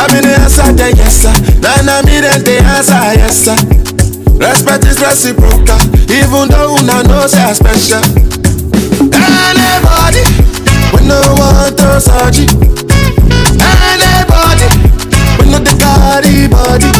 Àmì 0.00 0.18
ni 0.26 0.32
àṣà 0.46 0.64
jẹ́ 0.78 0.90
yẹ̀sà, 1.00 1.30
lánàá 1.64 2.00
mi. 2.06 2.14
Respect 4.40 4.84
is 4.86 4.98
reciprocal. 5.00 5.97
Even 6.10 6.48
though 6.48 6.74
una 6.76 7.02
know 7.04 7.26
say 7.26 7.42
I 7.42 7.52
special. 7.52 8.02
Anybody, 9.12 10.24
we 10.92 11.00
no 11.06 11.20
want 11.38 11.76
to 11.78 12.00
surgery. 12.00 12.46
Anybody, 13.60 14.68
we 15.38 15.44
no 15.50 15.58
the 15.58 15.74
body 15.78 16.48
body. 16.48 16.90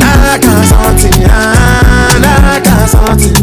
I 0.00 0.38
can't 0.40 0.66
something, 0.66 1.24
I 1.30 2.60
can't 2.64 2.88
something. 2.90 3.34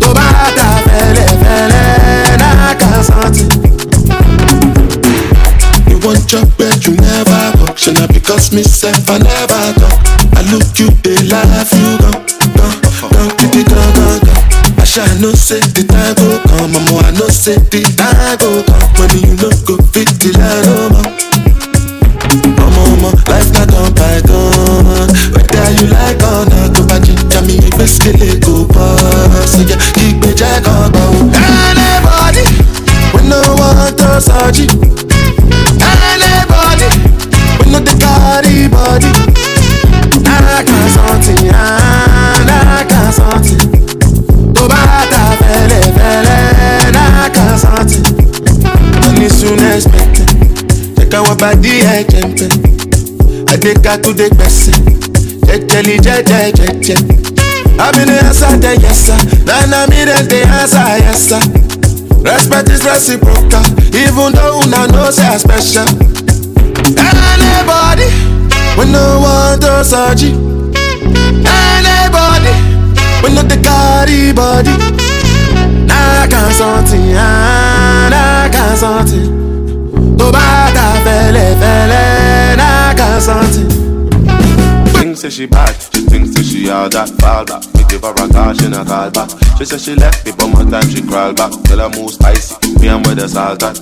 Tó 0.00 0.08
bá 0.14 0.26
ta 0.56 0.68
fẹ́lẹ́ 0.84 1.28
fẹ́lẹ́, 1.42 2.38
I 2.40 2.74
can't 2.80 3.04
something. 3.10 3.50
You 5.90 5.98
want 6.04 6.32
your 6.32 6.46
bed, 6.58 6.84
you 6.86 6.94
never 6.96 7.42
go. 7.58 7.66
Shall 7.76 8.06
because 8.08 8.52
me 8.52 8.62
self 8.62 9.08
I 9.10 9.18
never 9.18 9.64
go. 9.80 9.88
I 10.38 10.42
look 10.52 10.78
you, 10.78 10.88
they 11.02 11.22
laugh, 11.28 11.72
you 11.72 11.98
gone 11.98 12.33
say 14.98 15.58
the 15.74 15.82
time 15.90 16.14
go 16.14 16.38
come, 16.46 16.70
mama. 16.72 17.02
I 17.02 17.10
know 17.18 17.26
say 17.26 17.56
the 17.58 17.82
time 17.98 18.38
go 18.38 18.62
come. 18.62 18.92
Money 18.94 19.26
you 19.26 19.34
no 19.42 19.50
go 19.66 19.74
fit 19.90 20.06
till 20.22 20.38
I 20.38 20.62
know 20.62 20.88
more. 20.94 21.10
Mama, 22.54 22.82
mama, 23.02 23.10
life 23.26 23.50
not 23.50 23.74
on 23.74 23.90
python. 23.94 25.10
Whether 25.34 25.66
you 25.82 25.86
like 25.90 26.22
body 51.44 51.80
ẹ 51.96 52.02
jẹmpẹ. 52.12 52.46
Adeka 53.52 53.96
to 54.02 54.10
the 54.18 54.28
gbẹsẹ. 54.28 54.72
Jẹjẹli 55.46 55.96
jẹjẹ 56.04 56.40
jẹjẹ. 56.58 56.96
Abi 57.78 58.04
the 58.04 58.18
answer 58.26 58.56
the 58.62 58.70
yes 58.82 58.98
sir. 59.06 59.18
Nana 59.46 59.86
mi 59.90 60.04
dey 60.08 60.22
the 60.30 60.40
answer 60.60 60.98
yes 61.04 61.28
sir. 61.28 61.40
Respect 62.24 62.68
is 62.70 62.84
reciprocal, 62.84 63.64
even 63.92 64.32
though 64.32 64.60
una 64.62 64.86
know 64.86 65.10
say 65.10 65.26
I 65.26 65.36
special. 65.36 65.86
Anybody, 66.96 68.08
we 68.78 68.84
no 68.92 69.20
want 69.20 69.60
to 69.60 69.84
search. 69.84 70.22
Anybody, 71.44 72.54
we 73.22 73.28
no 73.34 73.42
the 73.42 73.56
carry 73.62 74.32
body. 74.32 74.72
Nah, 75.86 76.22
I 76.22 76.26
can't 76.30 76.54
something, 76.54 77.12
ah, 77.16 78.08
nah, 78.10 78.44
I 78.44 78.48
can't 78.48 78.78
something. 78.78 79.30
tó 80.18 80.30
bá 80.32 80.63
ta 81.34 81.40
fẹ́lẹ́ 81.40 81.54
fẹ́lẹ́ 81.60 82.56
náà 82.60 82.94
kan 82.98 83.20
something. 83.20 83.68
Think 84.94 85.16
say 85.16 85.30
she 85.30 85.46
bad, 85.46 85.74
she 85.92 86.00
thinks 86.10 86.34
say 86.34 86.42
she 86.42 86.70
all 86.70 86.88
that 86.88 87.08
fall 87.20 87.44
back. 87.44 87.62
Me 87.74 87.82
give 87.88 88.02
her 88.02 88.10
a 88.22 88.28
call, 88.34 88.54
she 88.54 88.68
not 88.68 88.86
call 88.86 89.10
back. 89.10 89.28
She 89.58 89.64
say 89.64 89.78
she 89.78 89.94
left 89.94 90.24
me, 90.26 90.32
but 90.36 90.48
more 90.48 90.64
time 90.70 90.88
she 90.90 91.02
crawl 91.02 91.32
back. 91.34 91.50
Girl 91.68 91.82
I 91.82 91.88
move 91.96 92.10
spicy, 92.10 92.54
me 92.80 92.88
and 92.88 93.04
where 93.04 93.14
the 93.14 93.28
salt 93.28 93.62
at. 93.62 93.76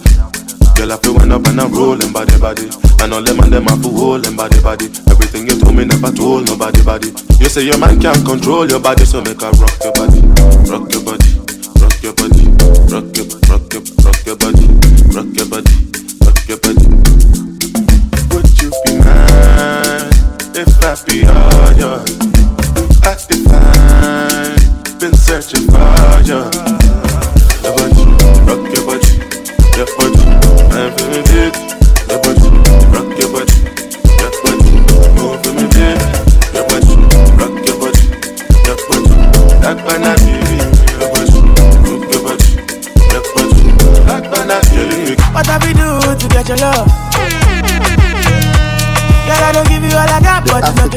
Girl 0.76 0.92
I 0.92 0.96
feel 0.96 1.14
when 1.14 1.32
up 1.32 1.46
and 1.46 1.60
I'm 1.60 1.72
rolling 1.72 2.12
body 2.12 2.38
body. 2.38 2.66
And 3.02 3.12
all 3.12 3.22
them 3.22 3.40
and 3.40 3.52
them 3.52 3.68
I 3.68 3.76
feel 3.82 3.92
holding 3.92 4.36
body 4.36 4.60
body. 4.62 4.86
Everything 5.12 5.46
you 5.46 5.56
told 5.60 5.74
me 5.76 5.84
never 5.84 6.10
told 6.10 6.46
nobody 6.48 6.82
body. 6.82 7.08
You 7.40 7.48
say 7.48 7.62
your 7.64 7.78
man 7.78 8.00
can't 8.00 8.24
control 8.24 8.68
your 8.68 8.80
body, 8.80 9.04
so 9.04 9.20
make 9.20 9.40
her 9.40 9.50
rock 9.60 9.76
your 9.84 9.92
body, 9.92 10.20
rock 10.70 10.86
your 10.92 11.02
body, 11.04 11.30
rock 11.82 11.96
your 12.02 12.14
body, 12.16 12.44
rock 12.92 13.08
your 13.16 13.26
rock 13.50 13.66
your 13.72 13.82
rock 14.04 14.20
your 14.26 14.36
body, 14.36 14.66
rock 15.12 15.30
your 15.36 15.48
body, 15.50 15.71
if 20.54 20.84
I 20.84 20.94
be 21.06 21.24
all 21.26 21.72
yours? 21.72 22.18
I 23.02 23.14
define, 23.28 24.98
been 24.98 25.14
searching 25.14 25.66
for 25.68 26.22
you. 26.24 26.81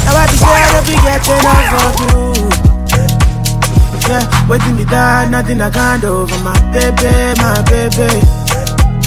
Now 0.04 0.16
I 0.16 0.26
be 0.30 0.36
scared 0.38 0.74
of 0.78 0.86
you 0.88 0.98
getting 1.02 1.38
enough 1.40 1.74
of 1.80 1.98
you. 2.00 2.50
Yeah, 4.08 4.26
waiting 4.48 4.76
me 4.76 4.84
down, 4.84 5.30
nothing 5.30 5.60
I 5.60 5.70
can't 5.70 6.02
do 6.02 6.26
for 6.26 6.40
my 6.42 6.58
baby, 6.74 7.14
my 7.38 7.62
baby. 7.70 8.10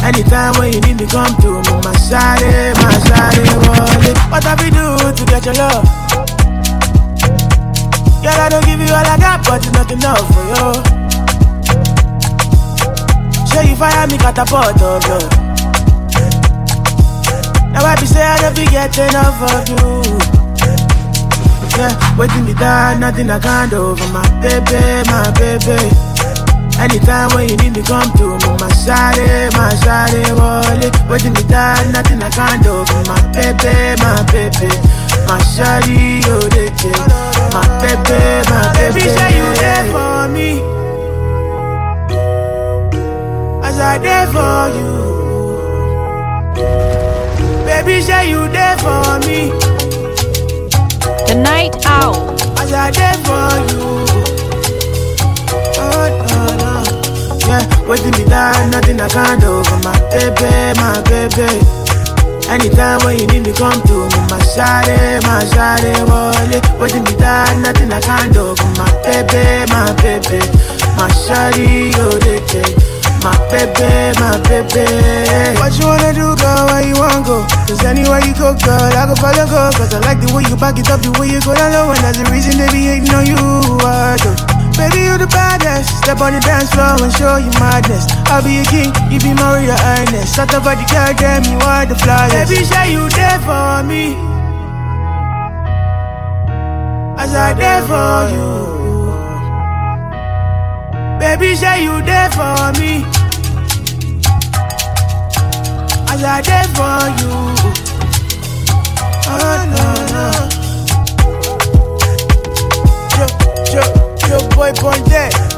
Anytime 0.04 0.54
when 0.60 0.74
you 0.74 0.82
need 0.82 1.00
me, 1.00 1.08
come 1.08 1.36
to 1.44 1.60
me, 1.60 1.74
my 1.84 1.92
shawty, 1.96 2.76
my 2.80 2.92
shawty, 3.08 3.44
roll 3.68 4.04
it. 4.08 4.18
What 4.32 4.44
have 4.44 4.60
you 4.64 4.72
do 4.72 5.12
to 5.12 5.24
get 5.32 5.46
your 5.46 5.56
love? 5.56 5.84
Girl, 8.24 8.40
I 8.40 8.48
don't 8.50 8.66
give 8.66 8.80
you 8.80 8.88
all 8.88 9.06
I 9.06 9.18
got, 9.18 9.44
but 9.46 9.66
it's 9.66 9.72
not 9.72 9.92
enough 9.92 10.24
for 10.34 10.44
you. 10.48 11.03
Sure 13.54 13.64
you 13.64 13.76
fire 13.76 14.08
me, 14.08 14.18
got 14.18 14.38
a 14.38 14.46
photo, 14.46 14.98
love. 15.08 15.30
Now 17.72 17.86
I 17.86 17.96
be 18.00 18.06
say 18.06 18.22
I 18.22 18.42
never 18.42 18.66
get 18.70 18.98
enough 18.98 19.42
of 19.46 19.70
you. 19.70 20.04
Yeah, 21.78 22.18
waiting 22.18 22.46
me 22.46 22.54
down, 22.54 23.00
nothing 23.00 23.30
I 23.30 23.40
can't 23.40 23.70
do 23.72 23.96
for 23.96 24.10
my 24.14 24.22
baby, 24.42 24.82
my 25.10 25.30
baby. 25.38 25.78
Anytime 26.78 27.30
when 27.34 27.50
you 27.50 27.58
need 27.58 27.74
me, 27.78 27.82
come 27.84 28.10
to 28.18 28.26
me, 28.42 28.50
my 28.62 28.70
shawty, 28.82 29.54
my 29.54 29.74
shawty, 29.82 30.22
roll 30.38 30.82
it. 30.82 30.94
Waiting 31.10 31.34
me 31.34 31.44
down, 31.50 31.92
nothing 31.92 32.22
I 32.22 32.30
can't 32.30 32.62
do 32.64 32.86
for 32.86 33.02
my 33.10 33.22
baby, 33.34 34.02
my 34.02 34.22
baby. 34.34 34.70
My 35.30 35.38
shawty, 35.54 36.22
oh, 36.26 36.42
they 36.50 36.70
My 37.54 37.66
baby, 37.82 38.50
my 38.50 38.74
baby. 38.74 38.94
Baby, 38.94 39.10
say 39.10 39.38
you 39.38 39.48
there 39.62 39.86
for 39.94 40.28
me. 40.30 40.83
I 43.80 43.98
there 43.98 44.28
for 44.28 44.70
you. 44.78 44.94
Baby, 47.66 48.02
say 48.02 48.30
you 48.30 48.48
there 48.50 48.78
for 48.78 49.20
me. 49.28 49.50
The 51.28 51.36
night. 51.42 51.76
As 51.86 52.72
I 52.74 52.92
there 52.92 53.18
for 53.26 53.50
you. 53.70 53.84
Oh, 55.80 56.06
no, 56.30 56.42
no. 56.62 56.74
Yeah, 57.48 57.64
waiting 57.88 58.12
me 58.12 58.24
down, 58.30 58.72
nothing 58.72 59.00
I 59.02 59.08
can't 59.10 59.42
do 59.42 59.64
for 59.64 59.80
my 59.84 59.96
baby, 60.12 60.80
my 60.80 61.02
baby. 61.08 61.50
Anytime 62.50 63.00
when 63.06 63.18
you 63.20 63.28
need 63.28 63.44
me, 63.48 63.54
come 63.54 63.82
to 63.82 63.96
me, 64.12 64.20
my 64.30 64.40
shawty, 64.54 65.22
my 65.24 65.44
shawty. 65.52 65.94
Waiting 66.80 67.04
me 67.04 67.14
nothing 67.62 67.92
I 67.92 68.00
can't 68.02 68.34
do 68.34 68.56
for 68.56 68.72
my 68.78 68.92
baby, 69.04 69.72
my 69.72 69.94
baby. 70.02 70.40
My 70.98 71.10
shawty, 71.10 71.92
oh, 71.98 72.18
they 72.20 72.40
take. 72.48 72.93
My 73.24 73.32
baby, 73.48 73.88
my 74.20 74.36
baby. 74.52 74.84
What 75.56 75.72
you 75.80 75.88
wanna 75.88 76.12
do, 76.12 76.36
girl? 76.36 76.68
Where 76.68 76.84
you 76.84 76.96
wanna 77.00 77.24
go? 77.24 77.48
Cause 77.64 77.80
anywhere 77.88 78.20
you 78.20 78.36
go, 78.36 78.52
girl, 78.52 78.92
I 78.92 79.08
go 79.08 79.16
follow 79.16 79.48
go. 79.48 79.72
Cause 79.80 79.94
I 79.96 80.00
like 80.04 80.20
the 80.20 80.28
way 80.36 80.44
you 80.44 80.58
back 80.60 80.76
it 80.78 80.92
up, 80.92 81.00
the 81.00 81.16
way 81.16 81.32
you 81.32 81.40
go 81.40 81.56
down 81.56 81.72
low. 81.72 81.96
And 81.96 82.04
that's 82.04 82.20
the 82.20 82.28
reason 82.28 82.60
they 82.60 82.68
be 82.68 82.92
hating 82.92 83.16
on 83.16 83.24
you. 83.24 83.40
I 83.80 84.20
do. 84.20 84.32
Baby, 84.76 85.08
you 85.08 85.16
the 85.16 85.28
baddest. 85.32 86.04
Step 86.04 86.20
on 86.20 86.34
the 86.36 86.42
dance 86.44 86.68
floor 86.76 87.00
and 87.00 87.14
show 87.16 87.40
you 87.40 87.52
madness. 87.64 88.12
I'll 88.28 88.44
be 88.44 88.60
a 88.60 88.66
king, 88.68 88.92
you 89.08 89.24
be 89.24 89.32
real 89.32 89.72
highness. 89.72 90.36
Shut 90.36 90.52
up, 90.52 90.68
the 90.68 90.84
girl, 90.92 91.16
damn, 91.16 91.48
you 91.48 91.60
are 91.64 91.86
the 91.88 91.96
flyest. 91.96 92.52
Baby, 92.52 92.66
say 92.68 92.92
you 92.92 93.08
there 93.08 93.40
for 93.48 93.88
me. 93.88 94.20
As 97.16 97.32
I 97.32 97.56
there 97.56 97.84
for 97.88 98.36
you. 98.36 98.73
Baby, 101.24 101.56
say 101.56 101.84
you 101.86 102.02
there 102.02 102.30
for 102.32 102.74
me. 102.78 103.06
As 106.12 106.22
I 106.22 106.42
there 106.44 106.68
for 106.76 107.00
you. 107.22 107.34
Oh 109.32 109.60
no 109.74 109.88
no. 110.14 110.26
Yo 113.16 113.26
yo 113.74 113.84
yo 114.28 114.38
boy 114.50 114.72
point 114.74 115.06
there. 115.06 115.53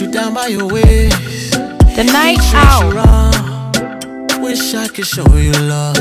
You 0.00 0.10
down 0.10 0.32
by 0.32 0.46
your 0.46 0.66
waist. 0.66 1.52
The 1.52 2.04
night 2.04 2.38
wrong. 2.94 4.42
Wish 4.42 4.74
I 4.74 4.88
could 4.88 5.06
show 5.06 5.26
you 5.36 5.52
love. 5.52 5.96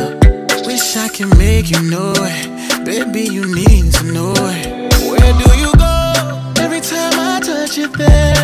Wish 0.66 0.96
I 0.96 1.10
could 1.10 1.38
make 1.38 1.70
you 1.70 1.82
know 1.90 2.14
it. 2.16 2.86
Baby, 2.86 3.24
you 3.24 3.54
need 3.54 3.92
to 3.94 4.04
know 4.14 4.34
it. 4.38 4.94
Where 5.04 5.34
do 5.42 5.58
you 5.58 5.72
go? 5.76 6.54
Every 6.64 6.82
time 6.82 7.14
I 7.20 7.40
touch 7.44 7.78
you 7.78 7.88
there. 7.88 8.39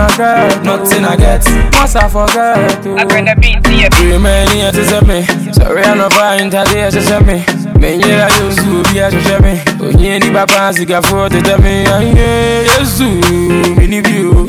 I 0.00 0.16
get, 0.16 0.64
nothing 0.64 1.04
I 1.04 1.16
get. 1.16 1.44
Once 1.74 1.94
I 1.94 2.08
forget, 2.08 2.86
I 2.86 3.04
bring 3.04 3.26
the 3.26 3.36
beat 3.38 3.62
to 3.64 3.72
you. 3.72 3.88
Too 3.90 4.18
many 4.18 4.60
years 4.60 4.72
to 4.72 4.84
set 4.84 5.06
me. 5.06 5.22
Sorry, 5.52 5.82
I'm 5.82 5.98
not 5.98 6.12
fine, 6.14 6.50
today 6.50 6.90
to 6.90 7.02
set 7.02 7.26
me. 7.26 7.44
Men 7.78 8.00
yeah, 8.00 8.28
I 8.30 8.44
used 8.44 8.58
to 8.60 8.82
be 8.92 8.98
a 8.98 9.10
to 9.10 9.40
me. 9.40 9.60
Oh, 9.80 9.88
yeah, 9.98 10.18
the 10.18 10.30
papa, 10.32 10.72
sick 10.72 10.90
of 10.90 11.04
food 11.04 11.32
to 11.32 11.40
tell 11.40 11.58
me. 11.60 11.84
Yeah, 11.84 12.00
yes, 12.00 13.00
mini 13.00 14.00
view. 14.00 14.46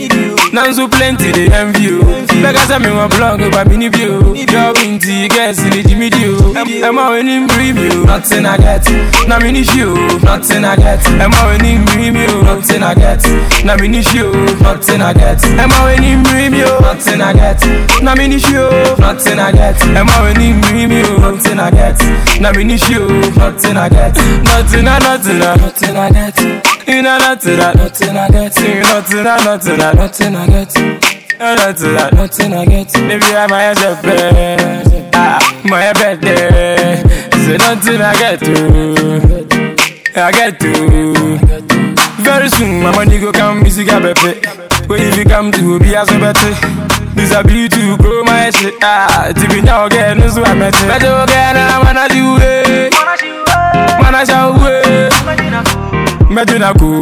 Now 0.54 0.72
so 0.72 0.88
plenty 0.88 1.32
they 1.32 1.48
envy 1.52 1.84
you. 1.84 2.21
I'm 2.34 2.86
in 2.86 2.96
my 2.96 3.08
blog 3.08 3.42
about 3.42 3.68
mini 3.68 3.90
view. 3.90 4.34
Your 4.34 4.74
binty 4.74 5.28
guess 5.28 5.60
in 5.60 5.72
the 5.72 5.84
Jimmy 5.84 6.10
Dew. 6.10 6.56
I'm 6.56 6.98
all 6.98 7.14
in 7.14 7.48
preview. 7.48 8.06
Nothing 8.06 8.46
I 8.46 8.58
get. 8.58 8.88
Now 9.28 9.40
mini 9.40 9.64
show. 9.64 9.94
Nothing 10.24 10.64
I 10.64 10.78
get. 10.78 11.06
I'm 11.20 11.34
all 11.36 11.52
in 11.52 11.84
preview. 11.92 12.44
Nothing 12.44 12.84
I 12.84 12.96
get. 12.96 13.22
Now 13.66 13.76
mini 13.76 14.02
show. 14.02 14.32
Nothing 14.64 15.02
I 15.02 15.14
get. 15.14 15.44
I'm 15.60 15.72
all 15.76 15.88
in 15.92 16.24
preview. 16.24 16.80
Nothing 16.80 17.22
I 17.22 17.34
get. 17.34 17.60
Now 18.02 18.16
mini 18.16 18.40
show. 18.40 18.72
Nothing 18.98 19.40
I 19.40 19.52
get. 19.52 19.82
I'm 19.84 20.08
all 20.08 20.28
in 20.32 20.62
preview. 20.64 21.20
Nothing 21.20 21.60
I 21.60 21.72
get. 21.72 22.00
Now 22.40 22.52
mini 22.54 22.78
show. 22.78 23.06
Nothing 23.36 23.76
I 23.76 23.90
get. 23.90 24.16
Nothing 24.48 24.88
I 24.88 25.00
nothing 25.00 25.42
I 25.42 25.56
nothing 25.60 25.98
I 25.98 26.10
get. 26.10 26.40
You 26.88 27.02
know 27.02 27.18
nothing 27.18 27.60
I 27.60 27.74
nothing 27.74 28.18
I 28.18 28.30
get. 28.30 28.58
You 28.58 28.80
nothing 28.80 29.28
I 29.28 29.44
nothing 29.44 29.82
I 29.82 29.94
nothing 29.94 30.36
I 30.36 30.48
get. 30.48 31.21
You 31.42 31.56
nothing 31.56 31.98
I 31.98 32.10
nothing 32.12 32.54
I 32.54 32.66
get. 32.66 32.94
Maybe 33.02 33.26
I 33.36 33.48
might 33.48 33.76
have 33.80 34.04
bed. 34.04 35.10
Ah, 35.16 35.40
my 35.66 35.92
there. 35.92 36.98
Say 37.34 37.58
nothing 37.58 38.00
I 38.00 38.14
get 38.14 38.40
to. 38.42 39.48
I 40.16 40.32
get 40.32 40.60
to. 40.60 41.40
Very 42.22 42.48
soon, 42.48 42.84
my 42.84 42.96
money 42.96 43.18
go 43.18 43.32
come, 43.32 43.64
music 43.64 43.88
a 43.88 44.00
bepe. 44.00 44.88
When 44.88 45.02
if 45.02 45.18
you 45.18 45.26
come 45.26 45.52
to 45.54 45.80
be 45.80 45.96
as 45.96 46.10
a 46.12 46.20
better. 46.20 46.54
This 47.16 47.34
a 47.34 47.44
beauty 47.44 47.76
to 47.76 47.98
grow 47.98 48.24
my 48.24 48.52
shit. 48.52 48.76
Ah, 48.84 49.34
to 49.34 49.48
be 49.50 49.64
now 49.64 49.86
again, 49.88 50.20
no 50.20 50.30
so 50.30 50.44
I 50.44 50.54
met. 50.54 50.74
Better 50.74 51.24
again, 51.24 51.58
I'm 51.58 51.84
gonna 51.84 52.08
do 52.08 52.38
it. 52.40 52.94
Mana 54.00 54.24
show 54.28 54.54
it. 54.68 56.11
Medina 56.32 56.74
cool. 56.80 57.02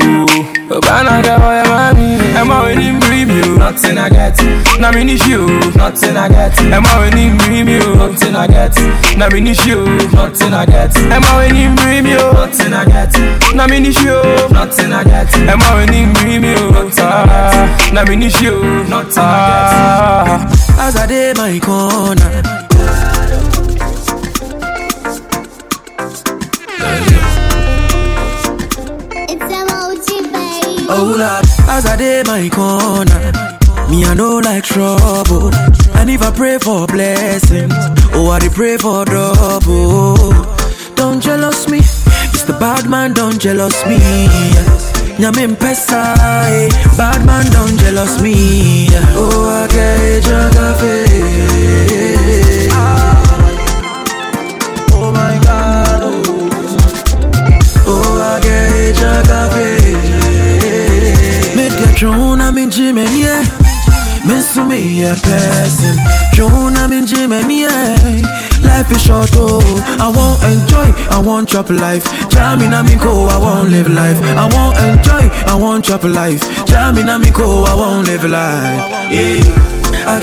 Obana 0.69 1.22
ga 1.22 1.38
boy 1.38 1.61
mami. 1.69 2.18
Am 2.35 2.51
I 2.51 2.64
winning 2.65 2.99
premium? 3.01 3.60
Nothing 3.60 3.97
I 3.97 4.10
get. 4.10 4.38
Na 4.80 4.91
mini 4.91 5.18
show. 5.18 5.45
Nothing 5.77 6.18
I 6.18 6.27
get. 6.30 6.57
Am 6.73 6.85
I 6.85 6.99
winning 6.99 7.38
premium? 7.38 7.97
Nothing 7.97 8.35
I 8.35 8.47
get. 8.47 8.76
Na 9.18 9.30
mini 9.30 9.53
show. 9.53 9.85
Nothing 10.14 10.53
I 10.53 10.65
get. 10.65 10.95
Am 10.97 11.23
I 11.23 11.47
winning 11.47 11.76
premium? 11.77 12.34
Nothing 12.34 12.73
I 12.73 12.85
get. 12.85 13.56
Na 13.56 13.68
mini 13.68 13.91
show. 13.91 14.22
Nothing 14.51 14.93
I 14.93 15.03
get. 15.03 15.34
Am 15.35 15.61
I 15.61 15.76
winning 15.85 16.14
premium? 16.15 16.91
Ah, 16.97 17.91
Na 17.93 18.03
mini 18.06 18.30
show. 18.30 18.61
Nothing 18.89 19.23
I 19.23 20.41
get. 20.49 20.80
As 20.80 20.95
I 20.95 21.06
did 21.06 21.38
my 21.38 21.60
corner. 21.60 22.59
Oh 30.91 31.14
Lord, 31.18 31.45
as 31.70 31.86
I 31.86 31.95
did 31.95 32.26
my 32.26 32.49
corner, 32.49 33.32
me 33.90 34.06
I 34.06 34.14
know 34.16 34.40
like 34.40 34.64
trouble. 34.64 35.53
And 35.94 36.10
if 36.10 36.22
I 36.22 36.32
pray 36.32 36.57
for 36.57 36.88
blessings, 36.88 37.74
oh 38.14 38.32
I 38.32 38.40
pray 38.49 38.78
for 38.78 39.06
double. 39.06 40.34
Don't 40.95 41.22
jealous 41.22 41.70
me, 41.70 41.80
it's 41.80 42.44
the 42.44 42.53
bad 42.60 42.90
man. 42.90 43.14
Don't 43.14 43.40
jealous 43.40 43.86
me. 43.86 43.99
Nyamin 45.20 45.56
pesa, 45.57 46.16
eh. 46.48 46.70
bad 46.98 47.24
man. 47.26 47.45
Don't 47.52 47.78
jealous 47.78 48.22
me. 48.22 48.88
Oh 49.14 49.48
I 49.48 49.68
get 49.68 50.24
cafe. 50.24 51.06
Oh 54.94 55.11
my 55.11 55.40
God, 55.44 56.02
oh, 56.03 56.24
oh 57.86 58.22
I 58.22 58.40
get 58.41 58.95
cafe. 58.95 59.78
Make 61.99 62.11
drone, 62.13 62.39
I'm 62.39 62.57
in 62.57 62.71
gym 62.71 62.97
and 62.97 63.09
yeah. 63.11 63.43
Miss 64.26 64.55
me 64.55 65.03
a 65.03 65.15
person. 65.15 65.97
Drone, 66.34 66.77
I'm 66.77 66.93
in 66.93 67.05
gym 67.05 67.34
and 67.34 67.51
yeah. 67.51 67.97
Life 68.63 68.89
is 68.89 69.03
short, 69.03 69.31
oh. 69.34 69.59
I 69.99 70.07
won't 70.07 70.41
enjoy, 70.47 70.93
I 71.11 71.19
won't 71.19 71.49
chop 71.49 71.69
life. 71.69 72.05
Jamming, 72.30 72.73
I'm 72.73 72.88
in 72.88 72.99
I 72.99 73.38
won't 73.38 73.69
live 73.69 73.89
life. 73.89 74.17
I 74.23 74.47
won't 74.47 74.77
enjoy, 74.77 75.27
I 75.45 75.55
won't 75.55 75.84
chop 75.84 76.05
life. 76.05 76.41
Jamming, 76.67 77.09
I'm 77.09 77.21
in 77.21 77.34
I 77.34 77.76
won't 77.76 78.07
live 78.07 78.23
life. 78.23 79.11
Yeah. 79.11 79.43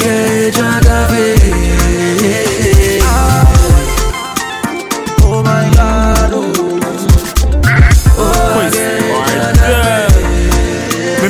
Get 0.01 0.55
jagabe. 0.55 1.37
Oh 5.29 5.43
my 5.45 5.71
God, 5.77 5.86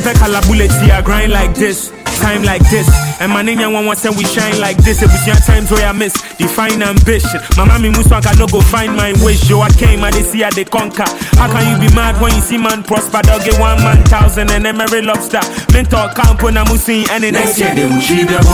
Me 0.07 0.13
pe 0.13 0.19
kala 0.19 0.41
bullet 0.47 0.71
here, 0.83 1.03
grind 1.03 1.33
like 1.33 1.55
this. 1.55 1.91
Time 2.23 2.43
like 2.45 2.63
this, 2.71 2.89
and 3.21 3.31
my 3.31 3.43
name 3.43 3.61
one 3.73 3.85
once 3.85 4.05
and 4.07 4.17
we 4.17 4.25
shine 4.25 4.59
like 4.59 4.79
this. 4.79 5.03
It 5.03 5.11
was 5.11 5.27
your 5.27 5.37
times 5.37 5.71
oh, 5.71 5.75
where 5.75 5.87
I 5.87 5.93
miss 5.93 6.15
define 6.39 6.81
ambition. 6.81 7.41
My 7.59 7.65
mommy 7.67 7.91
muswaka 7.91 8.39
no 8.39 8.47
go 8.47 8.61
find 8.61 8.97
my 8.97 9.13
wish. 9.21 9.51
Yo, 9.51 9.61
I 9.61 9.69
came, 9.69 10.03
I 10.03 10.11
they 10.11 10.23
see 10.23 10.41
how 10.41 10.51
they 10.51 10.65
conquer. 10.65 11.05
How 11.37 11.51
can 11.53 11.67
you 11.69 11.77
be 11.77 11.93
mad 11.95 12.21
when 12.23 12.33
you 12.35 12.41
see 12.41 12.57
man 12.57 12.85
prosper? 12.85 13.21
Dog 13.21 13.45
get 13.45 13.61
one 13.61 13.77
man 13.83 14.03
thousand 14.07 14.51
and 14.51 14.65
then 14.65 14.79
marry 14.79 15.03
lobster. 15.03 15.43
Mentor 15.75 16.09
camp 16.15 16.43
when 16.43 16.57
I'm 16.57 16.67
seeing 16.79 17.05
any 17.11 17.31
next 17.31 17.59
year 17.59 17.75
they 17.75 17.85
will 17.85 18.01
sheep 18.01 18.29
them 18.29 18.47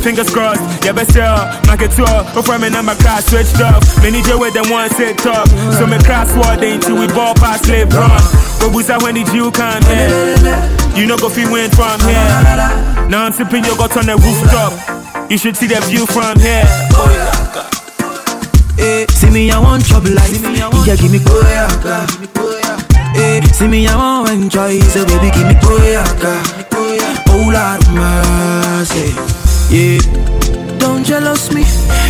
Fingers 0.00 0.30
crossed, 0.32 0.62
yeah, 0.84 0.92
best 0.92 1.12
sell. 1.12 1.44
Market 1.66 1.92
tour, 1.92 2.24
before 2.32 2.58
my 2.58 2.70
number 2.70 2.94
class 3.02 3.26
switched. 3.26 3.58
Many 4.00 4.22
J 4.22 4.38
with 4.38 4.54
them 4.54 4.70
one 4.70 4.88
set 4.90 5.18
top. 5.18 5.46
So 5.76 5.86
me 5.86 5.98
cross 6.06 6.32
word 6.32 6.64
until 6.64 6.96
we 6.96 7.06
ball 7.12 7.34
past 7.34 7.66
slave 7.66 7.92
run. 7.92 8.22
But 8.62 8.72
that 8.88 9.02
when 9.02 9.14
did 9.14 9.28
you 9.28 9.50
come 9.50 9.82
here? 9.84 10.79
You 10.96 11.06
know 11.06 11.16
go 11.16 11.28
feel 11.28 11.50
win 11.50 11.70
from 11.70 12.00
here. 12.00 12.28
Now 13.08 13.24
I'm 13.24 13.32
sipping 13.32 13.64
yogurt 13.64 13.96
on 13.96 14.06
the 14.06 14.16
rooftop. 14.16 15.30
You 15.30 15.38
should 15.38 15.56
see 15.56 15.66
the 15.66 15.80
view 15.86 16.06
from 16.06 16.38
here. 16.38 16.64
Eh, 18.78 19.06
see 19.10 19.30
me, 19.30 19.50
I 19.50 19.58
want 19.58 19.86
trouble 19.86 20.10
life. 20.12 20.42
Yeah, 20.86 20.96
give 20.96 21.10
me 21.12 21.18
koyaka. 21.18 22.06
Eh, 23.16 23.40
see 23.52 23.68
me, 23.68 23.86
I 23.86 23.96
want 23.96 24.30
enjoy. 24.30 24.80
So 24.80 25.04
baby, 25.06 25.30
give 25.30 25.46
me 25.46 25.54
koyaka. 25.54 26.34
Oh 27.28 27.48
Lord 27.48 27.82
mercy. 27.94 29.14
Yeah, 29.70 30.78
don't 30.78 31.04
jealous 31.04 31.52
me. 31.52 31.62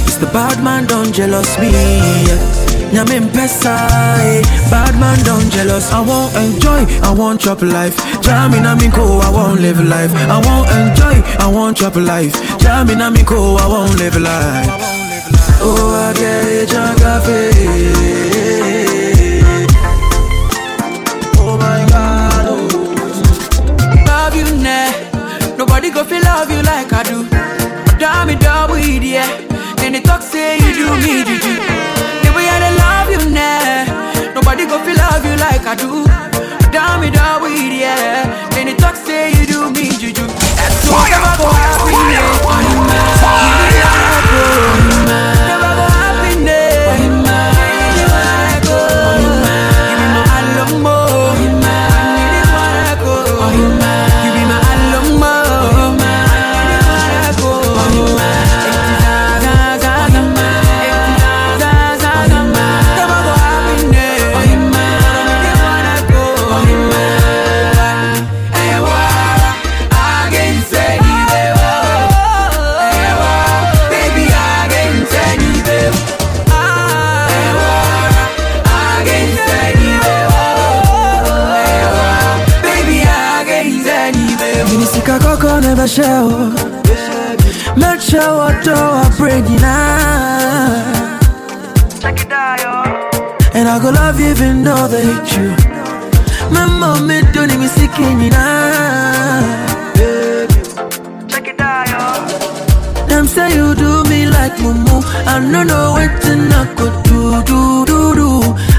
It's 0.07 0.17
the 0.17 0.27
bad 0.33 0.63
man, 0.65 0.87
don't 0.87 1.13
jealous 1.13 1.59
me. 1.59 1.71
Yeah. 1.71 2.70
Nyamin 2.93 3.31
pesa, 3.31 3.75
eh. 4.19 4.43
bad 4.69 4.99
man 4.99 5.19
don't 5.25 5.49
jealous. 5.51 5.93
I 5.93 6.01
won't 6.01 6.35
enjoy, 6.35 6.85
I 7.03 7.13
won't 7.13 7.41
chop 7.41 7.63
life. 7.63 7.97
Jamming 8.21 8.67
I 8.67 8.75
mean 8.75 8.91
I 8.93 9.31
won't 9.31 9.61
live 9.61 9.79
life. 9.79 10.13
I 10.15 10.39
won't 10.47 10.69
enjoy, 10.71 11.23
I 11.39 11.47
won't 11.47 11.77
chop 11.77 11.95
life. 11.95 12.35
Jamming 12.59 13.01
I 13.01 13.11
mean 13.11 13.25
I 13.27 13.67
won't 13.69 13.97
live 13.97 14.17
life. 14.17 14.71
Oh, 15.63 15.95
I 15.95 16.13
get 16.19 16.69
cafe. 16.99 17.51
Oh 21.39 21.57
my 21.57 21.87
God, 21.91 22.47
oh. 22.49 24.05
Love 24.07 24.35
you, 24.35 24.47
nah. 24.65 25.57
Nobody 25.57 25.91
go 25.91 26.03
feel 26.03 26.23
love 26.23 26.51
you 26.51 26.63
like 26.63 26.93
I 26.93 27.03
do. 27.05 27.30
Like 35.51 35.67
I 35.67 35.75
do. 35.75 36.10
Never 85.81 85.89
share. 85.89 86.25
Make 87.77 88.01
sure 88.01 88.37
what 88.37 88.65
do 88.65 88.75
I 88.75 89.15
bring 89.17 89.47
you 89.47 89.61
now. 89.61 91.19
And 93.55 93.69
I 93.69 93.79
go 93.83 93.91
love 93.91 94.21
you 94.21 94.31
even 94.31 94.63
though 94.65 94.89
they 94.89 95.03
hate 95.03 95.31
you. 95.37 95.49
My 96.53 96.67
mom 96.67 97.07
made 97.07 97.33
don't 97.33 97.51
even 97.51 97.69
see 97.69 97.89
you 97.99 98.31
now. 98.31 99.67
Them 103.09 103.27
say 103.27 103.49
you 103.55 103.75
do 103.75 104.05
me 104.05 104.27
like 104.27 104.57
mumu. 104.63 105.03
I 105.27 105.41
don't 105.53 105.67
know 105.67 105.93
what 105.93 106.13
to 106.23 106.31
could 106.77 106.97
do, 107.05 107.43
do, 107.51 107.85
do, 107.87 108.15
do. 108.15 108.31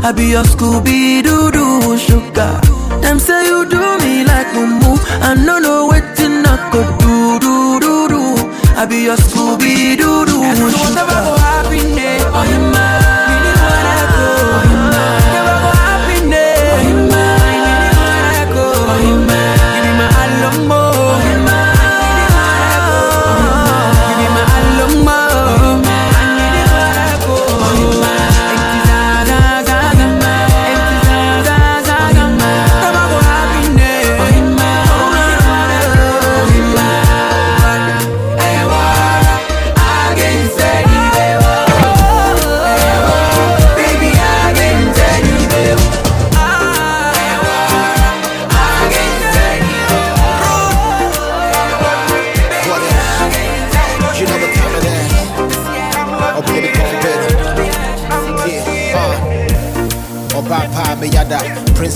I 0.04 0.12
be 0.16 0.26
your 0.36 0.44
Scooby 0.44 1.22
Doo 1.24 1.52
Doo 1.52 1.98
sugar. 1.98 2.54
Them 3.02 3.20
say 3.20 3.46
you 3.48 3.70
do 3.70 3.82
me 4.04 4.24
like 4.24 4.48
mumu. 4.56 4.98
I 5.22 5.36
don't 5.46 5.62
know 5.62 5.86
what 5.86 6.11
could 6.72 6.90
do, 7.00 7.40
do, 7.40 7.80
do, 7.80 8.08
do. 8.10 8.22
I 8.76 8.86
be 8.86 9.04
your 9.04 9.18
Scooby 9.18 9.98
Doo 9.98 10.26
Doo 10.26 10.42
go. 10.42 10.72
Oh, 12.34 12.91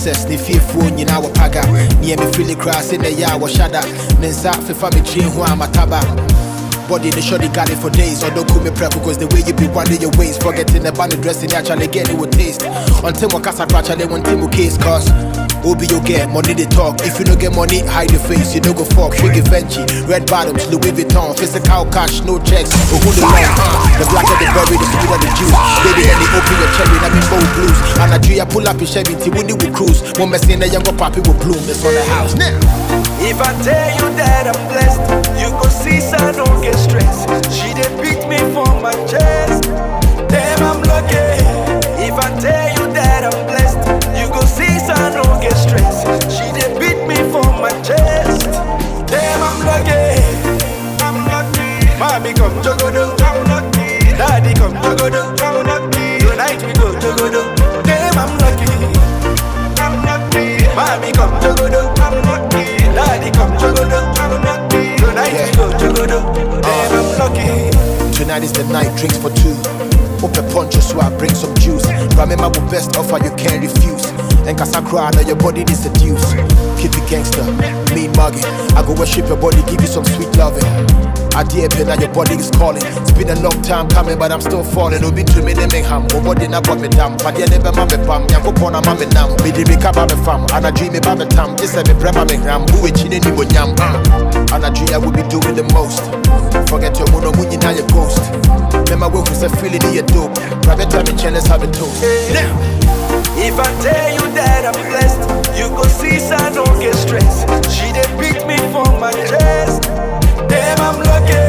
princess 0.05 0.27
ne 0.29 0.37
fiefuo 0.37 0.89
nyinaa 0.89 1.19
wɔ 1.19 1.29
paga 1.33 1.61
neɛ 2.01 2.15
mefili 2.17 2.55
koraa 2.55 2.81
sɛ 2.81 2.97
nɛ 2.97 3.09
yɛ 3.19 3.25
a 3.25 3.39
wɔhyada 3.39 3.81
ne 4.19 4.27
nsa 4.29 4.51
fefa 4.67 4.93
me 4.93 5.01
tiri 5.01 5.25
ho 5.25 5.43
a 5.43 5.55
mataba 5.55 5.99
Body 6.87 7.09
the 7.09 7.19
shorty 7.19 7.47
got 7.47 7.67
it 7.71 7.77
for 7.79 7.89
days. 7.89 8.23
Or 8.23 8.29
don't 8.29 8.47
call 8.47 8.61
me 8.61 8.69
prep 8.69 8.93
because 8.93 9.17
the 9.17 9.25
way 9.33 9.41
you 9.41 9.55
be 9.55 9.65
winding 9.73 10.01
your 10.01 10.11
waist. 10.19 10.43
Forgetting 10.43 10.85
about 10.85 11.09
the 11.09 11.17
dressing, 11.17 11.51
actually 11.53 11.87
getting 11.87 12.15
it 12.15 12.19
with 12.21 12.29
taste. 12.29 12.61
Until 13.03 13.29
my 13.29 13.41
casa 13.41 13.65
I 13.65 14.05
want 14.05 14.23
Timo 14.23 14.51
case. 14.53 14.77
Cause 14.77 15.09
Obi 15.65 15.89
your 15.89 16.01
get 16.05 16.29
money 16.29 16.53
they 16.53 16.69
talk. 16.69 17.01
If 17.01 17.17
you 17.17 17.25
don't 17.25 17.41
get 17.41 17.49
money, 17.49 17.81
hide 17.81 18.11
your 18.13 18.21
face. 18.21 18.53
You 18.53 18.61
don't 18.61 18.77
go 18.77 18.85
fuck. 18.85 19.17
Shake 19.17 19.41
Venchi, 19.49 19.81
red 20.05 20.29
bottoms, 20.29 20.69
Louis 20.69 20.93
Vuitton, 20.93 21.33
physical 21.33 21.89
cash, 21.89 22.21
no 22.21 22.37
checks. 22.37 22.69
Oh, 22.93 23.01
who 23.01 23.09
the 23.09 23.25
long, 23.25 23.33
uh, 23.33 23.97
The 23.97 24.05
blacker 24.05 24.37
the 24.37 24.45
berry, 24.53 24.77
the 24.77 24.85
sweeter 24.93 25.17
the 25.17 25.29
juice. 25.33 25.57
Baby, 25.81 26.01
then 26.05 26.17
they 26.21 26.29
open 26.37 26.55
your 26.61 26.69
cherry, 26.77 26.97
let 27.01 27.11
me 27.17 27.21
bold 27.33 27.49
blues. 27.57 27.77
And 27.97 28.13
I 28.13 28.17
dream, 28.21 28.45
pull 28.53 28.67
up 28.69 28.77
your 28.77 28.85
Chevy, 28.85 29.17
till 29.17 29.33
when 29.33 29.49
will 29.49 29.73
cruise. 29.73 30.05
One 30.21 30.29
mess 30.29 30.45
in 30.45 30.61
the 30.61 30.69
younger 30.69 30.93
papi 30.93 31.25
will 31.25 31.33
bloom. 31.41 31.57
It's 31.65 31.81
on 31.81 31.97
the 31.97 32.05
house 32.13 32.37
now. 32.37 32.53
If 33.25 33.41
I 33.41 33.49
tell 33.65 33.89
you 33.97 34.07
that 34.21 34.45
I'm 34.45 34.61
blessed, 34.69 35.01
you 35.41 35.49
go 35.49 35.65
see, 35.65 35.97
so 35.97 36.21
I 36.21 36.29
don't 36.29 36.61
get 36.61 36.77
stressed. 36.77 37.25
She 37.49 37.73
did 37.73 37.89
beat 37.97 38.21
me 38.29 38.37
for 38.53 38.69
my 38.85 38.93
chest. 39.09 39.65
Damn, 40.29 40.61
I'm 40.61 40.81
lucky. 40.85 41.44
Tonight 54.85 56.61
we 56.61 56.73
go 56.73 56.93
I'm 59.81 59.97
lucky. 60.05 60.45
Mommy 60.75 61.11
come. 61.11 61.33
Daddy 62.93 63.31
come. 63.31 63.57
Tonight 63.57 65.33
we 65.41 65.51
go. 65.57 65.65
Damn, 66.61 66.93
I'm 66.93 67.07
lucky. 67.17 67.49
Tonight 68.15 68.43
is 68.43 68.53
the 68.53 68.63
night, 68.71 68.95
drinks 68.95 69.17
for 69.17 69.31
two. 69.33 69.57
Open 70.23 70.45
poncho 70.53 70.79
so 70.79 70.99
I 70.99 71.09
bring 71.17 71.33
some 71.33 71.55
juice. 71.55 71.87
Remember 72.15 72.49
my 72.49 72.69
best 72.69 72.95
offer 72.95 73.17
you 73.23 73.31
can't 73.35 73.63
refuse. 73.63 74.05
And 74.45 74.55
Casacra, 74.57 75.11
now 75.15 75.21
your 75.21 75.35
body 75.35 75.63
is 75.63 75.81
seduce. 75.81 76.33
Keep 76.85 77.01
it 77.01 77.09
gangster, 77.09 77.41
me 77.97 78.05
mugging. 78.13 78.45
I 78.77 78.85
go 78.85 78.93
worship 78.93 79.25
your 79.25 79.41
body, 79.41 79.57
give 79.65 79.81
you 79.81 79.89
some 79.89 80.05
sweet 80.05 80.29
loving. 80.37 80.61
I 81.33 81.41
dear 81.41 81.65
pen 81.65 81.89
now 81.89 81.97
your 81.97 82.13
body 82.13 82.37
is 82.37 82.51
calling. 82.53 82.85
It's 83.01 83.09
been 83.09 83.33
a 83.33 83.41
long 83.41 83.57
time 83.65 83.89
coming, 83.89 84.19
but 84.19 84.31
I'm 84.31 84.39
still 84.39 84.63
falling. 84.63 85.03
Obi 85.03 85.23
to 85.33 85.41
me 85.41 85.55
name 85.57 85.81
ham. 85.81 86.05
My 86.13 86.21
body 86.21 86.47
na 86.47 86.61
put 86.61 86.79
me 86.79 86.87
down. 86.87 87.17
But 87.25 87.39
yeah, 87.41 87.49
never 87.49 87.73
mammy 87.73 87.97
pam. 88.05 88.29
Yanko 88.29 88.53
pona 88.53 88.85
mammy 88.85 89.09
nam. 89.17 89.33
Me 89.41 89.49
di 89.49 89.65
bika 89.65 89.97
baby 89.97 90.13
fam. 90.21 90.45
And 90.53 90.67
I 90.67 90.69
dream 90.69 90.93
me 90.93 90.99
baby 91.01 91.25
tam. 91.33 91.57
This 91.57 91.73
every 91.73 91.97
prema 91.97 92.21
me 92.29 92.37
ram. 92.45 92.69
Who 92.69 92.85
it 92.85 92.93
chine 93.01 93.17
ni 93.17 93.31
mo 93.33 93.41
nyam. 93.49 93.73
Mm. 93.73 94.53
And 94.53 94.61
I 94.61 94.69
dream 94.69 94.93
I 94.93 95.01
will 95.01 95.09
be 95.09 95.25
doing 95.25 95.57
the 95.57 95.65
most. 95.73 96.05
Forget 96.69 97.01
your 97.01 97.09
mono 97.09 97.33
munyi 97.33 97.57
now 97.65 97.73
your 97.73 97.89
ghost. 97.89 98.21
Remember 98.93 99.09
we 99.09 99.25
was 99.25 99.41
a 99.41 99.49
feeling 99.57 99.81
in 99.89 100.05
your 100.05 100.05
dope. 100.05 100.37
Private 100.61 100.93
time 100.93 101.09
in 101.09 101.33
let's 101.33 101.47
have 101.47 101.63
a 101.63 101.67
toast. 101.73 102.05
If 103.37 103.59
I 103.59 103.67
tell 103.83 104.09
you 104.15 104.25
that 104.35 104.63
I'm 104.63 104.79
blessed, 104.87 105.19
you 105.59 105.67
go 105.67 105.83
see, 105.83 106.19
so 106.19 106.35
I 106.35 106.49
don't 106.55 106.74
get 106.79 106.95
stressed. 106.95 107.47
She 107.71 107.91
did 107.93 108.09
beat 108.19 108.45
me 108.47 108.57
for 108.71 108.85
my 108.99 109.11
chest. 109.11 109.83
Damn, 110.47 110.79
I'm 110.79 110.99
lucky. 111.03 111.45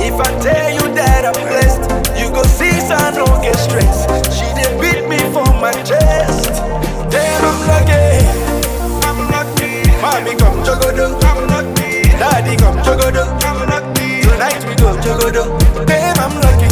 If 0.00 0.14
I 0.18 0.30
tell 0.40 0.70
you 0.70 0.94
that 0.94 1.24
I'm 1.26 1.38
blessed, 1.48 1.84
you 2.18 2.30
go 2.30 2.42
see, 2.42 2.74
so 2.80 2.94
I 2.94 3.10
don't 3.12 3.42
get 3.42 3.56
stressed. 3.56 4.08
She 4.32 4.46
did 4.54 4.72
beat 4.80 5.08
me 5.08 5.18
for 5.32 5.46
my 5.60 5.72
chest. 5.82 6.62
Damn, 7.10 7.44
I'm 7.44 7.60
lucky. 7.70 8.08
I'm 9.06 9.18
lucky. 9.30 9.84
Mommy 10.02 10.34
come 10.36 10.62
jogodo, 10.64 11.18
I'm 11.24 11.46
lucky. 11.48 12.02
Daddy 12.18 12.56
come 12.56 12.78
jogodo, 12.82 13.24
I'm 13.44 13.68
lucky. 13.68 14.22
Tonight 14.22 14.62
we 14.68 14.74
go 14.76 14.96
jogodo. 15.04 15.44
I'm 16.18 16.34
lucky. 16.44 16.68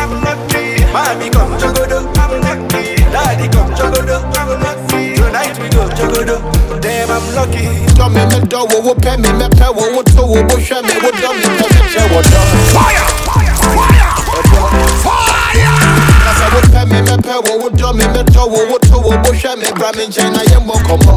I'm 0.00 0.12
lucky. 0.22 0.84
Mommy 0.92 1.30
come 1.30 1.54
jogodo, 1.58 1.98
I'm 2.18 2.40
lucky. 2.42 2.96
Daddy 3.12 3.48
come 3.48 3.72
jogodo, 3.74 4.20
I'm 4.36 4.60
lucky. 4.60 5.13
Tonight 5.34 5.58
we 5.58 5.68
go 5.68 5.82
jogodo. 5.98 6.38
Damn, 6.80 7.10
I'm 7.10 7.34
lucky. 7.34 7.66
Tell 7.98 8.08
me 8.08 8.22
me 8.30 8.38
do 8.46 8.58
wo 8.70 8.78
wo 8.86 8.94
pay 8.94 9.16
me 9.16 9.32
me 9.32 9.48
pay 9.50 9.66
wo 9.66 9.90
wo 9.90 10.02
to 10.06 10.22
wo 10.22 10.38
wo 10.46 10.56
wo 11.02 11.10
do 11.10 11.28
me 11.34 11.42
pay 11.58 11.70
me 11.74 11.82
share 11.90 12.06
wo 12.14 12.22
do. 12.22 12.38
Fire! 12.70 13.02
Fire! 13.26 13.50
Fire! 15.02 15.74
Nasa 16.22 16.46
wo 16.54 16.60
pay 16.70 16.86
me 16.86 17.02
me 17.02 17.18
pay 17.18 17.34
wo 17.34 17.58
wo 17.58 17.68
do 17.68 17.92
me 17.98 18.06
wo 18.46 18.78
wo 19.02 19.10
wo 19.26 19.32
share 19.34 19.56
me 19.56 19.66
bra 19.74 19.90
me 19.98 20.06
nkyɛn 20.06 20.30
na 20.30 20.42
yɛ 20.46 20.58
mbɔ 20.62 20.74
nkɔmmɔ. 20.78 21.14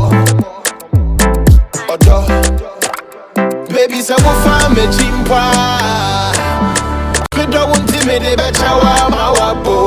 Ɔdɔ. 1.93 2.17
Baby 3.69 4.01
sɛ 4.01 4.17
wo 4.25 4.33
fa 4.41 4.67
me 4.73 4.83
kyi 4.97 5.13
mpa. 5.21 5.41
Medɔ 7.37 7.61
wo 7.69 7.75
nti 7.75 7.97
me 8.07 8.17
de 8.17 8.33
bɛkyɛ 8.35 8.69
wo 8.81 8.87
ama 9.05 9.23
waboa. 9.37 9.53
Nti 9.53 9.65
sɛ 9.77 9.86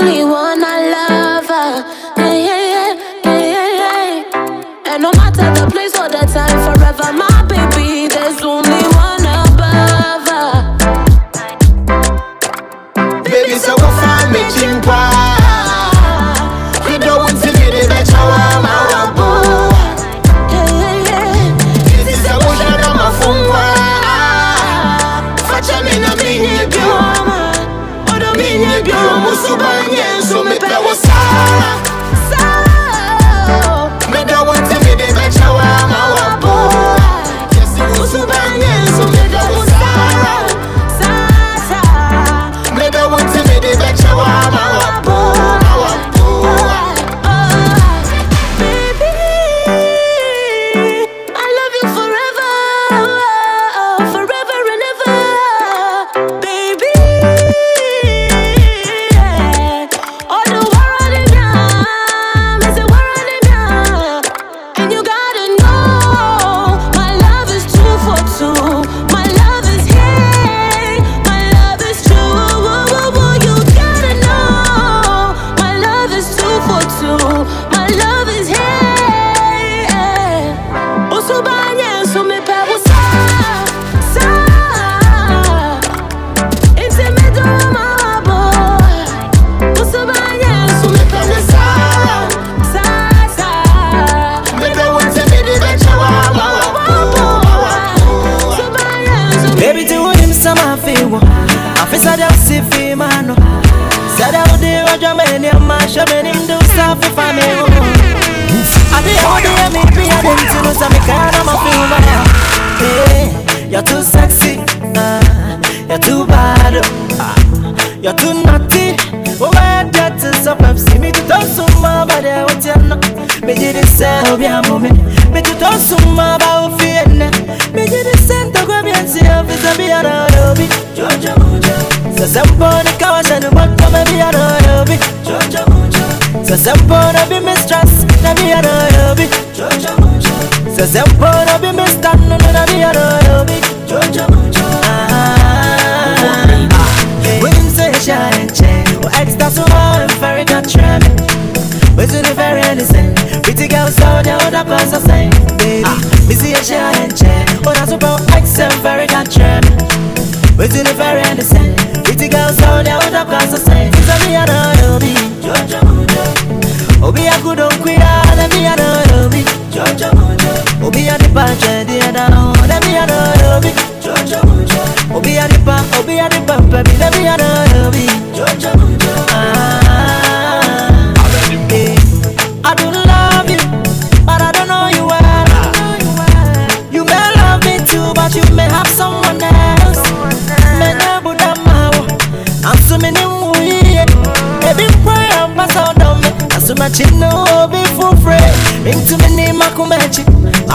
Only 0.00 0.24
one 0.24 0.64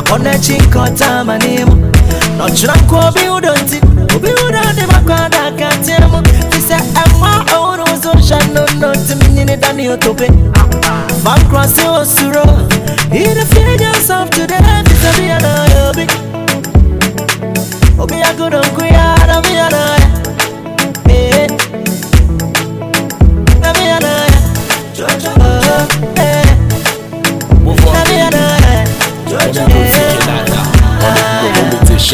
makonechi 0.05 0.53
nkota 0.57 1.23
manimu. 1.23 1.75
No 2.37 2.49
chranko 2.49 2.95
obi 3.07 3.29
udonti, 3.29 3.81
obi 4.15 4.29
udonti 4.47 4.85
makwada 4.91 5.51
katiemu. 5.51 6.23
Fisa 6.49 6.77
emwa 7.05 7.45
ono 7.59 7.85
so 8.03 8.11
shano 8.27 8.65
no 8.79 8.91
timi 8.95 9.45
ni 9.45 9.57
dani 9.57 9.87
otope. 9.89 10.27
Van 11.23 11.39
cross 11.49 11.77
your 11.77 12.05
suro, 12.05 12.43
in 13.11 13.33
the 13.33 13.45
fear 13.53 13.81
yourself 13.81 14.29
today. 14.29 14.57
Fisa 14.85 15.11
be 15.17 15.27
a 15.29 15.89
obi. 15.89 16.07
Obi 17.99 18.21
a 18.21 18.33
good 18.37 18.53
on 18.53 18.63
kuya, 18.75 19.15
na 19.27 19.41
be 19.41 19.55
a 19.55 19.65
Eh, 19.75 20.24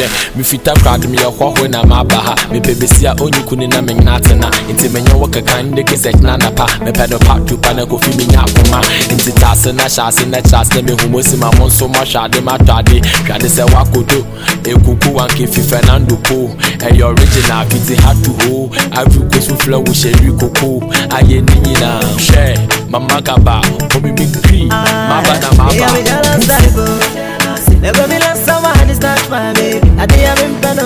hyɛ 0.01 0.09
mefita 0.35 0.73
krade 0.73 1.07
meyɛ 1.07 1.29
hɔhoe 1.37 1.69
na 1.69 1.83
maaba 1.83 2.15
ha. 2.15 2.35
Mepɛ 2.51 2.73
bɛsi 2.75 3.05
a 3.05 3.15
ɔnyi 3.15 3.45
ku 3.45 3.55
ne 3.55 3.67
na. 3.67 3.81
Menyena 3.81 4.15
atena 4.17 4.49
nti 4.69 4.89
menyɛ 4.89 5.13
wɔ 5.19 5.27
keka 5.31 5.63
nde 5.63 5.83
ke 5.83 5.95
sɛ 5.95 6.11
kyena 6.13 6.37
napa. 6.37 6.65
Mepɛ 6.81 7.09
no 7.09 7.17
pa 7.19 7.39
tupa 7.45 7.73
na 7.75 7.85
kofi 7.85 8.11
menya 8.17 8.43
akoma. 8.45 8.81
Nti 9.09 9.31
taase 9.33 9.73
na 9.75 9.83
hyɛ 9.83 10.07
ase 10.07 10.25
na 10.25 10.37
kyerɛ 10.37 10.61
ase 10.61 10.75
na 10.75 10.81
mehu 10.81 11.09
mosi 11.09 11.37
ma 11.37 11.51
mo 11.57 11.67
nso 11.67 11.87
mɔhwɛ 11.87 12.25
ade 12.25 12.39
matɔ 12.41 12.79
ade. 12.79 13.01
Hwɛ 13.25 13.35
ade 13.35 13.47
sɛ 13.49 13.63
woakodo 13.73 14.25
ɛkuku 14.63 15.09
wankefi 15.13 15.61
fernando 15.69 16.15
po 16.23 16.49
ɛyɛ 16.79 17.03
original 17.03 17.65
fiti 17.69 17.95
hatu 17.95 18.31
ho. 18.41 18.69
Ivory 18.91 19.29
coast 19.31 19.49
foflɛ 19.49 19.77
wo 19.77 19.91
hyɛri 19.93 20.31
koko. 20.39 20.79
Ayɛ 21.09 21.41
ne 21.41 21.55
nyinaa 21.61 22.01
hwɛ 22.17 22.89
mama 22.89 23.21
kaba 23.21 23.61
obibi 23.95 24.25
kri 24.43 24.67
maba 24.67 25.39
na 25.41 25.49
maba. 25.57 27.40
Never 27.81 28.07
be 28.07 28.19
less 28.19 28.45
someone 28.45 28.89
is 28.91 28.99
not 28.99 29.17
my 29.27 29.53
baby. 29.53 29.89
I 29.97 30.05
did 30.05 30.19
have 30.19 30.37
him 30.37 30.53
peno. 30.61 30.85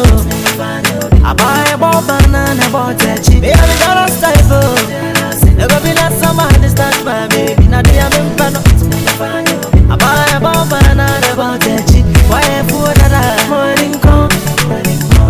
I 1.27 1.33
buy 1.35 1.67
a 1.73 1.77
ball 1.77 2.01
banana, 2.07 2.55
a 2.55 3.19
chip. 3.19 3.43
Yeah, 3.43 3.59
we 3.67 3.75
got 3.83 3.99
a 3.99 4.07
cyber. 4.07 4.63
Never 5.57 5.79
be 5.83 5.91
less 5.91 6.15
someone 6.23 6.63
is 6.63 6.73
not 6.75 6.95
my 7.03 7.27
baby. 7.27 7.67
I 7.67 7.81
did 7.81 7.99
have 7.99 8.13
him 8.13 8.31
peno. 8.39 8.61
I 9.91 9.95
buy 9.99 10.23
a 10.31 10.39
ball 10.39 10.63
banana, 10.71 11.19
a 11.19 11.83
chip. 11.91 12.05
Why 12.31 12.39
a 12.39 12.63
fool 12.63 12.87
that 12.87 13.11
I 13.11 13.43
morning 13.51 13.99
come? 13.99 14.31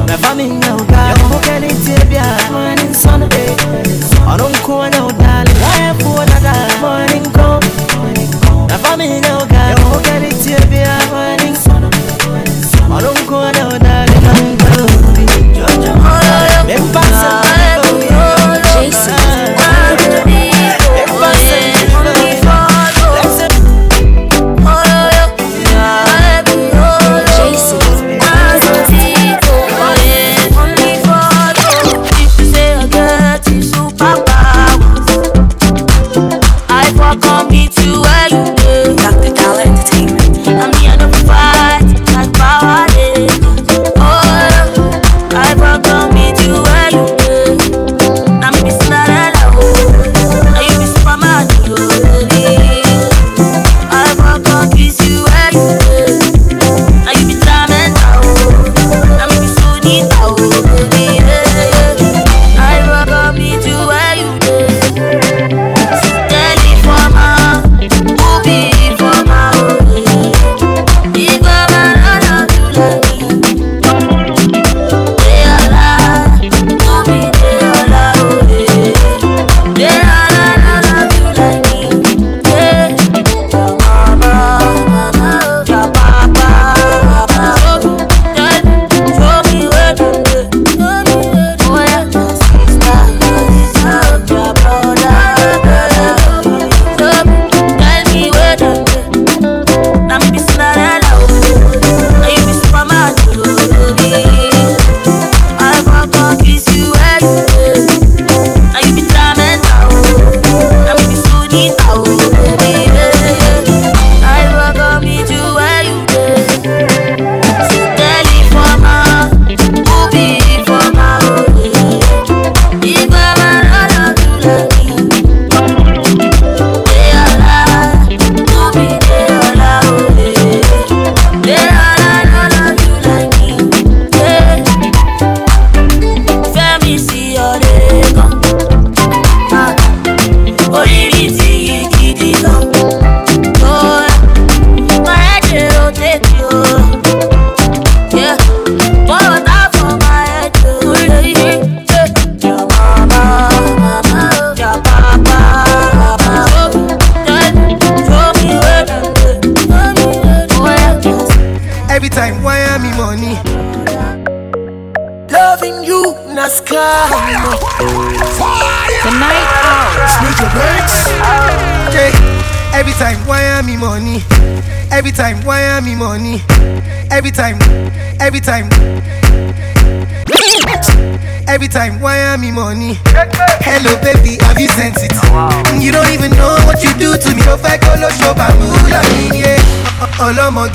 My 0.05 0.17
family 0.17 0.49
now, 0.61 0.77
God, 0.77 1.17
you 1.17 1.39
can 1.49 1.63
it 1.63 1.77
tibia, 1.81 2.25
morning 2.51 2.93
Sunday. 2.93 3.57
I 3.57 3.81
don't 3.81 3.94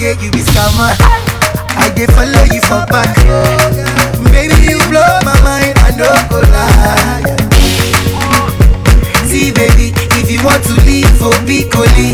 Olomoge, 0.00 0.22
you 0.22 0.30
be 0.30 0.38
scammer. 0.40 0.96
I 1.76 1.90
dey 1.94 2.06
follow 2.06 2.44
you 2.48 2.60
for 2.64 2.84
back. 2.88 3.12
Baby, 4.32 4.56
you 4.72 4.78
blow 4.88 5.04
my 5.24 5.36
mind, 5.44 5.76
I 5.84 5.92
no 5.96 6.08
go 6.32 6.40
lie. 6.40 7.36
See, 9.28 9.52
baby, 9.52 9.92
if 10.20 10.30
you 10.30 10.40
want 10.44 10.64
to 10.64 10.74
leave 10.88 11.08
for 11.20 11.32
Piccoli, 11.44 12.12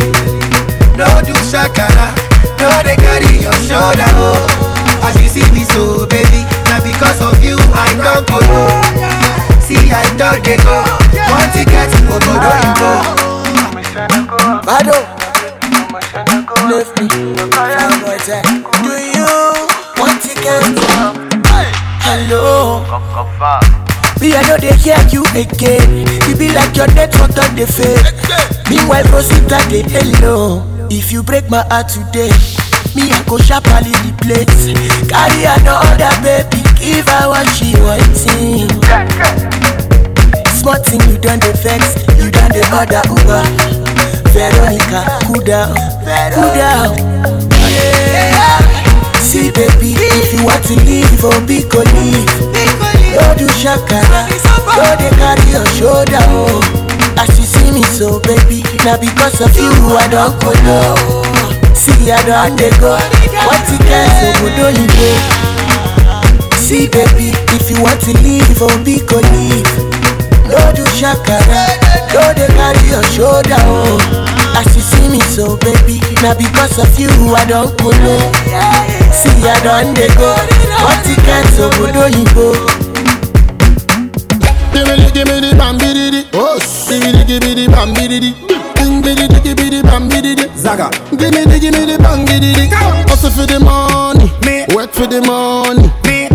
no 0.98 1.06
do 1.22 1.34
shakara, 1.46 2.10
no 2.58 2.68
they 2.82 2.96
carry 2.96 3.38
your 3.42 3.54
shoulder. 3.62 4.10
Oh. 4.18 5.02
As 5.06 5.14
you 5.22 5.28
see 5.28 5.46
me 5.52 5.62
so, 5.64 6.06
baby, 6.06 6.42
now 6.66 6.82
because 6.82 7.20
of 7.22 7.42
you, 7.42 7.56
I 7.70 7.94
don't 8.02 8.26
go 8.26 8.38
low. 8.50 9.62
See, 9.62 9.90
I 9.90 10.02
don't 10.18 10.42
get 10.44 10.58
go. 10.66 10.82
One 11.30 11.50
ticket 11.54 11.90
to 11.94 11.98
go, 12.06 12.18
go, 12.18 12.34
go. 12.82 12.90
Bado, 14.66 14.98
Me, 24.20 24.32
I 24.34 24.42
know 24.48 24.56
they 24.56 24.74
hear 24.80 24.98
you 25.12 25.22
again. 25.36 26.06
You 26.28 26.36
be 26.36 26.48
like 26.52 26.74
your 26.76 26.88
network 26.94 27.36
on 27.36 27.52
the 27.54 27.66
fade. 27.68 28.00
Meanwhile, 28.70 29.04
Rosita, 29.12 29.60
they 29.68 29.82
hello. 29.84 30.64
If 30.90 31.12
you 31.12 31.22
break 31.22 31.50
my 31.50 31.62
heart 31.68 31.88
today, 31.88 32.30
me, 32.96 33.12
I 33.12 33.22
go 33.28 33.36
sharply 33.38 33.92
the 33.92 34.12
place. 34.24 34.72
Carry 35.10 35.44
another 35.44 36.14
baby, 36.24 36.62
give 36.80 37.06
her 37.06 37.28
what 37.28 37.46
she 37.52 37.76
wanting. 37.84 38.70
Smart 40.56 40.86
thing, 40.86 41.00
you 41.10 41.18
done 41.18 41.38
the 41.40 41.52
vex, 41.60 41.94
you 42.16 42.30
done 42.30 42.50
the 42.56 42.64
other 42.72 43.02
Uber. 43.12 43.44
Veronica, 44.32 45.00
cool 45.26 45.42
down, 45.44 45.76
cool 46.32 46.50
down. 46.56 46.96
Yeah. 47.68 48.58
See, 49.20 49.50
baby, 49.52 49.92
if 49.98 50.32
you 50.32 50.44
want 50.44 50.64
to 50.64 50.74
leave, 50.84 51.20
oh, 51.22 51.44
be 51.46 51.62
go 51.68 51.82
leave. 51.82 52.85
No 53.16 53.24
do 53.34 53.48
shakara, 53.56 54.28
no 54.76 54.84
they 55.00 55.08
carry 55.16 55.48
your 55.56 55.64
shoulder, 55.72 56.20
oh. 56.36 56.60
As 57.16 57.32
you 57.40 57.44
see 57.48 57.72
me 57.72 57.82
so, 57.82 58.20
baby, 58.20 58.60
now 58.84 59.00
because 59.00 59.40
of 59.40 59.56
you, 59.56 59.72
I 59.96 60.04
don't 60.12 60.36
go 60.44 60.52
low. 60.68 61.24
See, 61.72 62.12
I 62.12 62.20
don't 62.28 62.56
they 62.60 62.68
go. 62.76 62.92
What 63.48 63.64
good, 64.44 64.52
don't 64.60 64.76
you 64.76 64.88
go? 64.92 65.08
See, 66.60 66.88
baby, 66.92 67.32
if 67.56 67.70
you 67.72 67.80
want 67.82 68.00
to 68.04 68.12
leave, 68.20 68.44
be 68.84 69.00
go 69.08 69.16
leave. 69.32 69.64
No 70.52 70.60
do 70.76 70.84
shakara, 70.92 71.72
no 72.12 72.20
they 72.36 72.48
carry 72.52 72.84
your 72.92 73.04
shoulder, 73.16 73.56
oh. 73.64 73.96
As 74.60 74.68
you 74.76 74.82
see 74.84 75.08
me 75.08 75.20
so, 75.20 75.56
baby, 75.64 76.00
now 76.20 76.36
because 76.36 76.76
of 76.78 76.92
you, 77.00 77.08
I 77.32 77.44
don't 77.48 77.72
go 77.80 77.88
low. 77.88 78.32
See, 79.08 79.40
I 79.48 79.56
don't 79.64 79.96
they 79.96 80.08
go. 80.20 80.36
What 80.84 81.00
you 81.08 81.16
can 81.16 81.44
so 81.56 81.70
good, 81.80 82.75
don't 84.84 84.98
you 84.98 85.10
go? 85.10 85.16
Give 85.16 85.24
me 85.24 85.24
the, 85.24 85.24
give 85.24 85.28
me 85.28 85.40
the 85.40 85.56
bam 85.56 85.78
bidi 85.78 86.10
di. 86.10 86.20
Oh, 86.34 86.58
give 86.88 87.00
me 87.02 87.12
the, 87.12 87.24
give 87.24 87.42
me 87.42 87.54
the 87.54 87.66
bam 87.72 87.94
bidi 87.94 88.20
di. 88.20 88.30
Bing 88.76 89.02
bidi 89.02 89.26
di, 89.28 89.40
give 89.40 89.58
me 89.58 89.70
the 89.70 89.82
bam 89.82 90.08
bidi 90.08 90.34
di. 90.36 90.44
Zaga. 90.58 90.90
Give 91.16 91.32
me 91.32 91.44
the, 91.44 91.58
give 91.58 91.72
me 91.74 91.86
the 91.86 91.98
bam 91.98 92.24
bidi 92.26 92.52
di. 92.54 92.68
Hustle 93.08 93.30
for 93.30 93.46
the 93.46 93.58
money, 93.60 94.28
Me. 94.44 94.66
work 94.74 94.92
for 94.92 95.06
the 95.06 95.20
money. 95.22 95.88
Me. 96.04 96.28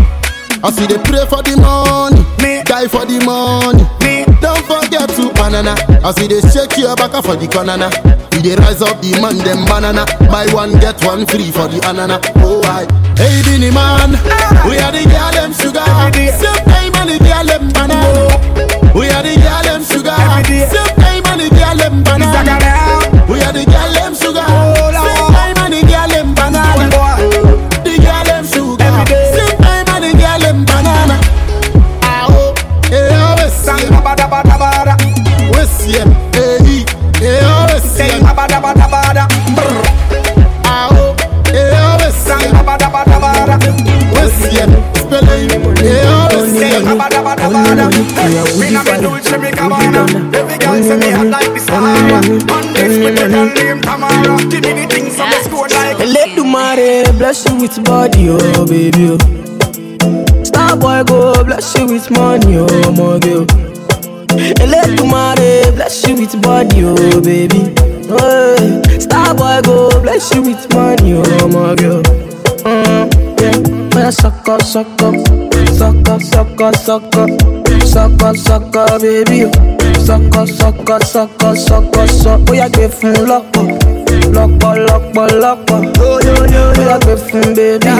I 0.63 0.69
see 0.71 0.85
they 0.85 0.97
pray 1.09 1.25
for 1.25 1.41
the 1.41 1.57
money, 1.57 2.21
Me. 2.41 2.61
die 2.65 2.87
for 2.87 3.05
the 3.05 3.17
money. 3.25 3.81
Me. 4.05 4.25
Don't 4.41 4.61
forget 4.65 5.09
to 5.17 5.33
banana. 5.33 5.73
I 6.05 6.11
see 6.13 6.27
they 6.27 6.41
shake 6.49 6.77
your 6.77 6.95
back 6.95 7.11
for 7.23 7.35
the 7.35 7.47
banana. 7.49 7.89
We 8.41 8.49
they 8.49 8.55
rise 8.55 8.81
up 8.81 8.99
the 9.05 9.13
man 9.21 9.37
them 9.37 9.69
banana. 9.69 10.01
Buy 10.25 10.49
one 10.49 10.73
get 10.81 10.97
one 11.05 11.27
free 11.29 11.51
for 11.53 11.69
the 11.69 11.77
anana. 11.85 12.17
Oh 12.41 12.57
I, 12.65 12.89
hey 13.13 13.37
Binny 13.45 13.69
man, 13.69 14.17
we 14.65 14.81
are 14.81 14.89
the 14.89 15.05
girl 15.05 15.29
them 15.29 15.53
sugar. 15.53 15.85
Same 15.85 16.65
time 16.65 16.89
and 16.97 17.09
the 17.13 17.21
girl 17.21 17.45
them 17.45 17.69
banana. 17.69 18.01
We 18.97 19.13
are 19.13 19.21
the 19.21 19.37
girl 19.37 19.61
them 19.61 19.85
sugar. 19.85 20.17
Same 20.49 20.89
time 20.97 21.21
and 21.29 21.37
the 21.37 21.53
girl 21.53 21.77
them 21.77 22.01
banana. 22.01 22.57
We 23.29 23.45
are 23.45 23.53
the 23.53 23.61
girl 23.61 23.93
them 23.93 24.17
sugar. 24.17 24.41
Same 24.41 25.29
time 25.37 25.61
and 25.61 25.73
the 25.77 25.85
girl 25.85 26.09
them 26.09 26.33
banana. 26.33 26.89
The 27.85 27.93
girl 28.01 28.25
them 28.25 28.41
sugar. 28.49 28.89
Same 29.37 29.53
time 29.61 29.85
and 29.85 30.01
the 30.01 30.17
girl 30.17 30.41
them 30.41 30.65
banana. 30.65 31.21
Ah 32.01 32.25
oh, 32.25 32.57
eh 32.89 33.05
oh, 33.05 33.37
we 33.37 33.53
see. 33.53 33.85
We 35.53 35.61
see 36.01 36.20
see 47.09 47.17
'em. 51.11 51.31
Let 56.13 56.35
the 56.35 56.43
money 56.43 57.03
bless 57.17 57.45
you 57.47 57.55
with 57.55 57.83
body, 57.83 58.29
oh 58.29 58.65
baby. 58.65 59.17
Oh. 60.03 60.43
Star 60.43 60.75
boy 60.77 61.03
go 61.03 61.43
bless 61.43 61.75
you 61.77 61.85
with 61.87 62.09
money, 62.11 62.57
oh 62.57 62.91
my 62.91 63.19
girl. 63.19 63.45
Let 64.67 64.97
the 64.97 65.05
money 65.09 65.71
bless 65.75 66.07
you 66.07 66.15
with 66.15 66.41
body, 66.41 66.83
oh 66.85 67.21
baby. 67.21 67.73
Hey. 68.11 68.99
Star 68.99 69.33
boy 69.35 69.61
go 69.63 69.89
bless 70.01 70.33
you 70.35 70.41
with 70.41 70.73
money, 70.73 71.13
oh 71.15 71.47
my 71.47 71.75
girl. 71.75 72.01
Mm, 72.65 73.41
yeah. 73.41 73.95
When 73.95 74.05
I 74.05 74.09
suck 74.11 74.47
up, 74.49 74.61
suck 74.61 74.87
up, 75.01 75.15
suck 75.77 76.09
up, 76.09 76.21
suck 76.21 76.61
up, 76.61 76.75
suck 76.75 77.15
up, 77.15 77.29
suck 77.85 78.21
up, 78.23 78.35
suck 78.37 78.75
up, 78.75 79.01
baby. 79.01 79.45
oh. 79.45 79.77
Suck 80.05 80.35
up, 80.35 80.47
suck 80.49 80.89
up, 80.89 81.03
suck 81.03 81.43
up, 81.43 81.55
suck 81.57 81.97
up, 81.97 82.09
suck. 82.09 82.41
Oh 82.49 82.53
yeah, 82.53 82.69
give 82.69 82.93
him 83.01 83.13
lock 83.27 83.45
up. 83.57 83.67
Lọ́pọ̀ 84.35 84.73
lọ́pọ̀ 84.87 85.25
lọ́pọ̀ 85.43 85.79
Bóyá 85.97 86.97
gbé 87.03 87.13
fún 87.25 87.47
bébí 87.55 87.93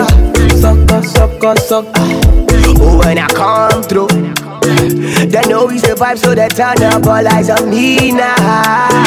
Sọ́kọ̀ 0.61 0.99
sọ́kọ̀ 1.13 1.53
sọ́kọ̀. 1.69 2.41
Oh, 2.83 2.97
when 2.99 3.17
I 3.19 3.27
come 3.27 3.83
through, 3.83 4.07
they 5.31 5.41
know 5.49 5.65
we 5.65 5.77
survive, 5.77 6.17
so 6.17 6.33
they 6.33 6.47
turn 6.47 6.81
up 6.83 7.05
all 7.05 7.27
eyes 7.27 7.49
on 7.49 7.69
me 7.69 8.11
now. 8.11 9.03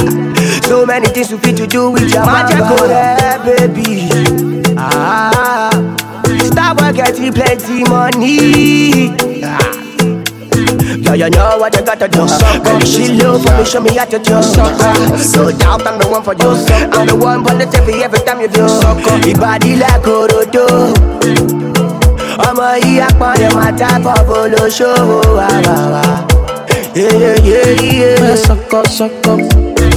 So 0.69 0.87
many 0.87 1.09
things 1.09 1.33
we 1.33 1.39
fit 1.39 1.57
to 1.57 1.67
do 1.67 1.91
with 1.91 2.13
your 2.15 2.23
oh, 2.25 3.43
baby. 3.45 4.09
Ah, 4.77 5.71
stop 6.65 6.95
getting 6.95 7.33
plenty 7.33 7.85
money. 7.85 9.13
Ah. 9.45 9.61
Yeah, 11.05 11.15
you 11.15 11.31
know 11.31 11.59
what 11.59 11.75
you 11.77 11.85
gotta 11.85 12.09
do. 12.09 12.25
Baby, 12.65 12.87
she 12.87 13.13
love 13.21 13.43
for 13.45 13.53
me, 13.59 13.65
show 13.65 13.81
me 13.81 13.91
how 13.97 14.05
to 14.07 14.19
do. 14.19 14.33
No 14.33 15.51
doubt 15.59 15.87
I'm 15.87 15.99
the 15.99 16.09
one 16.09 16.23
for 16.23 16.35
you. 16.35 16.51
I'm 16.93 17.07
the 17.07 17.17
one 17.17 17.45
for 17.45 17.55
the 17.55 17.65
TV 17.67 18.01
every 18.03 18.21
time 18.21 18.41
you 18.41 18.49
do. 18.49 18.65
Your 19.29 19.39
body 19.39 19.77
like 19.77 20.03
Orodo. 20.07 20.67
ọmọ 22.49 22.69
yìí 22.85 23.01
apọ̀lẹ̀ 23.09 23.51
máa 23.57 23.71
tábọ̀ 23.81 24.19
bolóṣòwò 24.29 25.19
wà 25.39 25.49
wà 25.67 25.77
wà. 25.95 26.03
Bóyá 26.95 28.31
sọ́kọ̀ 28.47 28.83
sọ́kọ̀ 28.97 29.37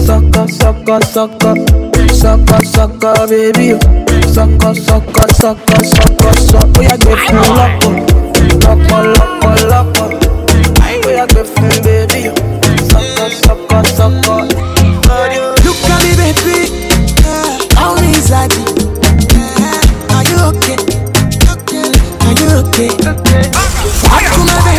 sọ́kọ̀ 0.08 0.46
sọ́kọ̀ 0.60 0.98
sọ́kọ̀ 1.14 1.54
sọ́kọ̀ 2.22 2.60
sọ́kọ̀ 2.76 3.14
bébí 3.30 3.68
o 3.74 4.07
sọ́kọ̀ 4.38 4.72
sọ́kọ̀ 4.86 5.26
sọ́kọ̀ 5.40 5.80
sọ́kọ̀ 5.94 6.32
sọ́ 6.48 6.62
bóyá 6.74 6.96
gbé 7.02 7.14
fún 7.24 7.40
lọ́pọ̀ 7.58 7.92
lọ́pọ̀ 8.64 9.00
lọ́pọ̀ 9.16 9.54
lọ́pọ̀ 9.72 10.08
bóyá 11.04 11.24
gbé 11.32 11.42
fún 11.52 11.70
bébí 11.84 12.22
sọ́kọ̀ 12.90 13.28
sọ́kọ̀ 13.44 13.80
sọ́kọ̀. 13.98 14.40
Look 15.66 15.82
at 15.94 16.00
me, 16.06 16.12
baby. 16.22 16.58
How 17.80 17.94
is 18.14 18.26
that? 18.34 18.52
Are 20.16 20.26
you 20.30 20.38
okay? 20.50 20.78
Are 22.26 22.36
you 22.42 22.50
okay? 22.62 22.92
Walk 24.06 24.26
to 24.36 24.42
my 24.66 24.77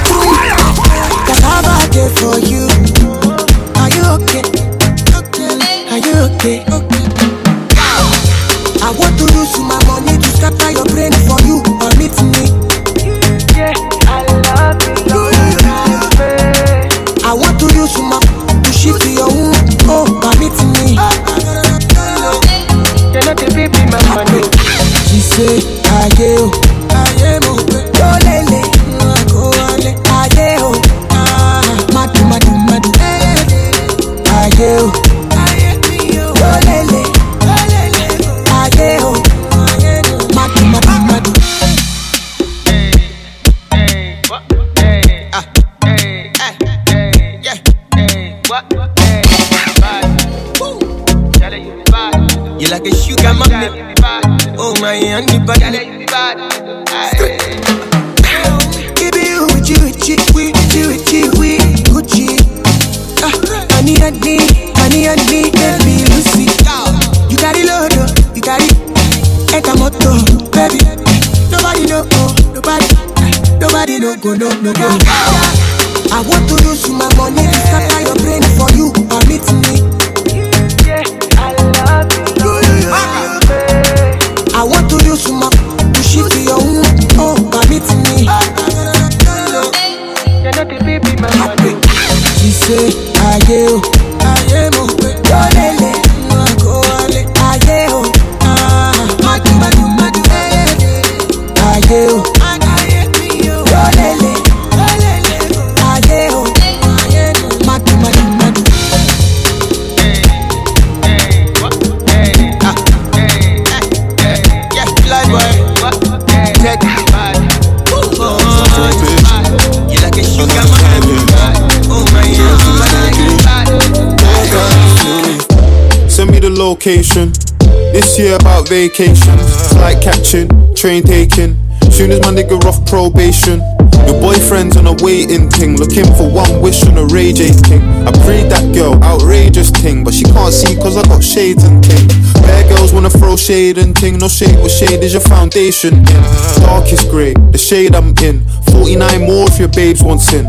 vacation. 128.78 129.36
Flight 129.74 129.98
catching, 130.00 130.46
train 130.76 131.02
taking. 131.02 131.58
Soon 131.90 132.12
as 132.12 132.20
my 132.20 132.30
nigga 132.30 132.54
off 132.62 132.78
probation. 132.86 133.58
Your 134.06 134.20
boyfriend's 134.22 134.76
on 134.76 134.86
a 134.86 134.94
waiting 135.02 135.50
thing, 135.50 135.76
looking 135.76 136.06
for 136.14 136.30
one 136.30 136.62
wish 136.62 136.86
on 136.86 136.96
a 136.96 137.04
Ray 137.06 137.32
J 137.32 137.50
king. 137.66 137.82
I 138.06 138.12
prayed 138.22 138.46
that 138.54 138.72
girl, 138.72 138.94
outrageous 139.02 139.70
thing, 139.70 140.04
but 140.04 140.14
she 140.14 140.22
can't 140.22 140.54
see 140.54 140.76
cause 140.76 140.96
I 140.96 141.02
got 141.10 141.24
shades 141.24 141.64
and 141.64 141.82
ting. 141.82 142.06
Bad 142.46 142.68
girls 142.70 142.92
wanna 142.94 143.10
throw 143.10 143.36
shade 143.36 143.78
and 143.78 143.96
ting, 143.96 144.16
no 144.18 144.28
shade, 144.28 144.56
what 144.62 144.70
shade 144.70 145.02
is 145.02 145.12
your 145.12 145.26
foundation 145.26 145.94
in? 145.98 146.22
Darkest 146.62 147.10
grey, 147.10 147.34
the 147.50 147.58
shade 147.58 147.96
I'm 147.96 148.14
in. 148.22 148.46
49 148.70 149.26
more 149.26 149.48
if 149.50 149.58
your 149.58 149.72
babes 149.74 150.04
want 150.04 150.20
sin. 150.20 150.46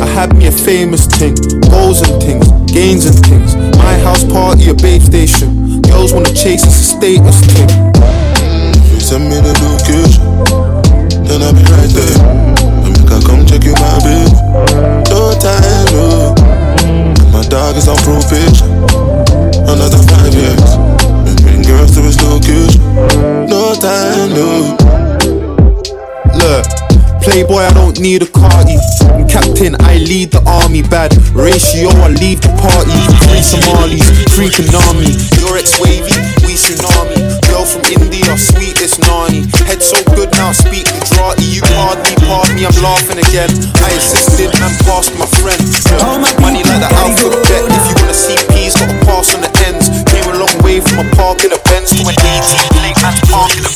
I 0.00 0.06
had 0.06 0.34
me 0.34 0.46
a 0.46 0.52
famous 0.52 1.04
thing, 1.06 1.34
goals 1.68 2.00
and 2.00 2.16
things, 2.22 2.48
gains 2.72 3.04
and 3.04 3.18
things. 3.26 3.54
My 3.76 3.94
house 3.98 4.24
party, 4.24 4.70
a 4.70 4.74
babe 4.74 5.02
station. 5.02 5.61
Girls 5.88 6.12
wanna 6.12 6.32
chase, 6.32 6.64
it's 6.64 6.80
a 6.80 6.84
status 6.84 7.38
thing. 7.46 7.68
You 8.90 9.00
send 9.00 9.24
me 9.28 9.36
the 9.40 9.54
location, 9.64 10.22
then 11.24 11.42
I'll 11.42 11.52
be 11.52 11.62
right 11.70 11.90
there. 11.90 12.18
And 12.84 12.92
make 12.92 13.10
I 13.10 13.20
come 13.22 13.46
check 13.46 13.64
you, 13.64 13.74
my 13.74 13.98
babe. 14.02 14.32
No 15.10 15.32
time, 15.38 15.86
no. 15.94 16.34
My 17.32 17.42
dog 17.48 17.76
is 17.76 17.88
on 17.88 17.96
probation. 18.04 18.70
Another 19.68 20.02
five 20.10 20.34
years. 20.34 20.76
Been 21.24 21.36
bring 21.42 21.62
girls 21.62 21.94
to 21.94 22.02
his 22.02 22.20
location. 22.22 22.82
No 23.48 23.74
time, 23.74 24.34
no. 24.34 24.81
Playboy, 27.32 27.64
I 27.64 27.72
don't 27.72 27.96
need 27.96 28.20
a 28.20 28.28
carty. 28.28 28.76
I'm 29.08 29.24
captain, 29.24 29.72
I 29.88 29.96
lead 30.04 30.36
the 30.36 30.44
army. 30.44 30.84
Bad 30.84 31.16
ratio, 31.32 31.88
I 32.04 32.12
leave 32.12 32.44
the 32.44 32.52
party. 32.60 32.92
Three 33.24 33.40
Somalis, 33.40 34.04
three 34.36 34.52
Konami. 34.52 35.16
Your 35.40 35.56
ex 35.56 35.80
wavy, 35.80 36.12
we 36.44 36.60
tsunami. 36.60 37.16
Girl 37.48 37.64
from 37.64 37.88
India, 37.88 38.36
sweet 38.36 38.76
this 38.76 39.00
nani. 39.00 39.48
Head 39.64 39.80
so 39.80 39.96
good 40.12 40.28
now, 40.36 40.52
speak 40.52 40.84
Gujarati. 40.92 41.48
You 41.48 41.64
me, 41.64 42.12
pardon 42.28 42.52
me, 42.52 42.68
I'm 42.68 42.76
laughing 42.84 43.16
again. 43.16 43.48
I 43.80 43.88
assisted 43.96 44.52
and 44.52 44.76
passed 44.84 45.16
my 45.16 45.24
friend. 45.40 45.56
Money 46.36 46.60
like 46.68 46.84
the 46.84 46.92
alphabet. 47.00 47.64
If 47.64 47.80
you 47.88 47.96
wanna 47.96 48.12
see 48.12 48.36
P's, 48.52 48.76
gotta 48.76 48.92
pass 49.08 49.32
on 49.32 49.40
the 49.40 49.48
ends. 49.72 49.88
Came 50.12 50.28
a 50.28 50.36
long 50.36 50.52
way 50.60 50.84
from 50.84 51.00
a 51.00 51.08
park 51.16 51.48
in 51.48 51.56
a 51.56 51.60
Benz 51.64 51.96
to 51.96 52.04
an 52.04 52.12
18 52.12 52.76
plate 52.76 53.00
and 53.00 53.16
park 53.32 53.56
in 53.56 53.64
a 53.64 53.72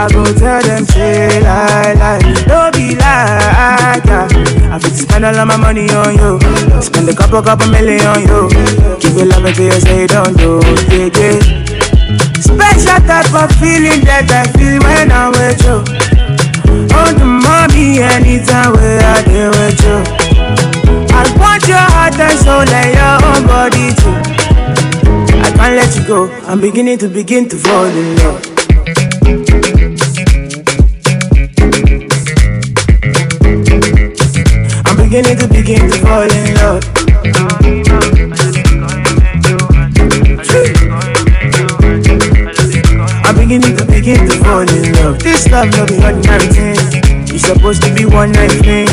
I 0.00 0.08
go 0.08 0.24
tell 0.24 0.62
them, 0.62 0.84
say 0.86 1.42
lie, 1.42 1.92
lie. 1.92 2.20
Don't 2.48 2.72
be 2.72 2.96
like. 2.96 4.00
I 4.72 4.78
fit 4.80 4.96
spend 4.96 5.26
all 5.26 5.36
of 5.36 5.46
my 5.46 5.58
money 5.58 5.90
on 5.90 6.16
you. 6.16 6.40
Spend 6.80 7.06
a 7.10 7.14
couple, 7.14 7.42
couple 7.42 7.68
million 7.68 8.00
on 8.06 8.20
you. 8.24 8.48
Give 8.98 9.12
you 9.12 9.26
love 9.28 9.44
until 9.44 9.66
you 9.66 9.80
say 9.80 10.06
don't 10.06 10.32
do, 10.38 10.56
yeah, 10.88 11.12
yeah. 11.12 11.36
Special 12.40 12.96
type 13.04 13.28
of 13.28 13.52
feeling 13.60 14.00
that 14.08 14.24
I 14.32 14.48
feel 14.56 14.80
when 14.80 15.12
I'm 15.12 15.32
with 15.36 15.60
you. 15.68 15.84
On 16.96 17.12
the 17.20 17.28
mommy, 17.28 18.00
anytime 18.00 18.72
where 18.72 19.04
I 19.04 19.20
deal 19.28 19.52
with 19.52 19.84
you. 19.84 20.00
I 21.12 21.28
want 21.36 21.68
your 21.68 21.76
heart 21.76 22.16
and 22.16 22.38
soul 22.40 22.64
and 22.64 22.90
your 22.96 23.16
own 23.28 23.44
body 23.44 23.92
too. 24.00 24.16
I 25.44 25.52
can't 25.52 25.76
let 25.76 25.94
you 25.94 26.06
go. 26.06 26.32
I'm 26.48 26.58
beginning 26.58 26.96
to 26.98 27.08
begin 27.08 27.50
to 27.50 27.56
fall 27.56 27.84
in 27.84 28.16
love. 28.16 28.49
Beginning 35.10 35.36
to 35.38 35.48
begin 35.48 35.90
to 35.90 35.98
fall 36.06 36.22
in 36.22 36.54
love. 36.54 37.90
I'm 43.26 43.34
beginning 43.36 43.76
to 43.76 43.84
begin 43.84 44.28
to 44.28 44.36
fall 44.42 44.62
in 44.62 44.92
love. 44.94 45.18
This 45.18 45.48
love 45.50 45.68
no 45.76 45.84
be 45.86 45.96
ordinary 46.02 46.46
thing. 46.46 46.78
It's 47.28 47.44
supposed 47.46 47.82
to 47.82 47.92
be 47.94 48.04
one 48.06 48.32
night 48.32 48.52
thing. 48.62 48.86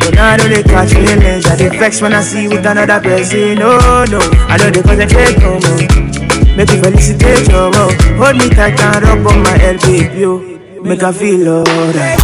But 0.00 0.14
now 0.14 0.30
I 0.32 0.36
know 0.36 0.48
they 0.48 0.62
catch 0.62 0.94
feelings. 0.94 1.46
I 1.46 1.56
dey 1.56 1.68
vex 1.68 2.00
when 2.00 2.14
I 2.14 2.22
see 2.22 2.44
you 2.44 2.50
with 2.50 2.64
another 2.64 3.00
person. 3.00 3.58
No, 3.58 3.78
no, 4.06 4.20
I 4.48 4.56
know 4.58 4.70
they 4.70 4.82
concentrate 4.82 5.38
no 5.42 5.58
more. 5.58 6.56
Make 6.56 6.70
me 6.70 6.78
felicitate 6.80 7.48
your 7.50 7.70
more. 7.74 7.92
Hold 8.22 8.36
me 8.38 8.48
tight 8.50 8.78
and 8.80 9.02
rub 9.02 9.26
on 9.26 9.42
my 9.42 9.58
head, 9.58 9.80
baby. 9.82 10.24
Make 10.82 11.02
I 11.02 11.12
feel 11.12 11.48
alright. 11.48 12.18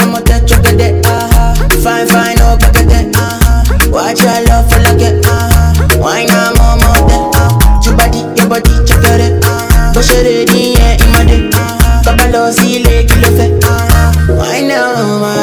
I'm 0.00 0.14
a 0.14 0.20
touch 0.20 0.52
of 0.52 0.62
the 0.62 0.74
day, 0.76 1.00
aha. 1.04 1.09
Fine, 1.82 2.08
fine, 2.08 2.36
oh, 2.40 2.44
no 2.44 2.58
kakete, 2.58 3.08
uh-huh. 3.16 3.90
Watch 3.90 4.20
your 4.20 4.44
love 4.48 4.68
for 4.70 4.78
like 4.84 5.00
uh-huh. 5.00 5.98
Why 5.98 6.26
not 6.26 6.52
more, 6.58 6.76
more, 6.76 7.08
then, 7.08 7.24
uh 7.32 7.40
uh-huh. 7.40 7.80
Your 7.84 7.96
body, 7.96 8.20
your 8.36 8.48
body, 8.48 8.84
check 8.84 9.00
it, 9.00 9.42
uh-huh. 9.42 9.92
Go 9.94 10.02
share 10.02 10.26
it, 10.26 10.52
yeah, 10.52 11.00
in 11.00 11.10
my 11.12 11.24
day, 11.24 11.48
uh-huh. 11.48 12.02
Kabalo, 12.04 12.52
see, 12.52 12.84
le, 12.84 13.04
kilo, 13.08 13.30
fe, 13.32 13.58
uh-huh. 13.64 14.36
Why 14.36 14.60
not, 14.60 15.20
more? 15.20 15.39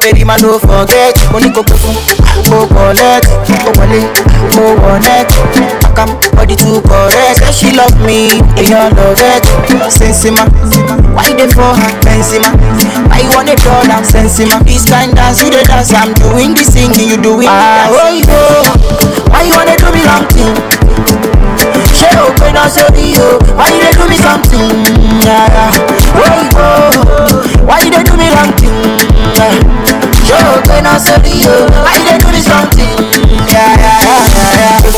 No 0.00 0.06
no 0.06 0.06
no, 0.06 0.06
Eddie 0.06 0.24
man 0.24 0.38
don't 0.40 0.60
forget. 0.60 1.14
Money 1.32 1.50
go 1.50 1.62
go 1.62 1.74
go 2.48 2.66
collect, 2.68 3.26
oh 3.66 3.72
wale, 3.78 4.06
oh 4.54 4.74
connect, 4.78 5.32
Pakam, 5.82 6.08
body 6.34 6.56
too 6.56 6.80
correct. 6.82 7.38
Say 7.42 7.52
she 7.52 7.76
love 7.76 7.94
me, 8.06 8.30
and 8.56 8.66
you 8.68 8.74
love 8.74 9.18
it. 9.18 9.42
Sensima, 9.90 10.46
why 11.14 11.32
they 11.34 11.48
for 11.50 11.74
her? 11.74 11.90
Benzema, 12.04 12.50
why 13.10 13.20
you 13.20 13.30
wanna 13.34 13.52
a 13.52 13.56
dollar? 13.56 14.00
Sensima, 14.04 14.62
this 14.64 14.88
kind 14.88 15.14
dance 15.14 15.42
you 15.42 15.50
the 15.50 15.62
dance, 15.66 15.92
I'm 15.92 16.14
doing 16.14 16.54
the 16.54 16.62
singing, 16.64 17.08
you 17.08 17.16
doing 17.20 17.46
the 17.46 17.50
Ah, 17.50 17.90
dancing. 17.90 18.30
oh, 18.30 18.62
oh, 18.70 19.30
why 19.30 19.42
you 19.42 19.52
wanna 19.54 19.76
do 19.76 19.90
me 19.92 20.02
long 20.06 20.26
thing? 20.30 20.54
Ṣé 21.98 22.08
o 22.22 22.30
pé 22.38 22.52
náà 22.52 22.68
sórí 22.70 23.14
o? 23.18 23.38
Why 23.56 23.68
you 23.74 23.80
dey 23.82 23.92
do 23.98 24.06
me 24.08 24.16
something? 24.18 24.70
Yeah, 25.26 25.50
yeah. 25.50 25.72
Go? 26.54 27.66
Why 27.66 27.80
you 27.82 27.90
dey 27.90 28.02
do 28.04 28.14
me 28.16 28.28
wrong 28.30 28.52
thing? 28.54 28.70
Yeah. 29.34 29.77
Ṣé 30.28 30.38
o 30.52 30.60
pé 30.68 30.76
náà 30.84 30.98
sórí 31.04 31.34
o? 31.48 31.54
Why 31.84 31.96
you 32.04 32.18
do 32.20 32.28
me 32.32 32.40
something? 32.42 32.96
Yeah, 33.48 33.72
yeah, 33.82 33.98
yeah, 34.08 34.24
yeah, 34.36 34.52
yeah. 34.60 34.88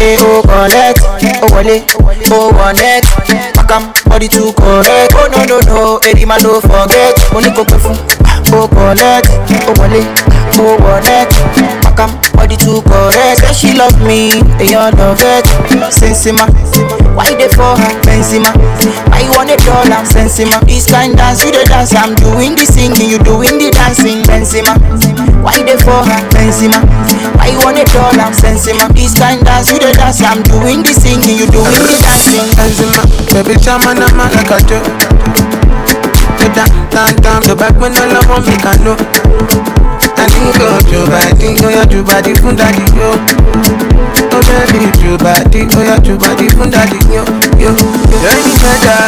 Ego 0.00 0.38
oh, 0.38 0.42
collect, 0.42 1.00
oh 1.42 1.48
wale, 1.54 1.84
oh 2.32 2.50
connect, 2.58 3.06
Pakam, 3.54 3.92
body 4.08 4.28
too 4.28 4.52
correct. 4.52 5.14
Oh 5.14 5.28
no 5.32 5.44
no 5.44 5.58
no, 5.68 5.98
Eddie 6.08 6.24
man 6.26 6.40
don't 6.40 6.62
forget. 6.62 7.14
Money 7.32 7.50
go 7.54 7.64
go 7.64 7.76
ah, 8.24 8.42
oh 8.54 8.66
collect, 8.68 9.28
oh 9.68 9.74
wale, 9.78 10.00
oh 10.58 10.76
connect, 10.80 11.32
Pakam, 12.00 12.32
body 12.32 12.56
too 12.56 12.80
correct. 12.88 13.44
Say 13.44 13.52
she 13.52 13.76
love 13.76 13.92
me, 14.00 14.32
and 14.56 14.68
you 14.68 14.80
love 14.96 15.20
it. 15.20 15.44
Sensima, 15.92 16.48
why 17.14 17.28
they 17.36 17.48
for 17.48 17.76
her? 17.76 17.92
Benzema, 18.00 18.48
you 19.20 19.28
want 19.36 19.50
a 19.50 19.56
dollar? 19.60 20.00
Sensima, 20.08 20.64
this 20.64 20.86
kind 20.88 21.16
dance 21.16 21.44
you 21.44 21.52
the 21.52 21.60
dance, 21.68 21.92
I'm 21.94 22.14
doing 22.16 22.56
the 22.56 22.64
singing, 22.64 23.10
you 23.10 23.18
doing 23.20 23.60
the 23.60 23.70
dancing. 23.70 24.24
Benzema, 24.24 24.80
why 25.44 25.60
they 25.62 25.76
for 25.76 26.00
her? 26.00 26.20
Benzema, 26.32 26.80
you 27.44 27.58
want 27.60 27.76
a 27.76 27.84
dollar? 27.92 28.32
Sensima, 28.32 28.88
this 28.96 29.12
kind 29.12 29.44
dance 29.44 29.70
you 29.70 29.78
the 29.78 29.92
dance, 29.92 30.22
I'm 30.24 30.40
doing 30.48 30.80
the 30.80 30.96
singing, 30.96 31.36
you 31.36 31.46
doing 31.52 31.84
the 31.84 31.96
dancing. 32.00 32.48
Benzema, 32.56 33.00
baby 33.34 33.60
chama 33.60 33.92
na 33.92 34.08
malakajo. 34.16 34.80
Down, 36.50 36.90
down, 36.90 37.16
down, 37.22 37.42
so 37.44 37.54
back 37.54 37.78
when 37.78 37.92
all 37.92 38.10
I 38.10 38.26
want 38.26 38.46
me 38.46 38.56
can 38.56 38.82
know. 38.82 39.69
I 40.20 40.28
think 40.28 40.60
of 40.60 40.84
your 40.92 41.06
body, 41.08 41.56
oh 41.64 41.72
yeah, 41.72 41.88
your 41.88 42.04
body 42.04 42.34
from 42.36 42.52
daddy, 42.56 42.84
yo. 42.92 43.16
Oh 44.32 44.40
baby, 44.44 44.92
your 45.00 45.16
body, 45.16 45.64
oh 45.64 45.80
yeah, 45.80 45.96
your 46.04 46.18
body 46.20 46.44
from 46.52 46.68
daddy, 46.70 47.00
yo, 47.08 47.24
yo. 47.56 47.72
You're 47.72 48.28
any 48.28 48.52
better, 48.60 49.00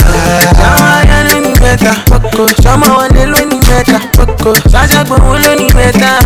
Shama 0.57 1.05
ya 1.05 1.21
no 1.29 1.37
ni 1.45 1.53
better, 1.61 1.93
Poko, 2.09 2.49
Shama 2.63 2.89
wale 2.97 3.27
lo 3.29 3.41
ni 3.45 3.61
better, 3.61 4.01
Poko, 4.17 4.57
Sasha 4.71 5.05
gbo 5.05 5.17
wo 5.21 5.37
lo 5.37 5.53
ni 5.55 5.69
better, 5.77 6.17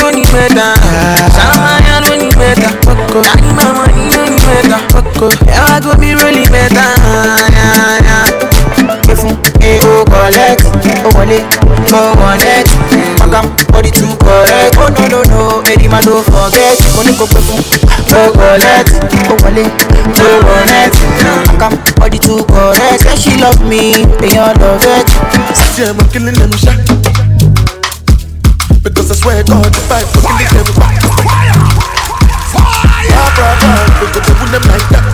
lo 0.00 0.08
ni 0.10 0.24
better, 0.32 0.72
Shama 1.36 1.84
ya 1.84 2.00
lo 2.00 2.16
ni 2.16 2.30
better, 2.32 2.72
Poko, 2.80 3.20
Daddy 12.40 12.79
ni 13.30 13.38
ni 13.38 13.46
I 13.46 13.46
oh 13.46 13.46
oh 13.46 13.46
Pakam, 13.46 13.46
body 13.70 13.90
too 13.94 14.10
correct. 14.18 14.74
Oh 14.76 14.90
no 14.90 15.06
no 15.06 15.22
no, 15.30 15.62
Eddie 15.70 15.86
man 15.86 16.02
don't 16.02 16.24
forget. 16.26 16.74
Money 16.98 17.14
go 17.14 17.26
go 17.30 17.38
oh 17.38 18.30
collect, 18.34 18.90
oh 19.30 19.38
wale, 19.46 19.70
oh 20.18 20.42
connect, 20.42 20.98
Pakam, 21.46 21.72
body 21.94 22.18
too 22.18 22.42
correct. 22.50 23.02
Say 23.06 23.14
she 23.14 23.32
love 23.40 23.62
me, 23.62 24.02
you 24.02 24.42
love 24.58 24.82
it. 24.82 25.08
See, 25.54 25.84
I'm 25.86 25.98
killing 26.10 26.34
them 26.34 26.50
shot. 26.58 26.74
Because 28.82 29.10
I 29.10 29.14
swear 29.14 29.44
God, 29.44 29.66
if 29.66 29.92
I 29.92 30.02
fucking 30.02 30.34
lick 30.34 30.50
them 30.50 30.66
back. 30.74 30.98
Fire! 31.22 31.54
Fire! 32.50 33.30
We 34.00 34.06
go 34.10 34.18
to 34.18 34.32
them 34.50 34.64
like 34.66 34.88
that. 34.90 35.04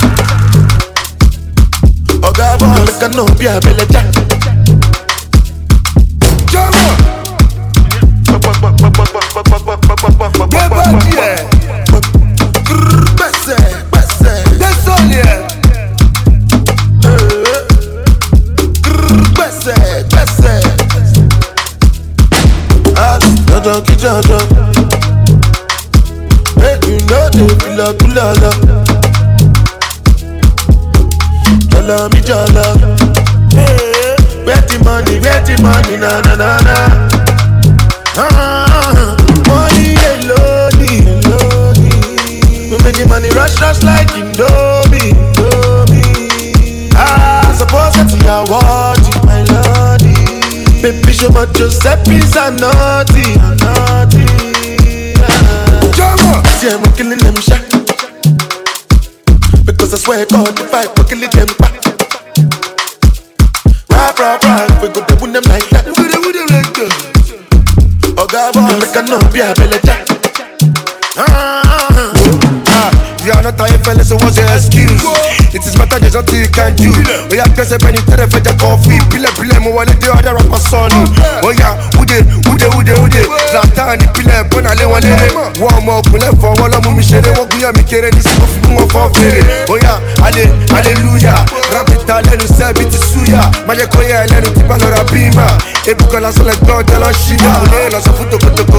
Oh, 2.23 2.33
Oga 2.33 2.57
boy, 2.57 2.81
make 2.81 3.03
a 3.03 3.09
no 3.13 3.27
be 3.37 3.45
a 3.45 3.61
belly 3.61 3.85
jack. 3.93 4.09
Ki 6.49 7.06
jojo 23.99 24.39
Make 26.57 26.85
you 26.87 26.99
know 27.07 27.29
they 27.31 27.77
like 27.77 27.97
kulala 27.99 28.51
Jala 31.71 32.09
mi 32.11 32.21
jala 32.21 32.65
Where 34.45 34.63
the 34.63 34.79
money, 34.85 35.19
where 35.21 35.43
the 35.43 35.61
money, 35.63 35.97
na 35.97 36.21
na 36.21 36.35
na 36.37 36.61
na 36.61 37.16
Ah, 38.19 39.17
Money, 39.47 39.93
yeah 39.95 40.17
making 42.87 43.09
money 43.09 43.29
rush 43.31 43.61
rush 43.61 43.83
like 43.83 44.07
Indomie. 44.15 45.13
Ah, 46.95 47.43
suppose 47.59 47.93
that 47.99 48.09
you 48.15 48.31
are 48.31 48.47
watching 48.47 49.21
my 49.27 49.43
lordy. 49.51 50.15
Baby, 50.81 51.13
show 51.13 51.29
my 51.31 51.47
Giuseppe's 51.53 52.37
a 52.39 52.55
naughty, 52.55 53.35
a 53.43 53.59
naughty. 53.59 54.25
Ah. 55.19 56.43
See, 56.61 56.71
I'm 56.71 56.83
killing 56.95 57.19
them 57.19 57.37
shot. 57.43 57.61
Because 59.67 59.93
I 59.93 59.99
swear 59.99 60.25
God, 60.27 60.59
if 60.59 60.73
I 60.73 60.87
kill 61.05 61.21
them 61.21 61.49
back. 61.59 61.75
Rap, 63.91 64.19
rap, 64.19 64.43
rap, 64.45 64.83
we 64.83 64.89
go 64.89 65.05
to 65.05 65.15
win 65.21 65.33
them 65.33 65.43
like 65.51 65.69
that. 65.71 65.85
We 65.87 65.93
go 65.93 66.07
to 66.09 66.21
win 66.23 66.33
them 66.33 66.47
like 66.55 66.73
that. 66.75 67.06
Boy, 68.53 68.79
make 68.79 68.95
a 68.95 69.03
no 69.03 69.19
be 69.33 69.41
a 69.41 69.53
belly 69.55 69.79
jack. 69.85 70.07
Ah, 71.17 72.13
ah, 72.69 73.25
you 73.25 73.33
are 73.33 73.43
not 73.43 73.59
a 73.61 73.79
fella, 73.83 74.05
so 74.05 74.15
what's 74.17 74.37
your 74.37 74.47
excuse? 74.55 75.46
It 75.57 75.65
is 75.65 75.73
better 75.73 75.97
there's 75.97 76.13
nothing 76.13 76.45
you 76.45 76.53
can 76.53 76.77
do. 76.77 76.93
We 77.33 77.41
have 77.41 77.57
just 77.57 77.73
a 77.73 77.81
penny 77.81 77.97
to 77.97 78.13
the 78.13 78.29
fetch 78.29 78.45
a 78.45 78.53
coffee. 78.61 79.01
Pile 79.09 79.25
pile 79.41 79.57
mo 79.65 79.73
wale 79.73 79.89
de 79.97 80.13
other 80.13 80.37
rapper 80.37 80.61
son. 80.61 80.93
Oh 81.41 81.49
yeah, 81.49 81.73
ude 81.97 82.21
ude 82.53 82.69
ude 82.77 82.93
ude. 83.01 83.23
Zlatan 83.49 83.97
ni 83.97 84.07
pile 84.13 84.45
bona 84.53 84.77
le 84.77 84.85
wale 84.85 85.09
re. 85.09 85.33
One 85.57 85.81
more 85.81 86.05
kule 86.13 86.29
for 86.37 86.53
one 86.61 86.77
mo 86.85 86.93
mi 86.93 87.01
shere 87.01 87.33
wo 87.41 87.49
guya 87.49 87.73
mi 87.73 87.81
kere 87.89 88.13
ni 88.13 88.21
siko 88.21 88.45
fi 88.45 88.61
mo 88.69 88.85
for 88.93 89.09
fere. 89.17 89.65
Oh 89.73 89.81
yeah, 89.81 89.97
ale 90.21 90.45
hallelujah. 90.77 91.41
Rap 91.73 91.89
it 91.89 92.05
all 92.05 92.21
and 92.21 92.45
say 92.53 92.69
bit 92.77 92.93
suya. 92.93 93.49
Maje 93.65 93.89
ko 93.89 94.05
ya 94.05 94.29
lenu 94.29 94.53
ti 94.53 94.61
balo 94.69 94.93
rabima. 94.93 95.57
Ebukola 95.89 96.37
sele 96.37 96.53
god 96.69 96.85
la 97.01 97.09
shida. 97.17 97.65
Ole 97.65 97.89
la 97.97 97.99
so 98.05 98.13
futo 98.13 98.37
koto 98.45 98.65
ko. 98.69 98.79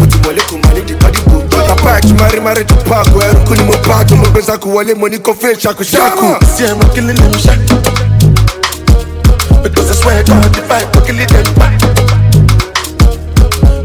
Mutu 0.00 0.16
wale 0.24 0.40
ko 0.48 0.56
mali 0.64 0.80
di 0.88 0.96
badi 0.96 1.20
ko. 1.28 1.44
Papa 1.68 2.00
chimari 2.00 2.40
mari 2.40 2.64
tupa 2.64 3.04
ko 3.12 3.20
eru 3.20 3.44
kuni 3.44 3.62
mo 3.68 3.76
pa 3.84 4.00
ko 4.08 4.16
mo 4.16 4.24
pesa 4.32 4.56
ko 4.56 4.72
wale 4.72 4.94
mo 4.94 5.06
ni 5.06 5.18
ko 5.18 5.34
fe 5.34 5.52
chakusha. 5.52 5.97
Sí 5.98 6.64
ẹ̀ 6.64 6.74
mo 6.74 6.84
kí 6.94 7.00
lè 7.00 7.12
lè 7.12 7.26
mi 7.32 7.38
ṣá. 7.42 7.54
Because 9.62 9.90
I 9.90 9.94
swear 10.00 10.22
God 10.22 10.56
if 10.56 10.70
I 10.70 10.84
go 10.94 11.00
kill 11.00 11.16
them 11.16 11.46
back. 11.58 11.74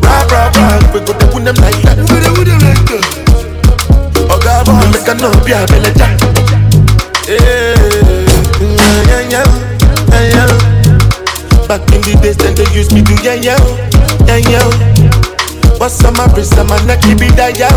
Rap 0.06 0.32
rap 0.32 0.56
rap 0.56 0.94
we 0.94 1.00
go 1.00 1.14
to 1.14 1.26
win 1.34 1.44
them 1.44 1.56
like 1.58 1.82
that. 1.82 1.98
We 1.98 2.22
go 2.22 2.30
win 2.38 2.46
them 2.50 2.60
like 2.62 2.86
that. 2.86 3.04
Oga 4.30 4.64
boy 4.66 4.86
make 4.94 5.08
a 5.10 5.14
no 5.16 5.30
be 5.44 5.54
a 5.54 5.66
belly 5.66 5.92
jack. 5.98 6.14
Yeah, 7.26 7.82
yeah, 9.10 9.34
yeah, 9.34 9.48
yeah. 10.34 10.52
Back 11.68 11.82
in 11.94 12.02
the 12.06 12.14
days, 12.22 12.38
then 12.38 12.54
they 12.54 12.70
used 12.78 12.94
me 12.94 13.02
do 13.02 13.16
yeah 13.26 13.42
yeah, 13.42 13.58
yeah 14.28 14.38
yeah. 14.52 14.70
What's 15.80 16.04
on 16.06 16.14
my 16.14 16.28
wrist, 16.36 16.58
on 16.60 16.68
my 16.68 16.78
neck, 16.86 17.02
it 17.06 17.18
that 17.38 17.58
yeah, 17.58 17.74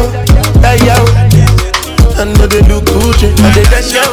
that 0.60 0.76
yeah. 0.84 1.56
I 2.18 2.24
know 2.24 2.47
they 2.47 2.62
look 2.62 2.84
good, 2.86 3.16
I 3.16 3.52
they 3.52 3.62
that 3.68 3.93
yeah, 3.93 4.09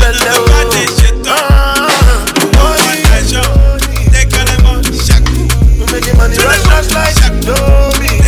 that 0.00 0.14
yeah. 0.24 1.44
Making 5.92 6.16
money 6.16 6.36
rush 6.38 6.66
rush 6.66 6.90
like 6.92 7.14
Indomie. 7.22 8.20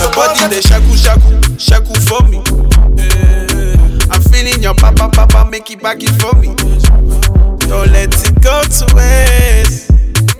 Your 0.00 0.10
body 0.12 0.48
they 0.48 0.60
shaku 0.60 0.96
shaku 0.96 1.58
shaku 1.58 1.94
for 2.08 2.22
me. 2.28 2.38
Eh, 2.98 4.08
I'm 4.10 4.22
feeling 4.22 4.62
your 4.62 4.74
papa 4.74 5.08
papa 5.12 5.48
make 5.50 5.70
it 5.70 5.80
back 5.82 5.98
it 6.02 6.10
for 6.20 6.34
me. 6.36 6.54
Don't 7.68 7.92
let 7.92 8.10
it 8.10 8.42
go 8.42 8.62
to 8.62 8.94
waste. 8.96 9.90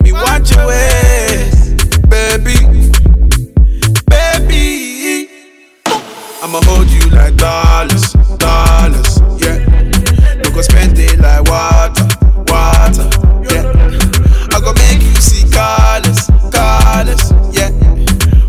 Me 0.03 0.13
want 0.13 0.51
your 0.51 0.67
ways, 0.67 0.90
I'ma 6.51 6.63
hold 6.67 6.91
you 6.91 7.09
like 7.11 7.37
dollars, 7.37 8.11
dollars, 8.43 9.21
yeah. 9.39 9.63
No 10.43 10.51
go 10.51 10.61
spend 10.63 10.99
it 10.99 11.21
like 11.21 11.47
water, 11.47 12.03
water, 12.51 13.07
yeah. 13.47 13.71
I 14.51 14.59
go 14.59 14.73
make 14.75 15.01
you 15.01 15.15
see 15.23 15.47
colors, 15.47 16.27
colors, 16.51 17.31
yeah. 17.55 17.71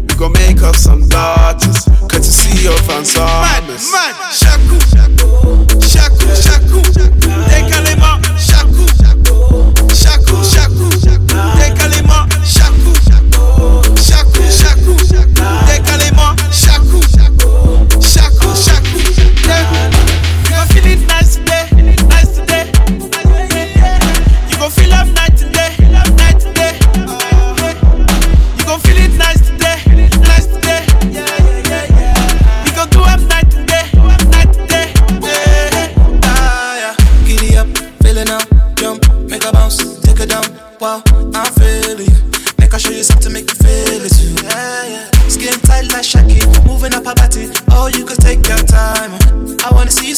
We 0.02 0.16
gon' 0.18 0.34
make 0.34 0.64
up 0.64 0.76
some 0.76 1.08
daughters, 1.10 1.86
cause 2.10 2.26
to 2.26 2.32
see 2.34 2.64
your 2.64 2.78
fans 2.90 3.16
Man, 3.16 3.68
man, 3.70 4.16
shaku, 4.34 4.80
shaku, 4.90 5.80
shaku, 5.86 6.61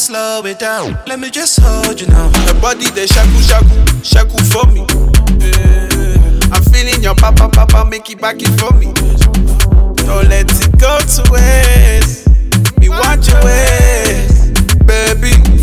slow 0.04 0.42
it 0.44 0.58
down. 0.58 0.98
Let 1.06 1.18
me 1.18 1.30
just 1.30 1.58
hold 1.62 1.98
you 1.98 2.06
now. 2.08 2.30
Your 2.44 2.60
body 2.60 2.90
they 2.90 3.06
shaku 3.06 3.40
shaku 3.40 4.04
shaku 4.04 4.36
for 4.52 4.66
me. 4.70 4.84
Eh, 5.40 6.52
I'm 6.52 6.62
feeling 6.72 7.02
your 7.02 7.14
papa 7.14 7.48
papa 7.48 7.86
make 7.88 8.10
it 8.10 8.20
back 8.20 8.36
it 8.40 8.52
for 8.60 8.72
me. 8.76 8.92
Don't 10.04 10.28
let 10.28 10.50
it 10.52 10.78
go 10.78 10.98
to 11.00 11.22
waste. 11.32 12.28
Me 12.78 12.90
want 12.90 13.26
your 13.28 13.42
ways, 13.44 14.52
baby. 14.84 15.53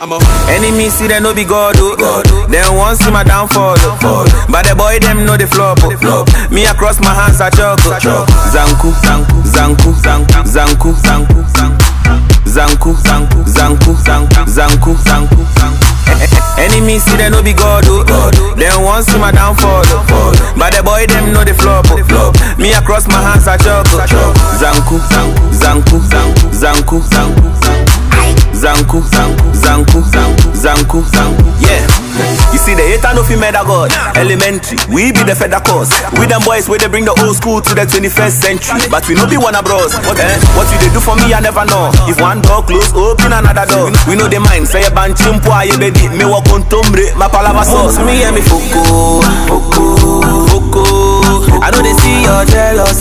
Enemy 0.00 0.90
see 0.90 1.06
them 1.08 1.22
no 1.22 1.32
be 1.34 1.44
God, 1.44 1.76
oh. 1.78 1.96
Then 2.50 2.74
once 2.76 2.98
see 3.00 3.10
my 3.10 3.24
downfall, 3.24 3.76
oh. 3.80 4.26
But 4.48 4.66
the 4.68 4.74
boy 4.76 4.98
them 5.00 5.24
know 5.24 5.36
the 5.36 5.46
flop, 5.46 5.78
oh. 5.82 6.24
Me 6.52 6.66
across 6.66 7.00
my 7.00 7.14
hands 7.14 7.40
I 7.40 7.48
choke, 7.50 7.80
oh. 8.04 8.26
Zanku, 8.52 8.92
zanku, 9.00 9.40
zanku, 9.48 9.92
zanku, 9.96 10.92
zanku, 10.92 10.92
zanku, 11.00 11.40
zanku, 12.44 12.92
zanku, 13.00 13.40
zanku, 13.48 13.92
zanku, 13.96 14.92
zanku, 15.00 15.42
zanku. 15.56 15.86
Enemy 16.60 16.98
see 16.98 17.16
them 17.16 17.32
no 17.32 17.42
be 17.42 17.52
God, 17.54 17.84
oh. 17.88 18.54
Then 18.54 18.82
once 18.82 19.06
see 19.06 19.18
my 19.18 19.32
downfall, 19.32 19.82
oh. 19.86 20.54
But 20.58 20.74
the 20.76 20.82
boy 20.84 21.06
them 21.08 21.32
know 21.32 21.42
the 21.42 21.54
flop, 21.54 21.86
oh. 21.88 22.32
Me 22.60 22.72
across 22.74 23.08
my 23.08 23.16
hands 23.16 23.48
I 23.48 23.56
choke, 23.56 23.88
oh. 23.96 24.04
Zanku, 24.60 25.00
zanku, 25.08 25.40
zanku, 25.56 25.96
zanku, 26.04 26.52
zanku, 26.52 27.00
zanku. 27.00 27.48
Zanku, 27.64 27.95
zamku, 28.60 29.02
zamku, 29.12 29.52
zamku, 29.52 30.02
zamku, 30.54 31.04
zamku, 31.12 31.44
yeah 31.60 31.95
You 32.52 32.58
see 32.58 32.72
the 32.74 32.84
hater 32.84 33.12
no 33.12 33.22
fi 33.22 33.36
murder 33.36 33.64
God. 33.66 33.92
Elementary, 34.16 34.78
we 34.88 35.12
be 35.12 35.22
the 35.26 35.34
feather 35.36 35.60
cause. 35.60 35.92
We 36.16 36.24
them 36.24 36.40
boys 36.44 36.68
where 36.68 36.78
they 36.80 36.88
bring 36.88 37.04
the 37.04 37.12
old 37.20 37.36
school 37.36 37.60
to 37.60 37.72
the 37.76 37.84
21st 37.84 38.36
century. 38.40 38.80
But 38.88 39.04
we 39.08 39.14
no 39.14 39.28
be 39.28 39.36
one 39.36 39.56
bros. 39.60 39.92
What, 40.08 40.16
eh? 40.16 40.36
what 40.56 40.66
you 40.72 40.78
they 40.80 40.90
do 40.92 41.00
for 41.00 41.16
me, 41.20 41.34
I 41.36 41.40
never 41.44 41.64
know. 41.68 41.92
If 42.08 42.20
one 42.20 42.40
door 42.40 42.64
close, 42.64 42.92
open 42.96 43.32
another 43.36 43.66
door. 43.68 43.92
We 44.08 44.16
know 44.16 44.28
the 44.28 44.40
mind. 44.40 44.68
Say 44.68 44.84
a 44.86 44.90
ban 44.90 45.12
chimpo, 45.12 45.52
aye 45.52 45.76
baby. 45.76 46.08
Me 46.16 46.24
walk 46.24 46.48
on 46.54 46.64
tombre, 46.72 47.12
my 47.20 47.28
palava 47.28 47.64
sauce. 47.64 47.98
Me 48.00 48.24
and 48.24 48.34
me 48.34 48.42
foko, 48.42 49.20
foko, 49.46 49.84
foko. 50.48 50.84
I 51.60 51.70
know 51.70 51.82
they 51.82 51.94
see 52.00 52.22
your 52.24 52.44
jealous, 52.48 53.00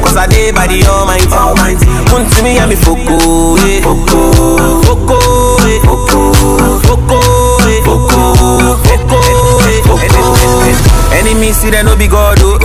Cause 0.00 0.16
I 0.16 0.26
did 0.26 0.54
by 0.54 0.66
the 0.66 0.84
Almighty. 0.88 1.84
Come 2.08 2.24
to 2.24 2.38
me 2.42 2.58
and 2.58 2.70
me 2.70 2.76
foko. 2.76 3.56
Foko, 3.84 4.80
foko, 4.84 5.18
eh. 5.68 5.80
Foko, 5.84 6.32
foko, 6.82 7.18
eh. 7.68 7.84
Enemy 11.18 11.50
see 11.52 11.70
them 11.70 11.86
no 11.86 11.96
be 11.96 12.06
God, 12.08 12.38
oh. 12.40 12.58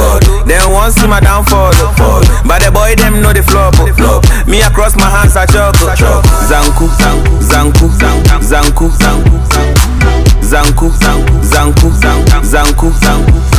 Then 0.45 0.71
once 0.71 0.95
see 0.95 1.07
my 1.07 1.19
downfall, 1.19 1.71
oh. 1.73 2.21
But 2.45 2.61
the 2.63 2.71
boy 2.71 2.95
them 2.95 3.21
know 3.21 3.33
the 3.33 3.43
flop, 3.43 3.75
oh. 3.79 4.21
Me 4.47 4.61
across 4.61 4.95
my 4.95 5.09
hands 5.09 5.35
I 5.35 5.45
choke, 5.45 5.75
oh. 5.81 6.21
Zanku, 6.47 6.87
zanku, 6.99 7.41
zanku, 7.41 7.89
zanku, 8.41 8.89
zanku, 8.91 9.29
zanku, 10.41 10.41
zanku, 10.41 10.89
zanku, 11.43 11.89
zanku, 11.91 12.43
zanku, 12.43 12.91
zanku. 13.01 13.52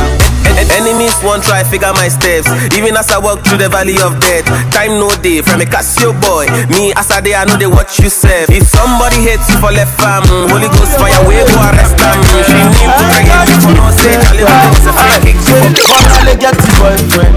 En- 0.55 0.69
en- 0.71 0.85
Enemies 0.85 1.15
one 1.23 1.41
try 1.41 1.63
figure 1.63 1.91
my 1.93 2.07
steps. 2.07 2.47
Even 2.77 2.95
as 2.95 3.09
I 3.11 3.17
walk 3.17 3.41
through 3.43 3.57
the 3.57 3.69
valley 3.69 3.97
of 4.05 4.19
death, 4.21 4.45
time 4.71 4.99
no 5.01 5.09
day 5.25 5.41
from 5.41 5.61
a 5.61 5.65
Casio 5.65 6.13
boy. 6.21 6.45
Me 6.69 6.93
as 6.93 7.09
I 7.11 7.21
day, 7.21 7.33
I 7.35 7.45
know 7.45 7.57
they 7.57 7.65
watch 7.67 7.97
you 7.99 8.09
serve. 8.09 8.49
If 8.53 8.67
somebody 8.69 9.17
hates 9.25 9.49
you 9.49 9.57
for 9.59 9.71
left 9.73 9.97
arm, 10.05 10.23
Holy 10.51 10.69
Ghost 10.69 10.93
fire, 11.01 11.17
we 11.25 11.35
go 11.41 11.57
arrest 11.57 11.97
them. 11.97 12.17
She 12.45 12.53
need 12.61 12.91
to 12.91 13.05
it 13.09 13.59
for 13.65 13.73
no 13.73 13.89
say, 13.97 14.13
I 14.13 15.17
kick. 15.25 15.37
She 15.41 15.95
for 16.05 16.21
Wanna 16.21 16.35
get 16.37 16.53
the 16.55 16.69
boyfriend, 16.77 17.35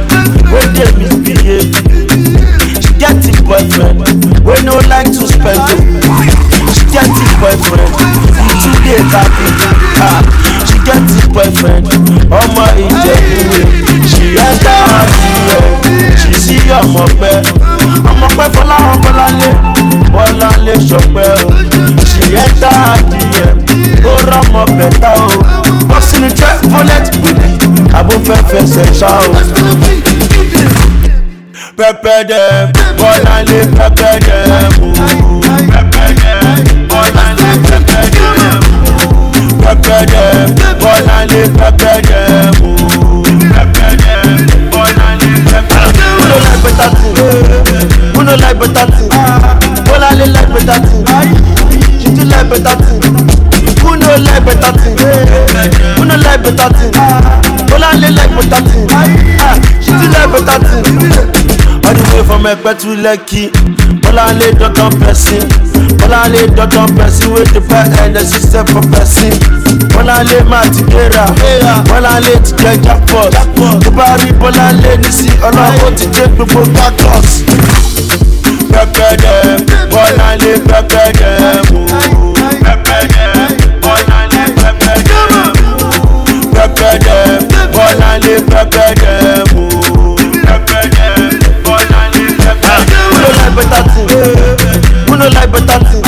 where 0.52 0.68
they 0.76 0.90
misbehave. 1.00 1.72
She 2.84 2.92
get 3.00 3.16
the 3.24 3.32
boyfriend, 3.48 3.98
we 4.44 4.54
no 4.62 4.76
like 4.92 5.08
to 5.16 5.24
spend. 5.24 5.64
She 6.76 6.84
get 6.92 7.08
the 7.08 7.26
boyfriend, 7.40 7.92
he 8.36 8.50
too 8.60 8.76
dey 8.84 9.00
happy. 9.08 10.47
Get 10.88 11.04
boyfriend, 11.34 11.86
ọmọ 12.40 12.64
ìjẹ̀bùwẹ̀. 12.84 13.64
She 14.10 14.24
enter 14.46 14.80
her 14.88 15.04
DM, 15.12 15.64
she 16.20 16.32
see 16.44 16.70
ọmọ 16.80 17.02
pẹ́. 17.20 17.36
Ọmọ 18.10 18.26
pẹ́ 18.36 18.48
Fọláhàn 18.54 18.96
Bọ́láńlé, 19.04 19.50
Bọ́láńlé 20.14 20.74
Ṣọpẹ́ 20.88 21.28
o. 21.44 21.50
She 22.08 22.22
enter 22.44 22.74
her 22.84 22.98
DM, 23.10 23.56
ó 24.10 24.12
rọ́mọ 24.30 24.62
bẹ̀tà 24.78 25.10
o. 25.24 25.28
Bọ́sì 25.88 26.16
ni 26.22 26.28
jẹ́ 26.38 26.52
bullet 26.70 27.06
baby, 27.22 27.48
àbò 27.98 28.14
fẹ́ 28.26 28.38
fẹsẹ̀ 28.50 28.86
ṣá 29.00 29.10
o. 29.24 29.30
Pẹpẹ 31.78 32.14
dẹ, 32.30 32.42
Bọ́láńlé 33.00 33.58
pẹpẹ 33.78 34.10
dẹ 34.26 34.38
mú. 34.80 34.88
Pẹpẹ 35.72 36.04
dẹ, 36.20 36.34
Bọ́láńlé 36.90 37.48
pẹpẹ 37.68 38.00
dẹ 38.14 38.28
mú. 38.60 38.82
Pẹpẹ 39.64 39.98
dẹ, 40.12 40.24
Bọ́láńlé 40.98 41.42
pẹpẹ 41.58 41.92
dẹ 42.08 42.20
mú. 42.60 42.70
Pẹpẹ 43.54 43.86
dẹ, 44.02 44.16
Bọ́láńlé 44.72 45.28
pẹpẹ 45.46 45.80
dẹ. 45.96 46.08
Who 46.18 46.24
no 46.28 46.34
like 46.44 46.58
better 46.64 46.90
thing? 46.98 47.14
Who 48.14 48.22
no 48.24 48.34
like 48.42 48.58
better 48.58 48.86
thing? 48.94 49.08
Bọ́láńlé 49.86 50.26
like 50.34 50.48
better 50.54 50.78
thing. 50.86 51.04
Títí 52.00 52.24
like 52.24 52.48
better 52.50 52.76
thing. 52.82 53.00
Who 53.82 53.90
no 53.96 54.08
like 54.26 54.44
better 54.46 54.72
thing? 54.80 54.96
Who 55.96 56.04
no 56.04 56.16
like 56.16 56.42
better 56.42 56.68
thing? 56.76 56.92
Bọ́láńlé 57.70 58.08
like 58.18 58.32
better. 58.36 58.60
Ah, 59.38 59.54
like 60.14 60.28
better 60.32 60.58
thing. 60.66 61.67
Way 62.18 62.24
from 62.26 62.44
Ẹ̀pẹ́ 62.52 62.74
to 62.80 62.88
Lekki. 63.04 63.44
Bọ́láńlé 64.02 64.48
dandan 64.60 64.90
person. 65.00 65.44
Bọ́láńlé 65.98 66.40
dandan 66.56 66.88
person 66.96 67.28
wey 67.34 67.44
dey 67.52 67.60
buy 67.68 67.84
energy 68.04 68.38
sell 68.50 68.66
for 68.72 68.82
person. 68.92 69.30
Bọ́láńlé 69.94 70.38
máa 70.50 70.66
ti 70.74 70.82
gbéra. 70.88 71.24
Bọ́láńlé 71.88 72.32
ti 72.44 72.52
jẹ 72.62 72.72
jackpot. 72.84 73.32
Tó 73.84 73.90
bá 73.96 74.06
rí 74.20 74.30
Bọ́láńlé 74.40 74.90
nísì 75.02 75.28
ọlọ́wọ́ 75.46 75.94
ti 75.98 76.06
dé 76.14 76.24
gbogbo 76.34 76.60
cactus. 76.76 77.30
Pẹpẹ 78.72 79.08
dẹ, 79.22 79.34
Bọ́láńlé 79.92 80.52
pẹpẹ 80.68 81.02
dẹ 81.18 81.30
mú. 81.70 81.80
Pẹpẹ 82.64 82.98
dẹ, 83.14 83.26
Bọ́láńlé 83.84 84.42
pẹpẹ 84.58 84.92
dẹ 85.08 85.20
mú. 85.56 85.70
Pẹpẹ 86.54 86.90
dẹ, 87.04 87.18
Bọ́láńlé 87.74 88.34
pẹpẹ 88.50 88.86
dẹ 89.02 89.14
mú. 89.54 89.77
No 95.28 95.40
like 95.40 95.50
better 95.52 95.78
thing? 95.88 96.02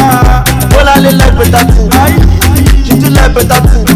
Bọ́láńlé 0.71 1.11
like 1.21 1.35
better 1.39 1.65
thing. 1.73 1.91
Títí 2.85 3.09
like 3.11 3.35
better 3.35 3.61
thing. 3.69 3.87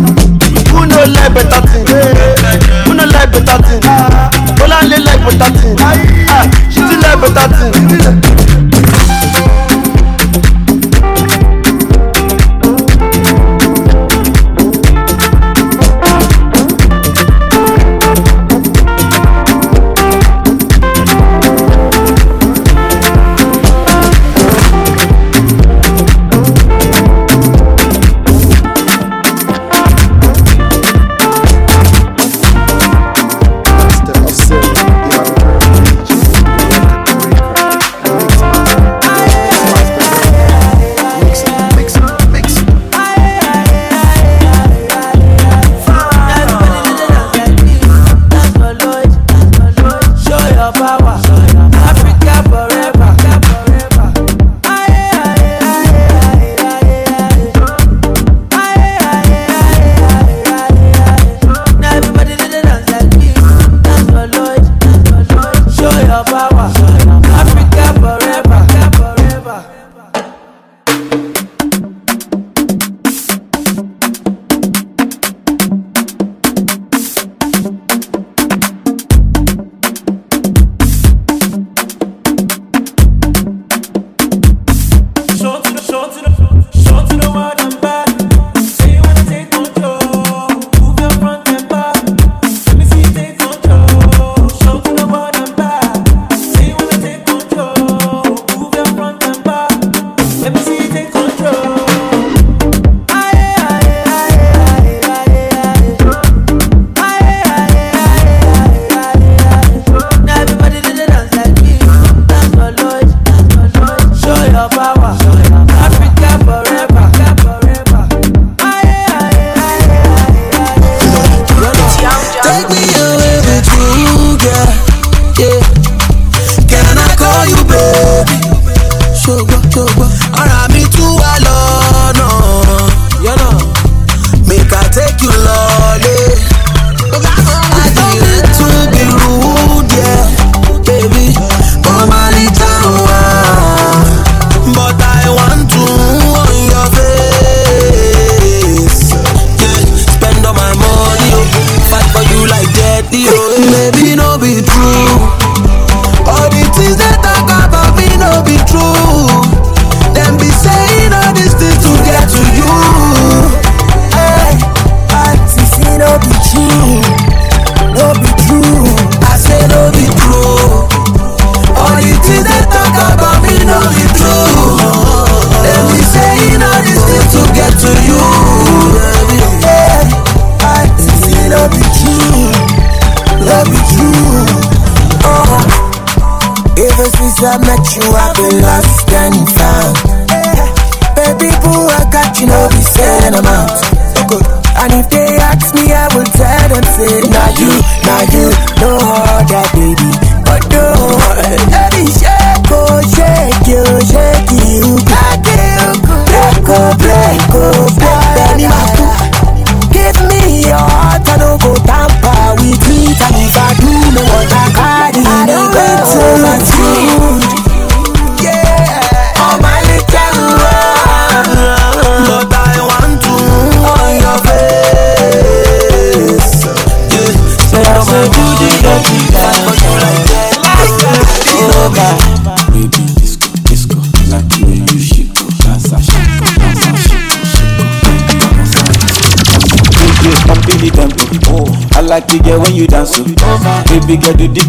Who 0.70 0.86
no 0.86 0.98
like 1.05 1.34
better 1.34 1.60
thing? 1.68 1.86
Who 2.86 2.94
no 2.94 3.05
like 3.05 3.30
better 3.32 3.59
thing? 3.66 3.80
Bọ́láńlé 4.59 4.98
like 5.06 5.24
better 5.26 5.51
thing. 5.59 5.76
Ah, 6.28 6.44
Títí 6.72 6.96
like 7.02 7.20
better 7.20 7.48
thing. 7.56 8.64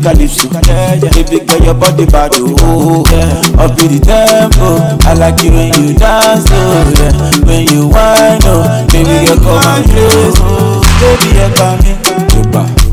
Calypso. 0.06 0.45
Yeah, 0.69 0.94
yeah. 1.02 1.10
Baby 1.10 1.40
girl 1.45 1.61
your 1.65 1.73
body 1.73 2.06
bad. 2.06 2.32
Oh, 2.38 3.02
yeah. 3.10 3.64
Up 3.64 3.73
in 3.82 3.90
the 3.90 3.99
tempo. 4.06 4.77
I 5.10 5.14
like 5.18 5.41
it 5.44 5.49
when 5.49 5.73
you 5.82 5.98
dance. 5.98 6.45
Oh, 6.45 6.94
yeah. 6.94 7.45
When 7.45 7.65
you 7.73 7.90
whine. 7.90 8.38
Oh, 8.45 8.86
baby 8.94 9.26
girl 9.26 9.41
come 9.41 9.65
and 9.65 9.86
close. 9.90 10.38
Oh, 10.45 10.82
baby 11.02 11.30
yeah, 11.34 11.49
come 11.57 11.80
me. 11.82 11.94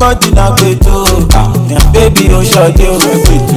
Body 0.03 0.31
na 0.35 0.51
gbeto, 0.57 1.07
ah, 1.39 1.47
yeah. 1.71 1.79
baby 1.95 2.27
o 2.35 2.43
ṣọdẹ 2.43 2.89
o, 2.91 2.99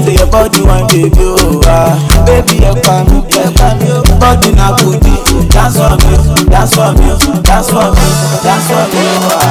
say 0.06 0.14
your 0.14 0.28
body 0.30 0.62
wine 0.62 0.86
baby 0.94 1.26
o, 1.26 1.60
ah, 1.66 1.98
baby 2.28 2.62
ẹ 2.62 2.72
pa 2.86 3.02
mi, 3.10 3.18
ẹ 3.34 3.50
pa 3.58 3.74
mi 3.82 3.90
o, 3.90 4.04
body 4.22 4.52
na 4.54 4.68
kudi, 4.78 5.14
dance 5.50 5.78
for 5.82 5.98
me, 5.98 6.14
dance 6.46 6.76
for 6.78 6.94
me, 6.94 7.10
dance 7.42 7.70
for 7.74 7.90
me, 7.90 8.08
dance 8.46 8.68
for 8.70 8.86
me, 8.94 9.02
ah. 9.34 9.45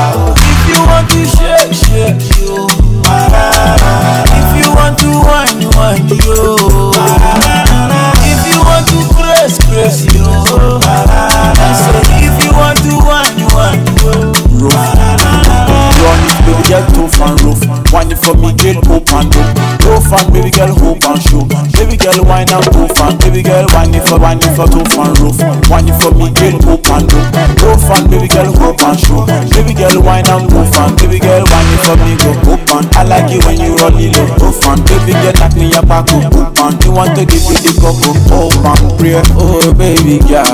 For 18.25 18.35
me, 18.41 18.51
girl, 18.57 18.81
hope 18.89 19.13
and 19.13 19.29
dope. 19.29 19.53
Tough 19.85 20.13
and 20.17 20.33
baby 20.33 20.49
girl, 20.51 20.73
hope 20.81 21.05
and 21.05 21.21
show. 21.29 21.45
Baby 21.77 21.97
girl, 22.01 22.25
wine 22.25 22.49
and 22.49 22.65
tough 22.73 22.97
and 23.05 23.19
baby 23.21 23.43
girl, 23.45 23.69
wine 23.77 23.93
for, 24.09 24.17
wine 24.17 24.41
for 24.57 24.65
tough 24.65 24.97
and 24.97 25.13
rough. 25.21 25.41
Wine 25.69 25.93
for 26.01 26.09
me, 26.17 26.33
girl, 26.33 26.57
hope 26.65 26.89
and 26.89 27.05
dope. 27.05 27.29
Tough 27.61 27.85
and 27.93 28.05
baby 28.09 28.29
girl, 28.33 28.49
hope 28.57 28.81
and 28.81 28.97
show. 28.97 29.29
Baby 29.53 29.77
girl, 29.77 30.01
wine 30.01 30.25
and 30.25 30.49
tough 30.49 30.73
and 30.81 30.97
baby 30.97 31.21
girl, 31.21 31.45
wine 31.45 31.77
for 31.85 31.97
me, 32.01 32.13
go 32.17 32.33
hope 32.49 32.69
and. 32.73 32.87
I 32.97 33.03
like 33.05 33.29
it 33.29 33.45
when 33.45 33.61
you 33.61 33.77
roll 33.77 33.93
it 33.93 34.09
low, 34.17 34.29
tough 34.41 34.65
and 34.73 34.81
baby 34.89 35.13
girl, 35.13 35.35
knock 35.37 35.53
me 35.61 35.67
your 35.69 35.85
back 35.85 36.09
up, 36.09 36.33
hope 36.33 36.59
and. 36.65 36.75
You 36.85 36.93
want 36.97 37.13
to 37.21 37.25
give 37.29 37.45
me 37.45 37.57
the 37.61 37.73
cup 37.77 38.01
of 38.09 38.17
hope 38.33 38.65
and 38.65 38.85
prayer, 38.97 39.23
oh 39.37 39.69
baby 39.77 40.17
girl. 40.25 40.49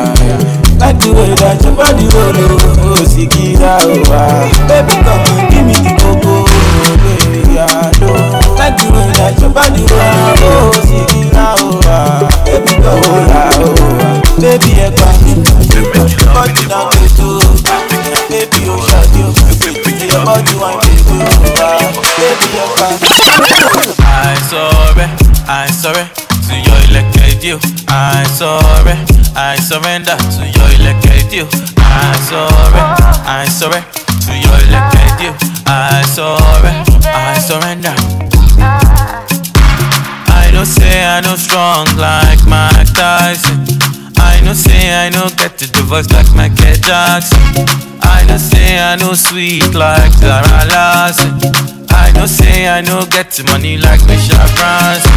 Like 0.80 0.96
the 0.98 1.12
way 1.12 1.28
that 1.38 1.60
your 1.60 1.76
body 1.76 2.08
roll, 2.08 2.32
oh, 2.34 2.96
oh, 2.96 3.04
Sikira, 3.04 3.76
oh, 3.84 4.16
ah. 4.16 4.48
Baby, 4.64 4.96
come 5.04 5.20
surrender 29.70 30.18
to 30.34 30.42
your 30.50 30.70
elected 30.82 31.30
you. 31.30 31.46
I 31.78 32.10
sorry, 32.26 32.82
I 33.22 33.46
sorry 33.46 33.78
to 34.26 34.32
your 34.34 34.58
elected 34.66 35.14
you. 35.22 35.32
I 35.64 36.02
sorry, 36.10 36.74
I 37.06 37.38
surrender. 37.38 37.94
I 40.26 40.50
know 40.50 40.64
say 40.64 41.06
I 41.06 41.20
know 41.20 41.36
strong 41.36 41.86
like 41.94 42.42
Mike 42.50 42.90
Tyson. 42.98 43.62
I 44.18 44.42
know 44.42 44.54
say 44.54 44.90
I 44.90 45.08
know 45.08 45.30
get 45.38 45.56
to 45.58 45.70
the 45.70 45.82
voice 45.86 46.10
like 46.10 46.26
Michael 46.34 46.74
Jackson. 46.82 47.38
I 48.02 48.26
know 48.26 48.38
say 48.38 48.74
I 48.74 48.96
know 48.96 49.14
sweet 49.14 49.72
like 49.72 50.10
Zara 50.18 50.66
Larsson. 50.66 51.38
I 51.94 52.10
know 52.10 52.26
say 52.26 52.66
I 52.66 52.80
know 52.80 53.06
get 53.06 53.30
the 53.30 53.44
money 53.44 53.78
like 53.78 54.02
Michelle 54.10 54.50
Branson. 54.58 55.14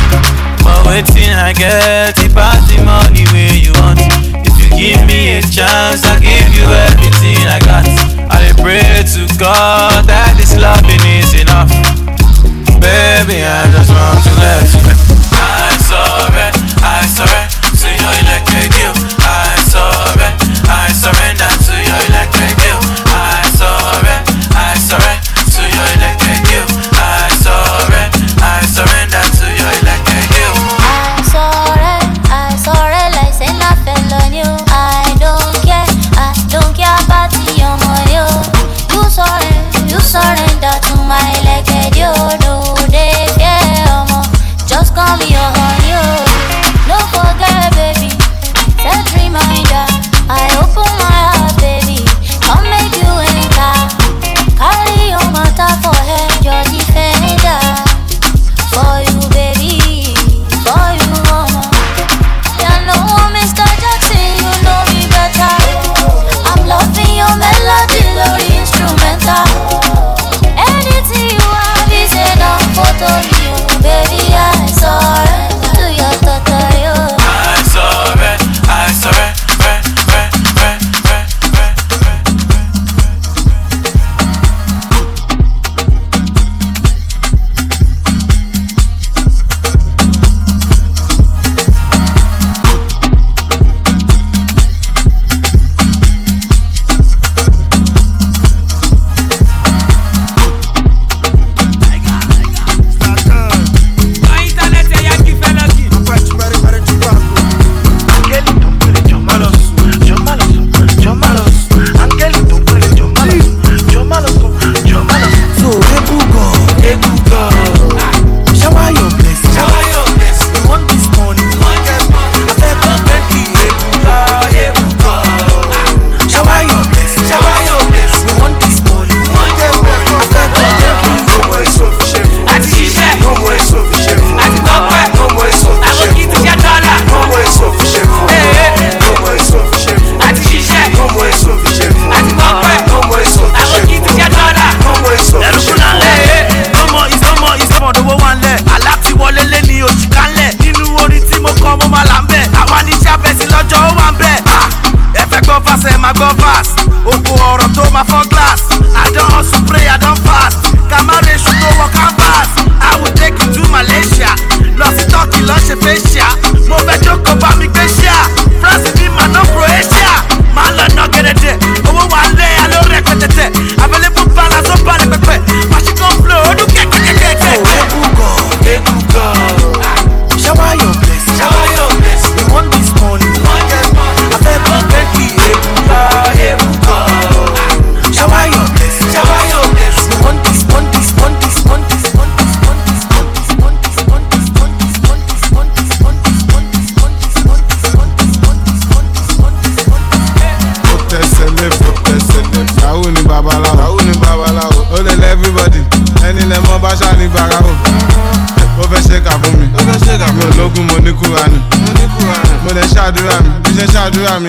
But 0.62 0.86
waiting 0.86 1.34
I 1.34 1.54
get 1.54 2.22
it 2.22 2.36
pass 2.36 2.62
the 2.70 2.86
money 2.86 3.26
where 3.34 3.58
you 3.58 3.74
want. 3.82 4.43
Give 4.76 5.00
me 5.08 5.38
a 5.38 5.42
chance, 5.42 6.04
I 6.04 6.20
give 6.20 6.50
you 6.56 6.66
everything 6.66 7.40
I 7.48 7.60
got. 7.64 7.86
I 8.30 8.52
pray 8.62 9.04
to 9.14 9.28
God 9.40 10.06
that 10.06 10.36
this 10.38 10.58
loving 10.60 11.02
is 11.18 11.34
enough. 11.40 11.70
Baby, 12.82 13.44
I 13.44 13.70
just 13.72 13.90
want 13.90 14.20
to 14.26 14.34
let 14.42 14.66
you 14.74 15.23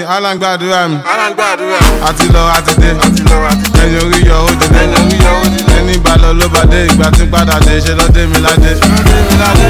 ṣàdúrà 0.08 0.88
mi. 0.88 0.96
Aláǹgbàdúrà. 1.12 1.78
Mi 1.80 2.00
àti 2.08 2.26
lọ 2.34 2.42
àti 2.56 2.72
dé. 2.80 2.88
Ẹni 3.82 3.96
orí 4.04 4.20
yọ 4.28 4.36
ó 4.46 4.50
dìde 4.60 5.74
ẹni 5.78 5.96
bá 6.04 6.12
lọ 6.22 6.32
ló 6.40 6.46
bá 6.54 6.60
dé. 6.70 6.86
Ìgbà 6.86 7.10
tí 7.16 7.22
ń 7.24 7.30
padà 7.32 7.58
dé 7.66 7.80
ṣe 7.80 7.94
lọ 7.98 8.06
dé 8.14 8.26
mi 8.26 8.38
ládé. 8.44 8.70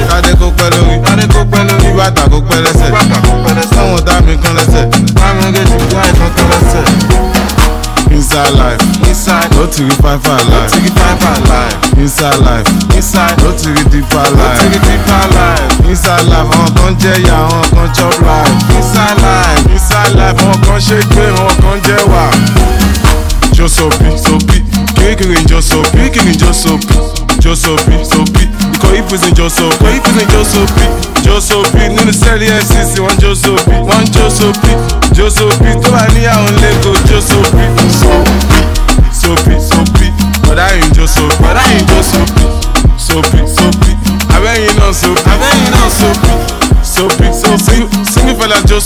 Kádé 0.09 0.31
kó 0.39 0.47
pẹ́ 0.57 0.69
lórí. 0.73 0.95
Kí 1.81 1.89
bàtà 1.97 2.23
kó 2.31 2.37
pẹ́ 2.49 2.59
lẹ́sẹ̀. 2.65 2.91
Sọ́wọ́n 3.75 4.03
dá 4.07 4.15
mi 4.25 4.33
kan 4.43 4.53
lẹ́sẹ̀. 4.57 4.83
Bámi 5.15 5.45
méjì 5.53 5.75
bí 5.89 5.95
àìsàn 6.03 6.29
kan 6.35 6.45
lẹ́sẹ̀. 6.51 7.34
Inside 8.15 8.53
life, 8.55 8.81
inside, 9.07 9.51
no 9.51 9.67
to 9.67 9.83
be 9.83 9.93
five 10.01 10.23
five 10.23 10.47
life, 10.47 10.71
no 10.71 10.77
to 10.77 10.79
be 10.81 10.89
five 10.95 11.19
five 11.19 11.43
life. 11.51 11.75
Inside 11.99 12.39
life, 12.41 12.67
inside, 12.95 13.37
no 13.43 13.51
to 13.51 13.67
be 13.75 13.83
deeper 13.91 14.23
life, 14.39 14.39
no 14.39 14.63
to 14.63 14.65
be 14.71 14.79
deeper 14.87 15.23
life. 15.35 15.89
Inside 15.89 16.25
life, 16.31 16.49
àwọn 16.55 16.69
kan 16.75 16.93
jẹ́ 16.99 17.15
ìyá, 17.21 17.35
àwọn 17.35 17.63
kan 17.75 17.87
chop 17.95 18.15
life. 18.23 18.55
Inside 18.77 19.17
life, 19.21 19.63
inside 19.75 20.11
life, 20.15 20.37
àwọn 20.43 20.57
kan 20.65 20.79
ṣe 20.87 20.97
gbé, 21.11 21.25
àwọn 21.37 21.55
kan 21.61 21.77
jẹ́ 21.85 22.01
wà. 22.11 22.23
Jó 23.55 23.67
sopi, 23.67 24.09
sopi, 24.25 24.57
kirikiri 24.95 25.35
ń 25.43 25.47
jó 25.47 25.61
sopi, 25.61 25.97
kirikiri 25.97 26.31
ń 26.35 26.39
jó 26.39 26.51
sopi, 26.53 26.95
jó 27.43 27.55
sopi, 27.55 27.95
sopi. 28.11 28.43
Ikọ̀ 28.75 28.91
ìfúnṣin 28.99 29.33
jó 29.37 29.49
sopi, 29.49 29.85
ikọ̀ 29.95 30.11
ìfúnṣin 30.11 30.27
jó 30.33 30.43
sopi, 30.43 30.85
jó 31.25 31.39
sopi. 31.39 31.79
Nínú 31.95 32.11
sẹ́ẹ̀lì 32.11 32.47
FCC, 32.63 32.99
wọ́n 32.99 33.15
jó 33.21 33.31
sopi, 33.35 33.71
wọ́n 33.87 34.03
jó 34.15 34.25
sopi, 34.39 34.71
jó 35.17 35.29
sopi. 35.29 35.69
Tó 35.83 35.89
bá 35.91 36.07
níyàwó 36.13 36.49
lẹ́kọ̀ọ́, 36.61 36.95
jó 37.09 37.19
sopi, 37.29 37.63
sopi, 39.21 39.55
sopi. 39.69 40.07
Bọ̀dá 40.47 40.65
yìí 40.75 40.89
jó 40.95 41.05
sopi, 41.07 41.35
bọ̀dá 41.43 41.61
yìí 41.71 41.85
jó 41.89 42.01
sopi, 42.11 42.43
sopi, 43.07 43.37
sopi. 43.55 43.91
Abẹ́yìn 44.35 44.75
náà 44.79 44.93
sopi, 44.93 45.21
abẹ́yìn 45.33 45.71
náà 45.75 45.89
sopi, 45.99 46.31
sopi, 46.93 47.27
sopi. 47.41 47.75
Fella 48.39 48.55
jó 48.69 48.79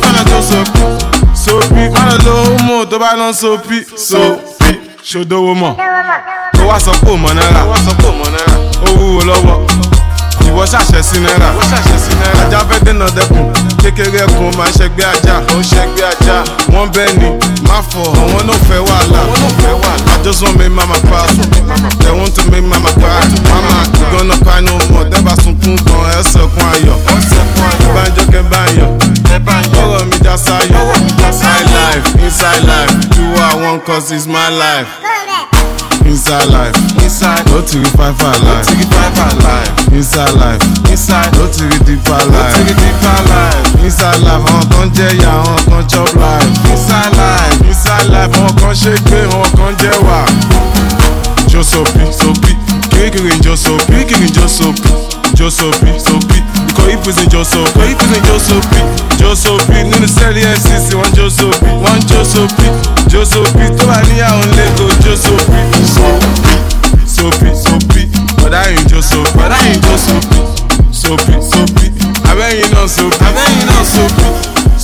fella 0.00 0.22
jó 0.30 0.40
sopi. 0.50 1.82
Má 1.94 2.02
lọ 2.10 2.16
lo 2.26 2.32
homo 2.44 2.84
tó 2.90 2.98
bá 2.98 3.14
lọ 3.16 3.32
sopi, 3.32 3.76
sopi. 3.96 4.70
Ṣòdowó 5.10 5.54
mọ̀, 5.54 5.74
ó 6.60 6.66
wá 6.68 6.78
sọ 6.80 6.92
pé 7.02 7.10
òmò 7.12 7.28
náírà, 7.34 7.62
ó 8.86 8.90
wúwo 8.98 9.20
lọ́wọ́ 9.28 9.89
ìwọ 10.50 10.64
ṣàṣẹ 10.72 11.00
sí 11.02 11.18
náírà. 11.20 11.50
Ajá 12.42 12.58
fẹ́ 12.68 12.78
dènà 12.84 13.06
dẹkùn 13.16 13.44
kékeré 13.82 14.18
ẹkùn 14.26 14.50
máa 14.58 14.68
ń 14.68 14.72
ṣẹgbẹ́ 14.78 15.06
ajá. 15.14 15.34
Wọ́n 16.72 16.88
bẹ́ẹ̀ 16.94 17.16
ni. 17.20 17.28
Má 17.68 17.76
fọ. 17.90 18.02
Àwọn 18.20 18.42
náà 18.48 18.56
fẹ́ 18.68 18.80
wàhálà. 18.88 19.20
I 20.10 20.22
just 20.22 20.42
want 20.42 20.58
make 20.58 20.68
mama 20.70 20.98
proud 21.08 21.30
they 22.00 22.12
want 22.12 22.34
to 22.34 22.42
make 22.50 22.62
mama 22.64 22.90
cry 23.00 23.24
mama 23.48 23.72
you 23.98 24.06
gonna 24.12 24.36
cry 24.44 24.60
no 24.60 24.76
more 24.92 25.04
dẹ́bà 25.08 25.32
sunkún 25.42 25.76
gan. 25.86 26.02
Ẹ̀ 26.16 26.22
sẹ̀kún 26.32 26.66
ayọ̀. 26.72 26.96
Ìbánjọ́ 27.86 28.24
kẹ́ 28.32 28.42
báyọ̀ 28.50 28.88
ọ̀rọ̀ 29.82 30.04
mi 30.10 30.16
já 30.24 30.36
sáyọ̀. 30.36 30.82
Inside 31.26 31.70
life 31.78 32.06
inside 32.26 32.64
life. 32.72 32.92
What 33.32 33.54
I 33.54 33.56
want 33.62 33.84
cause 33.86 34.10
it's 34.12 34.26
my 34.26 34.48
life. 34.50 34.88
Inside 36.04 36.46
life, 36.50 36.74
inside, 37.20 37.44
no 37.52 37.60
to 37.60 37.76
be 37.76 37.84
five 38.00 38.16
five 38.16 38.40
life, 38.40 38.64
no 38.64 38.72
to 38.72 38.72
be 38.80 38.84
five 38.88 39.12
five 39.12 39.36
life. 39.44 39.92
Inside 39.92 40.32
life, 40.40 40.62
inside, 40.88 41.28
no 41.36 41.44
to 41.52 41.62
be 41.68 41.76
deeper 41.84 42.16
life, 42.32 42.32
no 42.32 42.40
to 42.56 42.60
be 42.64 42.72
deeper 42.80 43.18
life. 43.28 43.84
Inside 43.84 44.20
life, 44.24 44.40
àwọn 44.48 44.64
kan 44.72 44.88
jẹ́ 44.96 45.10
ìyá, 45.20 45.32
àwọn 45.44 45.60
kan 45.68 45.84
chop 45.88 46.08
life. 46.16 46.48
Inside 46.72 47.12
life, 47.20 47.60
inside 47.68 48.08
life, 48.08 48.32
àwọn 48.40 48.52
kan 48.60 48.72
ṣe 48.74 48.92
gbé, 49.04 49.20
àwọn 49.32 49.50
kan 49.56 49.72
jẹ́ 49.76 49.96
wà. 50.06 50.20
Jó 51.52 51.62
sopi, 51.62 52.04
sopi, 52.20 52.52
ń 52.96 53.40
jó 53.44 53.56
sopi, 53.56 53.96
ń 54.00 54.32
jó 54.32 54.48
sopi, 54.48 54.88
jó 55.36 55.50
sopi, 55.50 55.92
sopi. 56.00 56.38
Ikọ̀ 56.70 56.88
ìfúnṣin 56.94 57.28
jó 57.32 57.44
sopi, 57.44 57.80
ikọ̀ 57.92 57.92
ìfúnṣin 57.92 58.22
jó 58.28 58.38
sopi, 58.48 58.80
jó 59.20 59.34
sopi. 59.34 59.74
Nínú 59.90 60.06
sẹ́ẹ̀lì 60.16 60.40
FCC, 60.56 60.94
wọ́n 60.96 61.12
jó 61.16 61.28
sopi, 61.28 61.68
wọ́n 61.84 62.00
jó 62.08 62.24
sopi, 62.24 62.66
jó 63.12 63.24
sopi. 63.24 63.64
Tó 63.78 63.84
bá 63.86 63.98
níyàwó 64.08 64.42
lẹ́kọ̀ọ́, 64.56 64.94
jó 65.04 65.14
sopi, 65.16 65.60
sopi, 65.94 66.69
sopi, 67.20 67.50
sopi. 67.64 68.02
Bọ̀dá 68.42 68.60
yìí 68.70 68.80
ń 68.84 68.88
jó 68.90 69.00
sopi, 69.10 69.30
bọ̀dá 69.38 69.58
yìí 69.66 69.76
ń 69.78 69.82
jó 69.86 69.96
sopi, 70.06 70.38
sopi, 71.02 71.34
sopi. 71.50 71.86
Abẹ́yìn 72.30 72.70
náà 72.74 72.86
sopi, 72.96 73.16
abẹ́yìn 73.28 73.66
náà 73.70 73.82
sopi, 73.94 74.26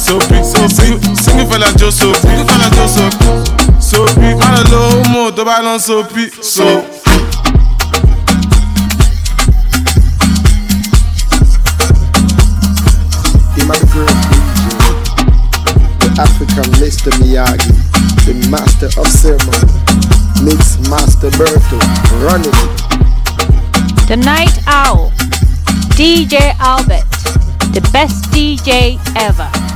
sopi, 0.04 0.36
sopi. 0.52 0.86
Single 1.22 1.46
fella 1.50 1.68
jó 1.80 1.88
sopi, 2.00 2.18
single 2.22 2.44
fella 2.50 2.68
jó 2.76 2.84
sopi, 2.96 3.26
sopi. 3.90 4.28
Má 4.40 4.48
lọ 4.54 4.62
lo 4.72 4.80
homo 4.90 5.22
tó 5.36 5.42
bá 5.48 5.56
lọ 5.66 5.74
sopi, 5.88 6.22
sopi. 6.54 6.84
Immigrant 13.58 14.20
DJ, 14.30 14.66
the 16.00 16.08
African 16.22 16.68
Mr. 16.80 17.10
Miyagi, 17.20 17.72
the 18.26 18.34
master 18.50 18.86
of 19.00 19.06
ceremony, 19.08 19.72
Mix 20.42 20.78
Master 20.88 21.30
Berto, 21.30 21.78
run 22.24 22.40
it. 22.40 22.54
The 24.08 24.16
Night 24.16 24.58
Owl, 24.66 25.10
DJ 25.96 26.54
Albert, 26.58 27.10
the 27.72 27.88
best 27.92 28.24
DJ 28.30 28.98
ever. 29.16 29.75